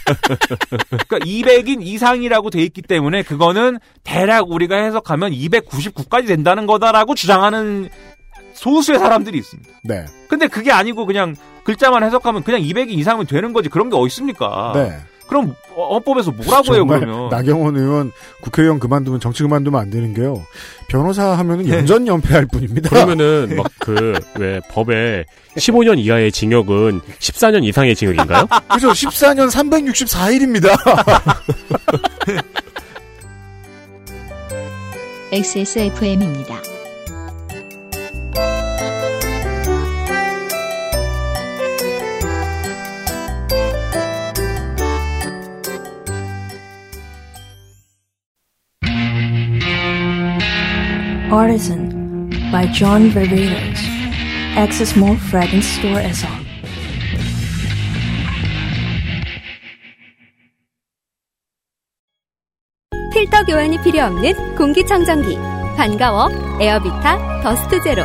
그러니까 1.08 1.20
200인 1.20 1.82
이상이라고 1.82 2.50
돼 2.50 2.62
있기 2.64 2.82
때문에 2.82 3.24
그거는 3.24 3.80
대략 4.04 4.52
우리가 4.52 4.76
해석하면 4.78 5.32
299까지 5.32 6.28
된다는 6.28 6.66
거다라고 6.66 7.16
주장하는 7.16 7.90
소수의 8.54 9.00
사람들이 9.00 9.38
있습니다. 9.38 9.70
네. 9.86 10.06
근데 10.28 10.48
그게 10.48 10.72
아니고 10.72 11.06
그냥 11.06 11.36
글자만 11.64 12.04
해석하면 12.04 12.44
그냥 12.44 12.62
200인 12.62 12.92
이상이면 12.92 13.28
되는 13.28 13.54
거지. 13.54 13.70
그런 13.70 13.90
게 13.90 13.96
어디 13.96 14.08
있습니까? 14.08 14.74
네. 14.76 14.98
그럼 15.30 15.56
어, 15.76 15.94
헌법에서 15.94 16.32
뭐라고 16.32 16.74
해요, 16.74 16.86
그러면? 16.86 17.30
나경원 17.30 17.78
의원 17.78 18.12
국회의원 18.42 18.80
그만두면 18.80 19.20
정치 19.20 19.44
그만두면 19.44 19.80
안 19.80 19.90
되는 19.92 20.14
게요. 20.14 20.44
변호사 20.88 21.38
하면은 21.38 21.68
연전 21.70 22.08
연패할 22.08 22.48
뿐입니다. 22.48 22.90
그러면은 22.90 23.56
막 23.56 23.70
그 23.80 24.20
왜 24.40 24.60
법에 24.72 25.24
15년 25.56 26.00
이하의 26.00 26.32
징역은 26.32 27.02
14년 27.20 27.64
이상의 27.64 27.96
징역인가요? 27.96 28.48
그죠? 28.74 28.90
14년 28.90 29.50
364일입니다. 29.52 30.70
XSFM입니다. 35.32 36.56
Artisan 51.32 52.32
by 52.52 52.66
John 52.74 53.12
Ververos. 53.12 53.78
Access 54.58 54.96
Mall 54.96 55.16
Fragrance 55.30 55.68
Store 55.68 56.00
as 56.00 56.26
on. 56.26 56.46
필터 63.14 63.44
교환이 63.46 63.80
필요 63.84 64.06
없는 64.06 64.56
공기청정기. 64.56 65.38
반가워 65.78 66.30
에어비타 66.60 67.42
더스트 67.44 67.84
제로. 67.84 68.04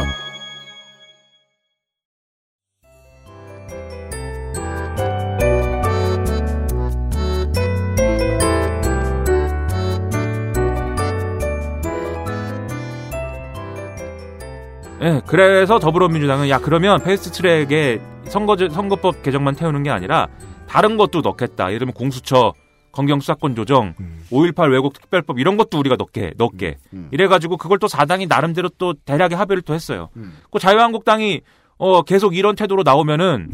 예, 15.05 15.21
그래서 15.27 15.79
더불어민주당은 15.79 16.49
야 16.49 16.59
그러면 16.59 17.03
패스트트랙에 17.03 18.01
선거 18.27 18.57
선거법 18.57 19.23
개정만 19.23 19.55
태우는 19.55 19.83
게 19.83 19.91
아니라 19.91 20.29
다른 20.67 20.97
것도 20.97 21.21
넣겠다. 21.21 21.67
예를 21.69 21.81
들면 21.81 21.93
공수처, 21.93 22.55
검경 22.91 23.21
수사권 23.21 23.55
조정, 23.55 23.95
5.18 24.31 24.73
왜곡 24.73 24.95
특별법 24.95 25.39
이런 25.39 25.57
것도 25.59 25.79
우리가 25.79 25.97
넣게 25.97 26.33
넣게. 26.39 26.79
이래가지고 27.11 27.59
그걸 27.59 27.79
또 27.79 27.87
사당이 27.87 28.27
나름대로 28.27 28.71
또 28.79 28.95
대략의 29.05 29.37
합의를 29.37 29.63
또 29.63 29.75
했어요. 29.75 30.09
그 30.51 30.59
자유한국당이 30.59 31.43
어 31.77 32.03
계속 32.03 32.35
이런 32.37 32.57
태도로 32.57 32.83
나오면은 32.83 33.49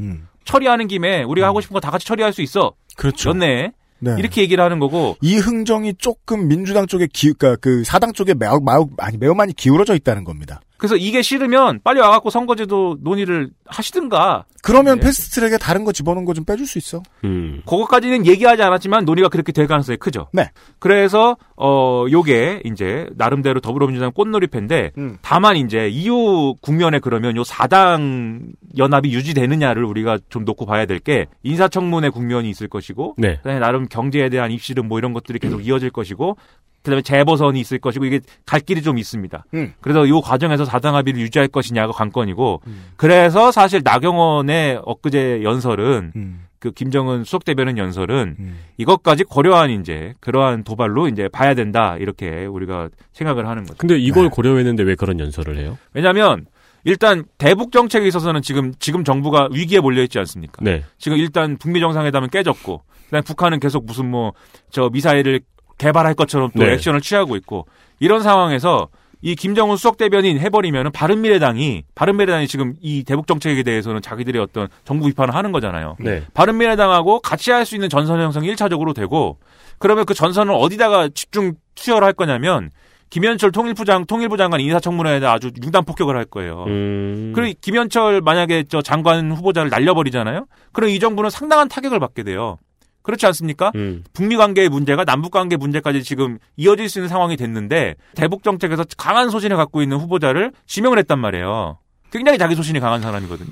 처리하는 0.45 0.87
김에 0.89 1.23
우리가 1.25 1.47
하고 1.49 1.61
싶은 1.61 1.75
거 1.75 1.81
다 1.81 1.91
같이 1.91 2.07
처리할 2.07 2.33
수 2.33 2.43
있어. 2.43 2.73
그렇죠. 2.97 3.33
네. 3.33 3.73
네. 3.99 4.15
이렇게 4.19 4.41
얘기를 4.43 4.63
하는 4.63 4.79
거고 4.79 5.17
이 5.21 5.37
흥정이 5.37 5.95
조금 5.99 6.49
민주당 6.49 6.87
쪽에 6.87 7.07
기, 7.13 7.33
그러니까 7.33 7.61
그 7.61 7.85
사당 7.85 8.13
쪽에 8.15 8.33
매우, 8.35 8.59
매우, 8.61 8.89
아니, 8.99 9.19
매우 9.19 9.35
많이 9.35 9.53
기울어져 9.53 9.95
있다는 9.95 10.25
겁니다. 10.25 10.61
그래서 10.81 10.97
이게 10.97 11.21
싫으면 11.21 11.81
빨리 11.85 12.01
와갖고 12.01 12.31
선거제도 12.31 12.97
논의를 13.03 13.51
하시든가. 13.67 14.47
그러면 14.63 14.99
네. 14.99 15.07
패스트트랙에 15.07 15.59
다른 15.59 15.85
거 15.85 15.93
집어넣은 15.93 16.25
거 16.25 16.33
좀 16.33 16.45
빼줄 16.45 16.67
수 16.67 16.79
있어. 16.79 17.03
음. 17.25 17.61
그거까지는 17.67 18.25
얘기하지 18.27 18.63
않았지만 18.63 19.05
논의가 19.05 19.29
그렇게 19.29 19.53
될 19.53 19.67
가능성이 19.67 19.97
크죠. 19.99 20.29
네. 20.33 20.51
그래서 20.79 21.37
어 21.57 22.07
요게 22.11 22.63
이제 22.65 23.07
나름대로 23.17 23.61
더불어민주당 23.61 24.13
꽃놀이패인데 24.13 24.93
음. 24.97 25.19
다만 25.23 25.57
이제 25.57 25.89
이후 25.89 26.55
국면에 26.63 26.99
그러면 26.99 27.37
요 27.37 27.45
사당 27.45 28.43
연합이 28.79 29.13
유지되느냐를 29.13 29.85
우리가 29.85 30.19
좀 30.29 30.45
놓고 30.45 30.67
봐야 30.67 30.87
될 30.87 31.01
게 31.01 31.27
인사청문회 31.43 32.11
국면이 32.11 32.49
있을 32.51 32.69
것이고 32.69 33.15
네. 33.19 33.37
그다음에 33.39 33.59
나름 33.59 33.87
경제에 33.89 34.29
대한 34.29 34.51
입시름 34.51 34.87
뭐 34.89 34.99
이런 34.99 35.13
것들이 35.15 35.39
계속 35.39 35.67
이어질 35.67 35.91
것이고 35.91 36.37
그다음에 36.83 37.03
재보선이 37.03 37.61
있을 37.61 37.79
것이고 37.79 38.05
이게 38.05 38.21
갈 38.47 38.61
길이 38.61 38.83
좀 38.83 38.99
있습니다. 38.99 39.45
음. 39.55 39.75
그래서 39.81 40.07
이 40.07 40.13
과정에서 40.23 40.65
사당 40.65 40.97
합의를 40.97 41.21
유지할 41.21 41.49
것이냐가 41.49 41.93
관건이고 41.93 42.63
그래서 42.97 43.53
사실 43.53 43.83
나경원의 43.85 44.81
엊그제 44.85 45.43
연설은 45.43 46.13
음. 46.17 46.45
그 46.59 46.71
김정은 46.73 47.25
수석 47.25 47.45
대변인 47.45 47.79
연설은 47.79 48.37
이것까지 48.77 49.25
고려한 49.25 49.71
이제 49.71 50.15
그러한 50.21 50.63
도발로 50.63 51.09
이제 51.09 51.29
봐야 51.29 51.55
된다 51.55 51.97
이렇게 51.99 52.45
우리가 52.45 52.91
생각을 53.13 53.49
하는 53.49 53.65
거죠. 53.65 53.77
근데 53.79 53.99
이걸 53.99 54.25
네. 54.25 54.29
고려했는데 54.31 54.83
왜 54.83 54.95
그런 54.95 55.19
연설을 55.21 55.57
해요? 55.59 55.79
왜냐하면 55.95 56.47
일단 56.85 57.25
대북 57.39 57.73
정책에 57.73 58.07
있어서는 58.07 58.43
지금 58.43 58.73
지금 58.79 59.05
정부가 59.05 59.49
위기에 59.53 59.81
몰려 59.81 60.03
있지 60.03 60.19
않습니까? 60.19 60.63
네. 60.63 60.85
지금 60.99 61.17
일단 61.17 61.57
북미 61.57 61.81
정상회담은 61.81 62.29
깨졌고 62.29 62.83
그다음에 63.07 63.23
북한은 63.23 63.59
계속 63.59 63.87
무슨 63.87 64.11
뭐 64.11 64.33
저 64.71 64.89
미사일을 64.89 65.41
개발할 65.81 66.15
것처럼 66.15 66.51
또 66.57 66.63
네. 66.63 66.75
액션을 66.75 67.01
취하고 67.01 67.37
있고 67.37 67.67
이런 67.99 68.23
상황에서 68.23 68.89
이 69.23 69.35
김정은 69.35 69.77
수석 69.77 69.97
대변인 69.99 70.39
해버리면은 70.39 70.93
바른미래당이 70.93 71.85
바른미래당이 71.95 72.47
지금 72.49 72.75
이 72.81 73.03
대북 73.05 73.27
정책에 73.27 73.63
대해서는 73.63 74.01
자기들의 74.01 74.41
어떤 74.41 74.69
정부 74.85 75.07
비판을 75.09 75.35
하는 75.35 75.53
거잖아요. 75.53 75.97
네. 75.99 76.23
바른미래당하고 76.35 77.21
같이 77.21 77.51
할 77.51 77.65
수 77.65 77.75
있는 77.75 77.89
전선 77.89 78.21
형성이 78.21 78.53
1차적으로 78.55 78.95
되고 78.95 79.39
그러면 79.79 80.05
그 80.05 80.15
전선을 80.15 80.55
어디다가 80.55 81.09
집중 81.15 81.55
투여를 81.75 82.07
할 82.07 82.13
거냐면 82.13 82.71
김현철 83.11 83.51
통일부 83.53 83.85
장 83.85 84.07
통일부 84.07 84.37
장관 84.37 84.61
인사청문회에다 84.61 85.33
아주 85.33 85.51
융단 85.63 85.85
폭격을 85.85 86.17
할 86.17 86.25
거예요. 86.25 86.65
음. 86.69 87.33
그리고 87.35 87.59
김현철 87.61 88.21
만약에 88.21 88.65
저 88.69 88.83
장관 88.83 89.33
후보자를 89.33 89.69
날려버리잖아요. 89.71 90.47
그럼 90.73 90.91
이 90.91 90.99
정부는 90.99 91.29
상당한 91.29 91.69
타격을 91.69 91.99
받게 91.99 92.23
돼요. 92.23 92.57
그렇지 93.03 93.27
않습니까? 93.27 93.73
음. 93.75 94.05
북미 94.13 94.37
관계의 94.37 94.69
문제가 94.69 95.05
남북 95.05 95.31
관계 95.33 95.57
문제까지 95.57 96.03
지금 96.03 96.39
이어질 96.57 96.89
수 96.89 96.99
있는 96.99 97.09
상황이 97.09 97.37
됐는데 97.37 97.95
대북 98.15 98.43
정책에서 98.43 98.85
강한 98.97 99.31
소신을 99.31 99.57
갖고 99.57 99.83
있는 99.83 99.97
후보자를 99.97 100.53
지명을 100.67 100.99
했단 100.99 101.19
말이에요. 101.19 101.79
굉장히 102.13 102.39
자기 102.39 102.55
소신이 102.55 102.81
강한 102.81 103.01
사람이거든요. 103.01 103.49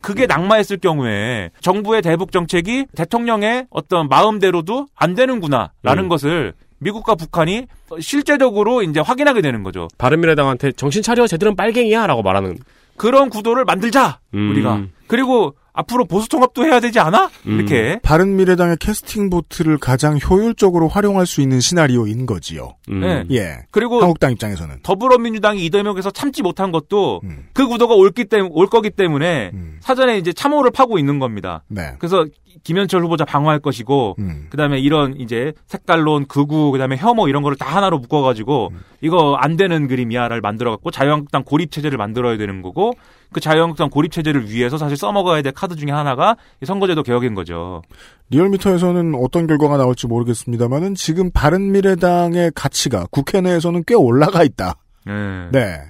그게 0.00 0.26
낙마했을 0.26 0.78
경우에 0.78 1.50
정부의 1.60 2.02
대북 2.02 2.30
정책이 2.30 2.86
대통령의 2.94 3.66
어떤 3.70 4.08
마음대로도 4.08 4.86
안 4.94 5.14
되는구나라는 5.14 6.04
음. 6.04 6.08
것을 6.08 6.54
미국과 6.78 7.14
북한이 7.16 7.66
실제적으로 8.00 8.82
이제 8.82 9.00
확인하게 9.00 9.40
되는 9.40 9.62
거죠. 9.62 9.88
바른미래당한테 9.98 10.72
정신 10.72 11.02
차려 11.02 11.26
쟤들은 11.26 11.56
빨갱이야라고 11.56 12.22
말하는 12.22 12.58
그런 12.96 13.28
구도를 13.28 13.64
만들자 13.64 14.20
음. 14.34 14.50
우리가 14.50 14.82
그리고 15.06 15.54
앞으로 15.76 16.06
보수 16.06 16.28
통합도 16.28 16.64
해야 16.64 16.80
되지 16.80 16.98
않아? 16.98 17.30
음. 17.46 17.52
이렇게 17.52 18.00
바른 18.02 18.36
미래당의 18.36 18.78
캐스팅 18.80 19.30
보트를 19.30 19.78
가장 19.78 20.18
효율적으로 20.18 20.88
활용할 20.88 21.26
수 21.26 21.40
있는 21.40 21.60
시나리오인 21.60 22.26
거지요. 22.26 22.74
네. 22.88 23.24
예. 23.30 23.58
그리고 23.70 24.00
한국당 24.00 24.32
입장에서는 24.32 24.80
더불어민주당이 24.82 25.64
이대명에서 25.64 26.10
참지 26.10 26.42
못한 26.42 26.72
것도 26.72 27.20
음. 27.24 27.46
그 27.52 27.66
구도가 27.66 27.94
올기 27.94 28.24
때문 28.24 28.50
올 28.52 28.66
거기 28.66 28.90
때문에 28.90 29.52
사전에 29.80 30.18
이제 30.18 30.32
참호를 30.32 30.70
파고 30.70 30.98
있는 30.98 31.18
겁니다. 31.18 31.62
네. 31.68 31.94
그래서 31.98 32.26
김현철 32.64 33.04
후보자 33.04 33.24
방어할 33.24 33.60
것이고 33.60 34.16
음. 34.18 34.46
그다음에 34.50 34.78
이런 34.78 35.18
이제 35.20 35.52
색깔론 35.66 36.26
극우 36.26 36.72
그다음에 36.72 36.96
혐오 36.96 37.28
이런 37.28 37.42
거를 37.42 37.56
다 37.56 37.66
하나로 37.66 37.98
묶어 37.98 38.22
가지고 38.22 38.70
음. 38.72 38.80
이거 39.00 39.36
안 39.38 39.56
되는 39.56 39.86
그림이야를 39.86 40.40
만들어 40.40 40.70
갖고 40.70 40.90
자유한국당 40.90 41.44
고립 41.44 41.70
체제를 41.70 41.98
만들어야 41.98 42.36
되는 42.36 42.62
거고 42.62 42.94
그 43.32 43.40
자유한국당 43.40 43.90
고립 43.90 44.12
체제를 44.12 44.50
위해서 44.50 44.78
사실 44.78 44.96
써먹어야 44.96 45.42
될 45.42 45.52
카드 45.52 45.76
중에 45.76 45.90
하나가 45.90 46.36
이 46.62 46.66
선거제도 46.66 47.02
개혁인 47.02 47.34
거죠. 47.34 47.82
리얼미터에서는 48.30 49.14
어떤 49.14 49.46
결과가 49.46 49.76
나올지 49.76 50.06
모르겠습니다만은 50.06 50.94
지금 50.94 51.30
바른미래당의 51.30 52.52
가치가 52.54 53.06
국회 53.10 53.40
내에서는 53.40 53.84
꽤 53.86 53.94
올라가 53.94 54.42
있다. 54.42 54.74
네. 55.06 55.48
네. 55.52 55.80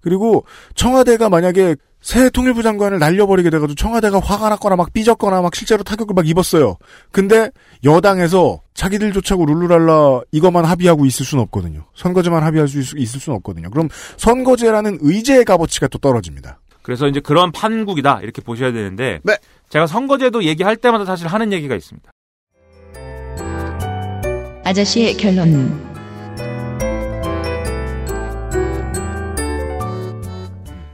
그리고 0.00 0.44
청와대가 0.74 1.28
만약에 1.28 1.76
새 2.00 2.30
통일부 2.30 2.62
장관을 2.62 3.00
날려버리게 3.00 3.50
돼가지고 3.50 3.74
청와대가 3.74 4.20
화가 4.20 4.48
났거나 4.50 4.76
막 4.76 4.92
삐졌거나 4.92 5.42
막 5.42 5.56
실제로 5.56 5.82
타격을 5.82 6.14
막 6.14 6.28
입었어요. 6.28 6.76
근데 7.10 7.50
여당에서 7.82 8.60
자기들 8.74 9.12
조차고 9.12 9.44
룰루랄라 9.44 10.20
이것만 10.30 10.64
합의하고 10.64 11.04
있을 11.06 11.26
수는 11.26 11.42
없거든요. 11.44 11.84
선거제만 11.96 12.44
합의할 12.44 12.68
수 12.68 12.78
있, 12.78 12.96
있을 12.96 13.18
수는 13.18 13.36
없거든요. 13.38 13.70
그럼 13.70 13.88
선거제라는 14.18 14.98
의제의 15.00 15.44
값어치가 15.44 15.88
또 15.88 15.98
떨어집니다. 15.98 16.60
그래서 16.86 17.08
이제 17.08 17.18
그런 17.18 17.50
판국이다 17.50 18.20
이렇게 18.22 18.40
보셔야 18.40 18.70
되는데 18.70 19.18
네. 19.24 19.36
제가 19.70 19.88
선거제도 19.88 20.44
얘기할 20.44 20.76
때마다 20.76 21.04
사실 21.04 21.26
하는 21.26 21.52
얘기가 21.52 21.74
있습니다. 21.74 22.12
아저씨의 24.62 25.16
결론. 25.16 25.84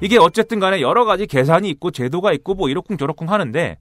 이게 0.01 0.16
어쨌든 0.16 0.60
간에 0.60 0.81
여러 0.81 1.05
가지 1.05 1.27
계산이 1.27 1.69
있고 1.69 1.90
제도가 1.90 2.32
있고 2.32 2.55
뭐 2.55 2.70
이러쿵 2.70 2.97
저러쿵 2.97 3.28
하는데 3.28 3.77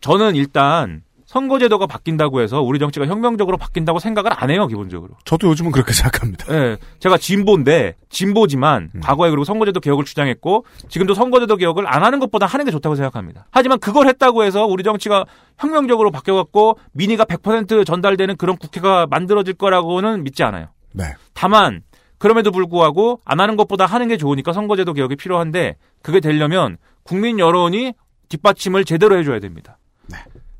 저는 0.00 0.36
일단 0.36 1.02
선거제도가 1.36 1.86
바뀐다고 1.86 2.40
해서 2.40 2.62
우리 2.62 2.78
정치가 2.78 3.06
혁명적으로 3.06 3.58
바뀐다고 3.58 3.98
생각을 3.98 4.30
안 4.34 4.48
해요, 4.50 4.66
기본적으로. 4.66 5.16
저도 5.24 5.48
요즘은 5.48 5.70
그렇게 5.70 5.92
생각합니다. 5.92 6.46
예. 6.54 6.78
제가 6.98 7.18
진보인데, 7.18 7.94
진보지만, 8.08 8.90
과거에 9.02 9.28
그리고 9.28 9.44
선거제도 9.44 9.80
개혁을 9.80 10.06
주장했고, 10.06 10.64
지금도 10.88 11.12
선거제도 11.12 11.56
개혁을 11.56 11.86
안 11.86 12.04
하는 12.04 12.20
것보다 12.20 12.46
하는 12.46 12.64
게 12.64 12.70
좋다고 12.70 12.94
생각합니다. 12.94 13.46
하지만 13.50 13.78
그걸 13.78 14.06
했다고 14.06 14.44
해서 14.44 14.64
우리 14.64 14.82
정치가 14.82 15.26
혁명적으로 15.58 16.10
바뀌어갖고, 16.10 16.78
민의가 16.92 17.26
100% 17.26 17.84
전달되는 17.84 18.38
그런 18.38 18.56
국회가 18.56 19.06
만들어질 19.06 19.54
거라고는 19.54 20.24
믿지 20.24 20.42
않아요. 20.42 20.68
네. 20.92 21.04
다만, 21.34 21.82
그럼에도 22.16 22.50
불구하고, 22.50 23.20
안 23.26 23.40
하는 23.40 23.56
것보다 23.56 23.84
하는 23.84 24.08
게 24.08 24.16
좋으니까 24.16 24.54
선거제도 24.54 24.94
개혁이 24.94 25.16
필요한데, 25.16 25.76
그게 26.00 26.20
되려면, 26.20 26.78
국민 27.02 27.38
여론이 27.38 27.92
뒷받침을 28.30 28.86
제대로 28.86 29.18
해줘야 29.18 29.38
됩니다. 29.38 29.76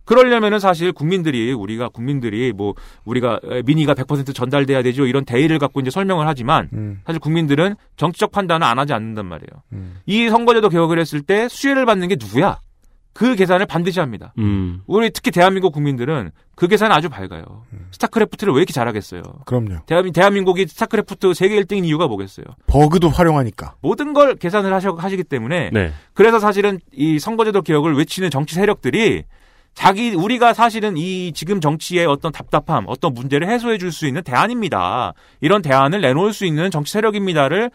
그러려면은 0.07 0.59
사실 0.59 0.93
국민들이 0.93 1.53
우리가 1.53 1.91
국민들이 1.91 2.53
뭐 2.53 2.75
우리가 3.05 3.41
민의가 3.67 3.93
100% 3.95 4.35
전달돼야 4.35 4.83
되죠 4.83 5.07
이런 5.07 5.25
대의를 5.25 5.59
갖고 5.59 5.81
이제 5.81 5.91
설명을 5.91 6.27
하지만 6.27 6.71
음. 6.73 7.01
사실 7.05 7.21
국민들은 7.21 7.75
정치적 7.97 8.33
판단을 8.33 8.67
안 8.67 8.79
하지 8.79 8.95
않는단 8.95 9.27
말이에요. 9.27 9.91
이 10.07 10.29
선거제도 10.31 10.69
개혁을 10.71 10.99
했을 10.99 11.21
때 11.21 11.49
수혜를 11.49 11.85
받는 11.85 12.09
게 12.09 12.17
누구야? 12.19 12.61
그 13.17 13.35
계산을 13.35 13.65
반드시 13.65 13.99
합니다. 13.99 14.35
음. 14.39 14.83
우리 14.87 15.11
특히 15.11 15.31
대한민국 15.31 15.73
국민들은 15.73 16.33
그 16.55 16.69
계산 16.69 16.93
아주 16.93 17.09
밝아요. 17.09 17.65
스타크래프트를 17.93 18.53
왜 18.53 18.59
이렇게 18.59 18.75
잘하겠어요? 18.75 19.23
그럼요. 19.47 19.87
대한민, 19.87 20.13
대한민국이 20.13 20.67
스타크래프트 20.67 21.33
세계 21.33 21.59
1등인 21.63 21.87
이유가 21.87 22.09
뭐겠어요? 22.09 22.45
버그도 22.67 23.09
활용하니까. 23.09 23.77
모든 23.81 24.13
걸 24.13 24.35
계산을 24.37 24.73
하셔, 24.73 24.93
하시기 24.93 25.25
때문에 25.25 25.71
네. 25.73 25.93
그래서 26.13 26.39
사실은 26.39 26.79
이 26.93 27.19
선거제도 27.19 27.63
개혁을 27.63 27.97
외치는 27.97 28.29
정치 28.29 28.55
세력들이 28.55 29.25
자기 29.77 30.15
우리가 30.15 30.55
사실은 30.55 30.97
이 30.97 31.33
지금 31.33 31.61
정치의 31.61 32.07
어떤 32.07 32.33
답답함, 32.33 32.85
어떤 32.89 33.13
문제를 33.13 33.47
해소해 33.49 33.77
줄 33.77 33.93
수 33.93 34.07
있는 34.07 34.23
대안입니다. 34.23 35.13
이런 35.41 35.61
대안을 35.63 36.01
내놓을 36.01 36.33
수 36.33 36.47
있는 36.47 36.71
정치 36.71 36.93
세력입니다를 36.95 37.71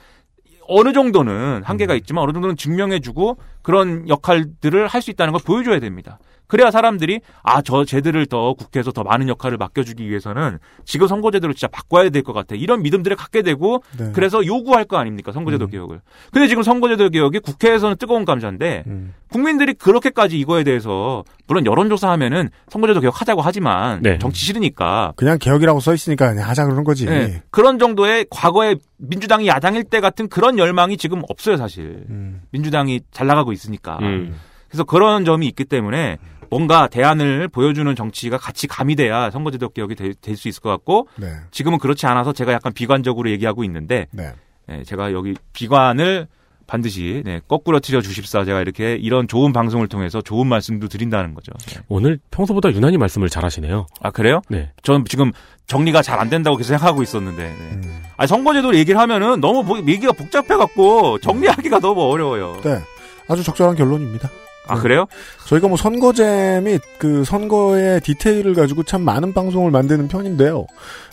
어느 0.67 0.93
정도는 0.93 1.61
한계가 1.63 1.93
있지만 1.95 2.23
어느 2.23 2.33
정도는 2.33 2.57
증명해주고 2.57 3.37
그런 3.61 4.09
역할들을 4.09 4.87
할 4.87 5.01
수 5.01 5.11
있다는 5.11 5.31
걸 5.31 5.41
보여줘야 5.45 5.79
됩니다. 5.79 6.17
그래야 6.51 6.69
사람들이 6.69 7.21
아 7.43 7.61
저 7.61 7.85
쟤들을 7.85 8.25
더 8.25 8.53
국회에서 8.53 8.91
더 8.91 9.03
많은 9.03 9.29
역할을 9.29 9.57
맡겨주기 9.57 10.09
위해서는 10.09 10.59
지금 10.83 11.07
선거제도를 11.07 11.55
진짜 11.55 11.69
바꿔야 11.69 12.09
될 12.09 12.23
것 12.23 12.33
같아 12.33 12.55
이런 12.55 12.81
믿음들을 12.81 13.15
갖게 13.15 13.41
되고 13.41 13.81
네. 13.97 14.11
그래서 14.13 14.45
요구할 14.45 14.83
거 14.83 14.97
아닙니까 14.97 15.31
선거제도 15.31 15.67
개혁을. 15.67 16.01
근데 16.33 16.47
지금 16.49 16.61
선거제도 16.63 17.09
개혁이 17.09 17.39
국회에서는 17.39 17.95
뜨거운 17.95 18.25
감자인데 18.25 18.83
음. 18.87 19.13
국민들이 19.29 19.73
그렇게까지 19.73 20.37
이거에 20.37 20.65
대해서 20.65 21.23
물론 21.47 21.65
여론조사 21.65 22.09
하면은 22.11 22.49
선거제도 22.67 22.99
개혁하자고 22.99 23.41
하지만 23.41 24.01
네. 24.01 24.19
정치 24.19 24.43
싫으니까 24.45 25.13
그냥 25.15 25.37
개혁이라고 25.39 25.79
써 25.79 25.93
있으니까 25.93 26.29
그냥 26.33 26.49
하자 26.49 26.65
그런 26.65 26.83
거지. 26.83 27.05
네. 27.05 27.41
그런 27.51 27.79
정도의 27.79 28.25
과거에 28.29 28.75
민주당이 28.97 29.47
야당일 29.47 29.85
때 29.85 30.01
같은 30.01 30.27
그런 30.27 30.57
열망이 30.59 30.97
지금 30.97 31.21
없어요, 31.29 31.55
사실. 31.57 32.05
음. 32.09 32.41
민주당이 32.51 33.01
잘 33.11 33.27
나가고 33.27 33.53
있으니까. 33.53 33.97
음. 34.01 34.35
그래서 34.67 34.83
그런 34.83 35.25
점이 35.25 35.47
있기 35.47 35.65
때문에 35.65 36.17
뭔가 36.51 36.87
대안을 36.87 37.47
보여주는 37.47 37.95
정치가 37.95 38.37
같이 38.37 38.67
가미돼야 38.67 39.31
선거제도 39.31 39.69
개혁이 39.69 39.95
될 39.95 40.37
수 40.37 40.47
있을 40.49 40.61
것 40.61 40.69
같고 40.69 41.07
네. 41.15 41.27
지금은 41.49 41.79
그렇지 41.79 42.05
않아서 42.05 42.33
제가 42.33 42.51
약간 42.53 42.73
비관적으로 42.73 43.29
얘기하고 43.31 43.63
있는데 43.63 44.07
네. 44.11 44.33
네, 44.67 44.83
제가 44.83 45.11
여기 45.13 45.33
비관을 45.53 46.27
반드시 46.67 47.21
네, 47.25 47.41
거꾸로 47.47 47.79
틀어 47.81 47.99
주십사 48.01 48.45
제가 48.45 48.61
이렇게 48.61 48.95
이런 48.95 49.27
좋은 49.27 49.51
방송을 49.51 49.87
통해서 49.89 50.21
좋은 50.21 50.47
말씀도 50.47 50.87
드린다는 50.87 51.33
거죠. 51.33 51.51
네. 51.67 51.81
오늘 51.89 52.19
평소보다 52.31 52.71
유난히 52.71 52.97
말씀을 52.97 53.27
잘하시네요. 53.29 53.87
아 54.01 54.11
그래요? 54.11 54.41
네. 54.49 54.71
저는 54.83 55.03
지금 55.05 55.31
정리가 55.67 56.01
잘 56.01 56.19
안 56.19 56.29
된다고 56.29 56.55
계속 56.57 56.69
생각하고 56.69 57.01
있었는데. 57.03 57.43
네. 57.43 57.55
음. 57.59 58.03
아니, 58.15 58.27
선거제도 58.27 58.75
얘기를 58.75 58.99
하면은 58.99 59.41
너무 59.41 59.63
보- 59.65 59.79
얘기가 59.79 60.11
복잡해 60.13 60.47
갖고 60.57 61.17
정리하기가 61.19 61.79
너무 61.79 62.03
어려워요. 62.03 62.59
네. 62.63 62.79
아주 63.27 63.43
적절한 63.43 63.75
결론입니다. 63.75 64.29
아 64.67 64.75
그래요? 64.79 65.07
저희가 65.47 65.67
뭐 65.67 65.75
선거제 65.75 66.61
및 66.63 66.81
그 66.99 67.23
선거의 67.25 67.99
디테일을 68.01 68.53
가지고 68.53 68.83
참 68.83 69.01
많은 69.01 69.33
방송을 69.33 69.71
만드는 69.71 70.07
편인데요. 70.07 70.67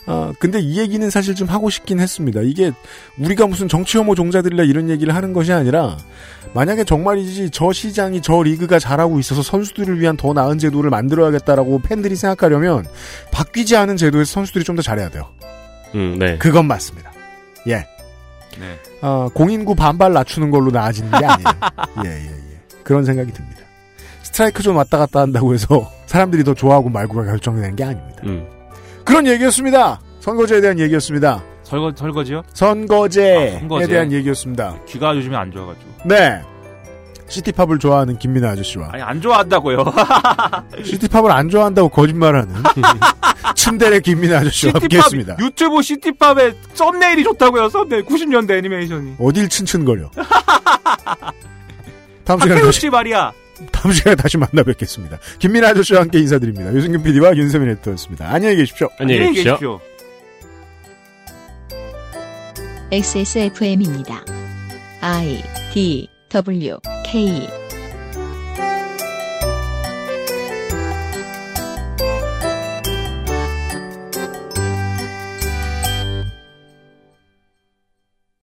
아, 0.06 0.32
근데 0.38 0.60
이 0.60 0.78
얘기는 0.78 1.08
사실 1.10 1.34
좀 1.34 1.48
하고 1.48 1.70
싶긴 1.70 1.98
했습니다. 1.98 2.40
이게 2.42 2.72
우리가 3.18 3.46
무슨 3.46 3.66
정치 3.68 3.98
혐오 3.98 4.14
종자들이라 4.14 4.64
이런 4.64 4.90
얘기를 4.90 5.14
하는 5.14 5.32
것이 5.32 5.52
아니라 5.52 5.96
만약에 6.54 6.84
정말이지 6.84 7.50
저 7.50 7.72
시장이 7.72 8.22
저 8.22 8.42
리그가 8.42 8.78
잘하고 8.78 9.18
있어서 9.18 9.42
선수들을 9.42 9.98
위한 10.00 10.16
더 10.16 10.32
나은 10.32 10.58
제도를 10.58 10.90
만들어야겠다라고 10.90 11.80
팬들이 11.80 12.16
생각하려면 12.16 12.86
바뀌지 13.32 13.76
않은 13.76 13.96
제도에서 13.96 14.30
선수들이 14.32 14.64
좀 14.64 14.76
더 14.76 14.82
잘해야 14.82 15.08
돼요. 15.08 15.26
음, 15.94 16.16
네. 16.18 16.36
그건 16.38 16.66
맞습니다. 16.66 17.10
예. 17.66 17.86
네. 18.58 18.78
아, 19.00 19.28
공인구 19.34 19.74
반발 19.74 20.12
낮추는 20.12 20.50
걸로 20.50 20.70
나아지는 20.70 21.10
게 21.10 21.16
아니에요. 21.24 21.48
예, 22.04 22.10
예, 22.10 22.26
예. 22.26 22.47
그런 22.88 23.04
생각이 23.04 23.30
듭니다. 23.34 23.60
스트라이크 24.22 24.62
존 24.62 24.74
왔다 24.74 24.96
갔다 24.96 25.20
한다고 25.20 25.52
해서 25.52 25.92
사람들이 26.06 26.42
더 26.42 26.54
좋아하고 26.54 26.88
말고가 26.88 27.24
결정되는 27.24 27.76
게 27.76 27.84
아닙니다. 27.84 28.22
음. 28.24 28.46
그런 29.04 29.26
얘기였습니다. 29.26 30.00
선거제에 30.20 30.62
대한 30.62 30.78
얘기였습니다. 30.78 31.42
설거 31.64 31.92
설거지요? 31.94 32.42
선거제에 32.54 33.56
아, 33.56 33.58
선거제. 33.58 33.86
대한 33.88 34.10
얘기였습니다. 34.10 34.74
귀가 34.86 35.14
요즘에 35.14 35.36
안 35.36 35.52
좋아가지고. 35.52 35.86
네. 36.06 36.40
시티팝을 37.28 37.78
좋아하는 37.78 38.18
김민하 38.18 38.52
아저씨와 38.52 38.88
아니 38.92 39.02
안 39.02 39.20
좋아한다고요. 39.20 39.84
시티팝을 40.82 41.30
안 41.30 41.50
좋아한다고 41.50 41.90
거짓말하는 41.90 42.54
춘대의 43.54 44.00
김민아 44.00 44.38
아저씨와 44.38 44.72
함께했습니다. 44.80 45.36
유튜브 45.40 45.82
시티팝의 45.82 46.54
썸네일이 46.72 47.22
좋다고요. 47.24 47.68
썸네일 47.68 48.06
90년대 48.06 48.52
애니메이션이. 48.52 49.16
어딜 49.18 49.46
츤츤거려. 49.50 50.08
다음 52.28 52.40
시간에 52.40 52.60
다시 52.60 52.80
씨 52.80 52.90
말이야. 52.90 53.32
다음 53.72 53.90
시간에 53.90 54.14
다시 54.14 54.36
만나 54.36 54.62
뵙겠습니다. 54.62 55.18
김민아 55.38 55.68
아저씨와 55.68 56.02
함께 56.02 56.18
인사드립니다. 56.18 56.74
유승균 56.74 57.02
PD와 57.02 57.34
윤세민 57.34 57.70
에디터였습니다. 57.70 58.30
안녕히 58.30 58.56
계십시오. 58.56 58.90
안녕히 58.98 59.32
계십시오. 59.32 59.80
XSFM입니다. 62.92 64.24
I 65.00 65.42
D 65.72 66.10
W 66.28 66.76
K 67.06 67.48